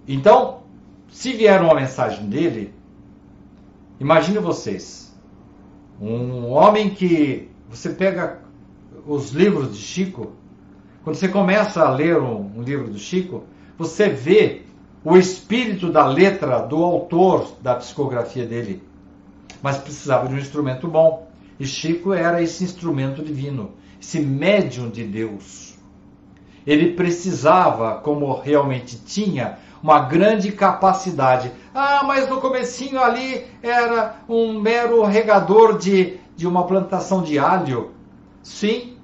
Então, 0.06 0.64
se 1.10 1.32
vier 1.32 1.62
uma 1.62 1.74
mensagem 1.74 2.28
dele, 2.28 2.74
imagine 3.98 4.40
vocês, 4.40 5.18
um 6.02 6.50
homem 6.50 6.90
que 6.90 7.50
você 7.70 7.92
pega 7.92 8.42
os 9.08 9.32
livros 9.32 9.72
de 9.72 9.82
Chico, 9.82 10.34
quando 11.02 11.16
você 11.16 11.30
começa 11.30 11.82
a 11.82 11.90
ler 11.90 12.20
um, 12.20 12.52
um 12.58 12.62
livro 12.62 12.90
do 12.92 13.00
Chico, 13.00 13.46
você 13.78 14.10
vê 14.10 14.64
o 15.02 15.16
espírito 15.16 15.90
da 15.90 16.06
letra 16.06 16.60
do 16.60 16.84
autor 16.84 17.56
da 17.62 17.76
psicografia 17.76 18.46
dele. 18.46 18.84
Mas 19.62 19.78
precisava 19.78 20.28
de 20.28 20.36
um 20.36 20.40
instrumento 20.40 20.90
bom. 20.90 21.32
E 21.58 21.66
Chico 21.66 22.12
era 22.12 22.44
esse 22.44 22.66
instrumento 22.66 23.24
divino, 23.24 23.80
esse 24.02 24.20
médium 24.20 24.90
de 24.90 25.04
Deus. 25.04 25.76
Ele 26.66 26.94
precisava, 26.94 27.96
como 27.96 28.34
realmente 28.34 28.98
tinha, 28.98 29.60
uma 29.82 30.00
grande 30.00 30.52
capacidade. 30.52 31.52
Ah, 31.74 32.04
mas 32.06 32.28
no 32.28 32.42
comecinho 32.42 33.02
ali 33.02 33.46
era 33.62 34.18
um 34.28 34.60
mero 34.60 35.04
regador 35.04 35.78
de, 35.78 36.20
de 36.36 36.48
uma 36.48 36.66
plantação 36.66 37.22
de 37.22 37.38
alho. 37.40 37.92
Sim, 38.44 38.98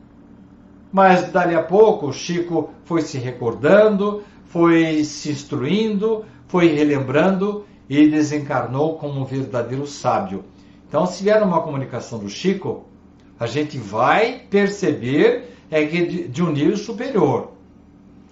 mas 0.91 1.31
dali 1.31 1.55
a 1.55 1.63
pouco 1.63 2.11
Chico 2.11 2.71
foi 2.83 3.01
se 3.01 3.17
recordando, 3.17 4.23
foi 4.45 5.03
se 5.03 5.31
instruindo, 5.31 6.25
foi 6.47 6.67
relembrando 6.67 7.65
e 7.89 8.07
desencarnou 8.07 8.97
como 8.97 9.19
um 9.19 9.25
verdadeiro 9.25 9.85
sábio. 9.85 10.43
Então, 10.87 11.05
se 11.05 11.23
vier 11.23 11.41
uma 11.43 11.61
comunicação 11.61 12.17
do 12.17 12.29
Chico, 12.29 12.86
a 13.39 13.45
gente 13.45 13.77
vai 13.77 14.41
perceber 14.49 15.55
é 15.69 15.85
que 15.85 16.27
de, 16.27 16.43
um 16.43 16.51
nível 16.51 16.77
superior. 16.77 17.51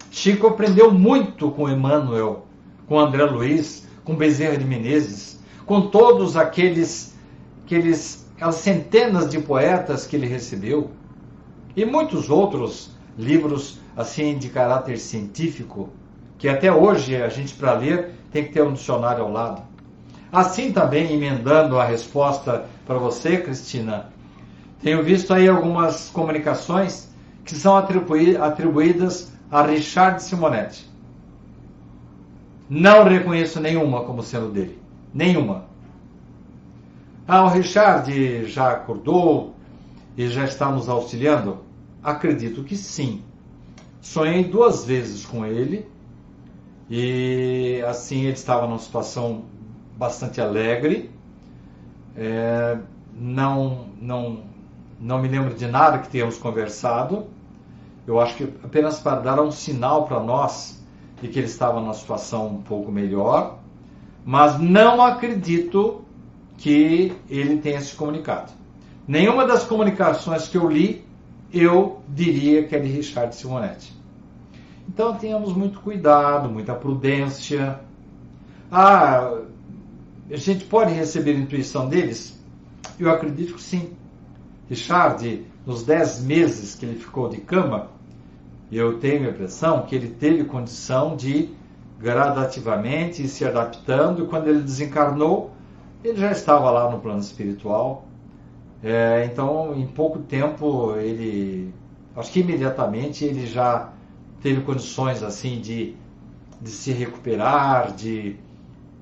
Chico 0.10 0.48
aprendeu 0.48 0.92
muito 0.92 1.52
com 1.52 1.70
Emmanuel, 1.70 2.46
com 2.88 3.00
André 3.00 3.26
Luiz, 3.26 3.88
com 4.04 4.16
Bezerra 4.16 4.58
de 4.58 4.64
Menezes, 4.64 5.40
com 5.66 5.82
todos 5.82 6.38
aqueles, 6.38 7.16
aqueles 7.66 8.26
aquelas 8.36 8.56
centenas 8.56 9.30
de 9.30 9.40
poetas 9.40 10.06
que 10.06 10.16
ele 10.16 10.28
recebeu 10.28 10.92
e 11.76 11.86
muitos 11.86 12.30
outros 12.30 12.92
livros 13.18 13.80
assim 13.96 14.38
de 14.38 14.50
caráter 14.50 14.98
científico 14.98 15.90
que 16.38 16.50
até 16.50 16.72
hoje 16.72 17.16
a 17.16 17.30
gente 17.30 17.54
para 17.54 17.74
ler 17.74 18.12
tem 18.32 18.44
que 18.44 18.52
ter 18.52 18.62
um 18.62 18.74
dicionário 18.74 19.24
ao 19.24 19.32
lado. 19.32 19.62
Assim 20.32 20.72
também 20.72 21.14
emendando 21.14 21.80
a 21.80 21.86
resposta 21.86 22.66
para 22.86 22.98
você, 22.98 23.38
Cristina, 23.38 24.10
tenho 24.86 25.02
visto 25.02 25.34
aí 25.34 25.50
algumas 25.50 26.12
comunicações 26.12 27.10
que 27.44 27.56
são 27.56 27.76
atribuídas 27.76 29.34
a 29.50 29.64
Richard 29.64 30.22
Simonetti. 30.22 30.88
Não 32.70 33.04
reconheço 33.04 33.60
nenhuma 33.60 34.04
como 34.04 34.22
sendo 34.22 34.52
dele. 34.52 34.80
Nenhuma. 35.12 35.66
Ah, 37.28 37.46
o 37.46 37.48
Richard 37.48 38.46
já 38.46 38.74
acordou 38.74 39.56
e 40.16 40.28
já 40.28 40.46
está 40.46 40.70
nos 40.70 40.88
auxiliando? 40.88 41.64
Acredito 42.04 42.64
que 42.64 42.78
sim. 42.78 43.24
Sonhei 44.00 44.44
duas 44.44 44.86
vezes 44.86 45.26
com 45.26 45.48
ele 45.48 45.90
e 46.88 47.84
assim 47.88 48.26
ele 48.26 48.34
estava 48.34 48.68
numa 48.68 48.78
situação 48.78 49.46
bastante 49.98 50.40
alegre. 50.40 51.10
É, 52.16 52.78
não, 53.16 53.88
não, 54.00 54.54
não 55.00 55.22
me 55.22 55.28
lembro 55.28 55.54
de 55.54 55.68
nada 55.68 56.00
que 56.00 56.10
tenhamos 56.10 56.38
conversado. 56.38 57.28
Eu 58.08 58.20
acho 58.20 58.36
que 58.36 58.44
apenas 58.64 59.00
para 59.00 59.20
dar 59.20 59.42
um 59.42 59.52
sinal 59.52 60.06
para 60.06 60.20
nós 60.20 60.84
de 61.22 61.28
que 61.28 61.40
ele 61.40 61.48
estava 61.48 61.80
numa 61.80 61.94
situação 61.94 62.48
um 62.48 62.62
pouco 62.62 62.92
melhor, 62.92 63.60
mas 64.24 64.60
não 64.60 65.02
acredito 65.02 66.04
que 66.58 67.14
ele 67.30 67.58
tenha 67.58 67.82
se 67.82 67.96
comunicado. 67.96 68.52
Nenhuma 69.08 69.46
das 69.46 69.64
comunicações 69.64 70.48
que 70.48 70.58
eu 70.58 70.70
li, 70.70 71.06
eu 71.54 72.02
diria 72.10 72.64
que 72.68 72.76
é 72.76 72.80
de 72.80 72.88
Richard 72.88 73.36
Simonetti. 73.36 73.94
Então 74.88 75.16
tenhamos 75.16 75.54
muito 75.56 75.80
cuidado, 75.80 76.50
muita 76.50 76.74
prudência. 76.74 77.80
Ah, 78.72 79.40
a 80.30 80.38
gente 80.38 80.66
pode 80.66 80.94
receber 80.94 81.32
a 81.32 81.40
intuição 81.40 81.88
deles? 81.88 82.40
Eu 83.00 83.12
acredito 83.12 83.56
que 83.56 83.62
sim. 83.62 83.92
Richard, 84.70 85.46
nos 85.66 85.84
dez 85.84 86.22
meses 86.22 86.76
que 86.76 86.86
ele 86.86 87.00
ficou 87.00 87.30
de 87.30 87.38
cama, 87.38 87.90
eu 88.72 89.00
tenho 89.00 89.28
a 89.28 89.32
impressão 89.32 89.84
que 89.84 89.96
ele 89.96 90.10
teve 90.10 90.44
condição 90.44 91.16
de 91.16 91.50
gradativamente 92.00 93.24
ir 93.24 93.28
se 93.28 93.46
adaptando, 93.46 94.28
quando 94.28 94.48
ele 94.48 94.62
desencarnou, 94.62 95.52
ele 96.04 96.18
já 96.18 96.32
estava 96.32 96.70
lá 96.70 96.90
no 96.92 97.00
plano 97.00 97.20
espiritual. 97.20 98.06
É, 98.84 99.28
então, 99.32 99.74
em 99.76 99.88
pouco 99.88 100.20
tempo, 100.20 100.96
ele, 100.98 101.74
acho 102.16 102.32
que 102.32 102.42
imediatamente, 102.42 103.24
ele 103.26 103.48
já 103.48 103.92
teve 104.42 104.62
condições 104.62 105.24
assim 105.24 105.60
de, 105.60 105.96
de 106.62 106.70
se 106.70 106.92
recuperar, 106.92 107.94
de, 107.94 108.36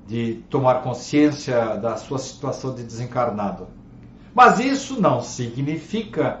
de 0.06 0.42
tomar 0.48 0.82
consciência 0.82 1.76
da 1.76 1.96
sua 1.96 2.18
situação 2.18 2.74
de 2.74 2.82
desencarnado. 2.82 3.66
Mas 4.34 4.58
isso 4.58 5.00
não 5.00 5.20
significa 5.20 6.40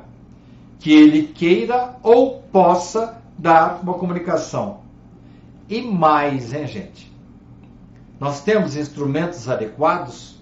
que 0.80 0.92
ele 0.92 1.28
queira 1.28 1.96
ou 2.02 2.42
possa 2.52 3.22
dar 3.38 3.80
uma 3.82 3.94
comunicação. 3.94 4.80
E 5.68 5.80
mais, 5.80 6.52
hein, 6.52 6.66
gente? 6.66 7.12
Nós 8.18 8.42
temos 8.42 8.76
instrumentos 8.76 9.48
adequados? 9.48 10.38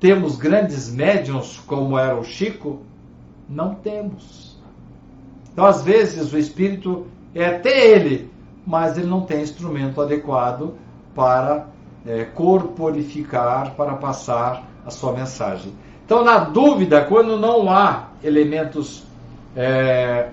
Temos 0.00 0.36
grandes 0.36 0.90
médiums 0.90 1.58
como 1.66 1.98
era 1.98 2.16
o 2.16 2.24
Chico? 2.24 2.82
Não 3.48 3.74
temos. 3.74 4.60
Então, 5.52 5.64
às 5.64 5.82
vezes, 5.82 6.32
o 6.32 6.38
espírito 6.38 7.06
é 7.34 7.46
até 7.46 7.86
ele, 7.86 8.30
mas 8.66 8.98
ele 8.98 9.06
não 9.06 9.22
tem 9.22 9.42
instrumento 9.42 10.00
adequado 10.00 10.74
para 11.14 11.68
é, 12.04 12.24
corporificar, 12.24 13.74
para 13.74 13.94
passar 13.94 14.68
a 14.84 14.90
sua 14.90 15.12
mensagem. 15.12 15.72
Então, 16.06 16.22
na 16.22 16.38
dúvida, 16.38 17.04
quando 17.04 17.36
não 17.36 17.68
há 17.68 18.10
elementos 18.22 19.02
é, 19.56 20.28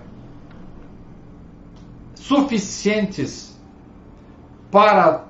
suficientes 2.13 3.59
para 4.69 5.25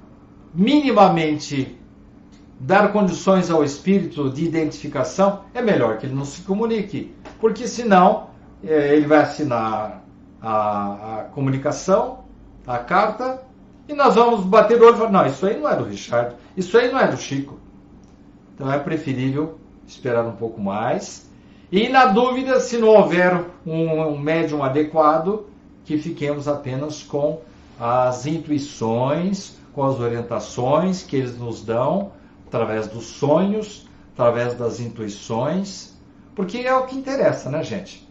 minimamente 0.54 1.80
dar 2.60 2.92
condições 2.92 3.50
ao 3.50 3.64
espírito 3.64 4.30
de 4.30 4.44
identificação, 4.44 5.46
é 5.54 5.62
melhor 5.62 5.98
que 5.98 6.08
ele 6.08 6.14
não 6.14 6.26
se 6.26 6.42
comunique, 6.42 7.16
porque 7.40 7.66
senão 7.66 8.28
é, 8.62 8.98
ele 8.98 9.08
vai 9.08 9.20
assinar 9.20 10.04
a, 10.42 11.22
a, 11.22 11.24
comunicação, 11.32 12.26
a 12.68 12.80
carta, 12.80 13.42
e 13.88 13.94
nós 13.94 14.16
vamos 14.16 14.44
bater 14.46 14.78
o 14.78 14.86
olho 14.86 14.96
e 14.96 14.98
falar, 14.98 15.12
não, 15.12 15.26
isso 15.26 15.46
aí 15.46 15.58
não 15.58 15.70
é 15.70 15.76
do 15.78 15.86
Richard, 15.86 16.36
isso 16.58 16.78
aí 16.78 16.92
não 16.92 17.00
é 17.00 17.08
do 17.08 17.16
Chico. 17.16 17.58
Então 18.54 18.70
é 18.70 18.78
preferível 18.78 19.63
esperar 19.88 20.26
um 20.26 20.36
pouco 20.36 20.62
mais. 20.62 21.30
E 21.72 21.90
na 21.90 22.06
dúvida, 22.06 22.60
se 22.60 22.78
não 22.78 22.90
houver 22.90 23.46
um, 23.66 24.00
um 24.00 24.18
médium 24.18 24.64
adequado, 24.64 25.48
que 25.84 25.98
fiquemos 25.98 26.48
apenas 26.48 27.04
com 27.04 27.42
as 27.80 28.26
intuições, 28.26 29.58
com 29.74 29.84
as 29.84 30.00
orientações 30.00 31.04
que 31.04 31.16
eles 31.16 31.38
nos 31.38 31.64
dão 31.64 32.12
através 32.48 32.88
dos 32.88 33.06
sonhos, 33.06 33.88
através 34.14 34.54
das 34.54 34.80
intuições, 34.80 35.98
porque 36.36 36.60
é 36.60 36.76
o 36.76 36.86
que 36.86 36.96
interessa, 36.96 37.50
né, 37.50 37.64
gente? 37.64 38.08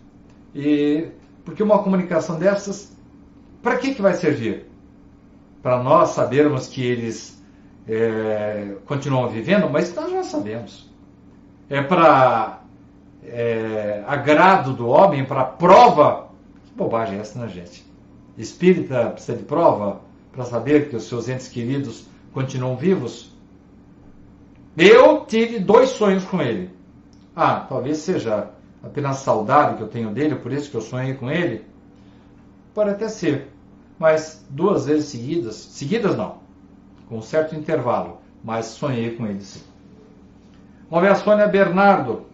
E 0.55 1.09
porque 1.45 1.62
uma 1.62 1.83
comunicação 1.83 2.39
dessas, 2.39 2.97
para 3.62 3.77
que, 3.77 3.95
que 3.95 4.03
vai 4.03 4.14
servir? 4.14 4.66
Para 5.62 5.83
nós 5.83 6.11
sabermos 6.11 6.66
que 6.66 6.85
eles 6.85 7.43
é, 7.87 8.77
continuam 8.87 9.29
vivendo, 9.29 9.68
mas 9.70 9.95
nós 9.95 10.11
já 10.11 10.23
sabemos. 10.25 10.91
É 11.73 11.81
para 11.81 12.61
é, 13.25 14.05
agrado 14.07 14.75
do 14.75 14.89
homem, 14.89 15.25
para 15.25 15.43
prova. 15.43 16.29
Que 16.66 16.75
bobagem 16.75 17.16
é 17.16 17.20
essa, 17.23 17.39
né, 17.39 17.49
gente? 17.49 17.91
Espírita 18.37 19.07
precisa 19.07 19.39
de 19.39 19.45
prova 19.45 20.03
para 20.33 20.45
saber 20.45 20.91
que 20.91 20.97
os 20.97 21.05
seus 21.05 21.31
entes 21.31 21.49
queridos 21.49 22.07
continuam 22.31 22.77
vivos? 22.77 23.33
Eu 24.77 25.25
tive 25.25 25.61
dois 25.61 25.89
sonhos 25.89 26.27
com 26.27 26.43
ele. 26.43 26.68
Ah, 27.35 27.64
talvez 27.66 27.97
seja 27.97 28.51
apenas 28.83 29.20
saudade 29.20 29.79
que 29.79 29.83
eu 29.83 29.89
tenho 29.89 30.11
dele, 30.11 30.35
por 30.35 30.53
isso 30.53 30.70
que 30.70 30.77
eu 30.77 30.83
sonhei 30.83 31.14
com 31.14 31.31
ele. 31.31 31.64
Pode 32.75 32.91
até 32.91 33.09
ser. 33.09 33.51
Mas 33.99 34.45
duas 34.51 34.85
vezes 34.85 35.07
seguidas, 35.07 35.55
seguidas 35.55 36.18
não, 36.18 36.37
com 37.09 37.16
um 37.16 37.23
certo 37.23 37.57
intervalo, 37.57 38.18
mas 38.45 38.66
sonhei 38.66 39.16
com 39.16 39.27
ele 39.27 39.41
sim. 39.41 39.72
Ver 41.01 41.12
a 41.12 41.14
Sônia 41.16 41.47
Bernardo. 41.47 42.32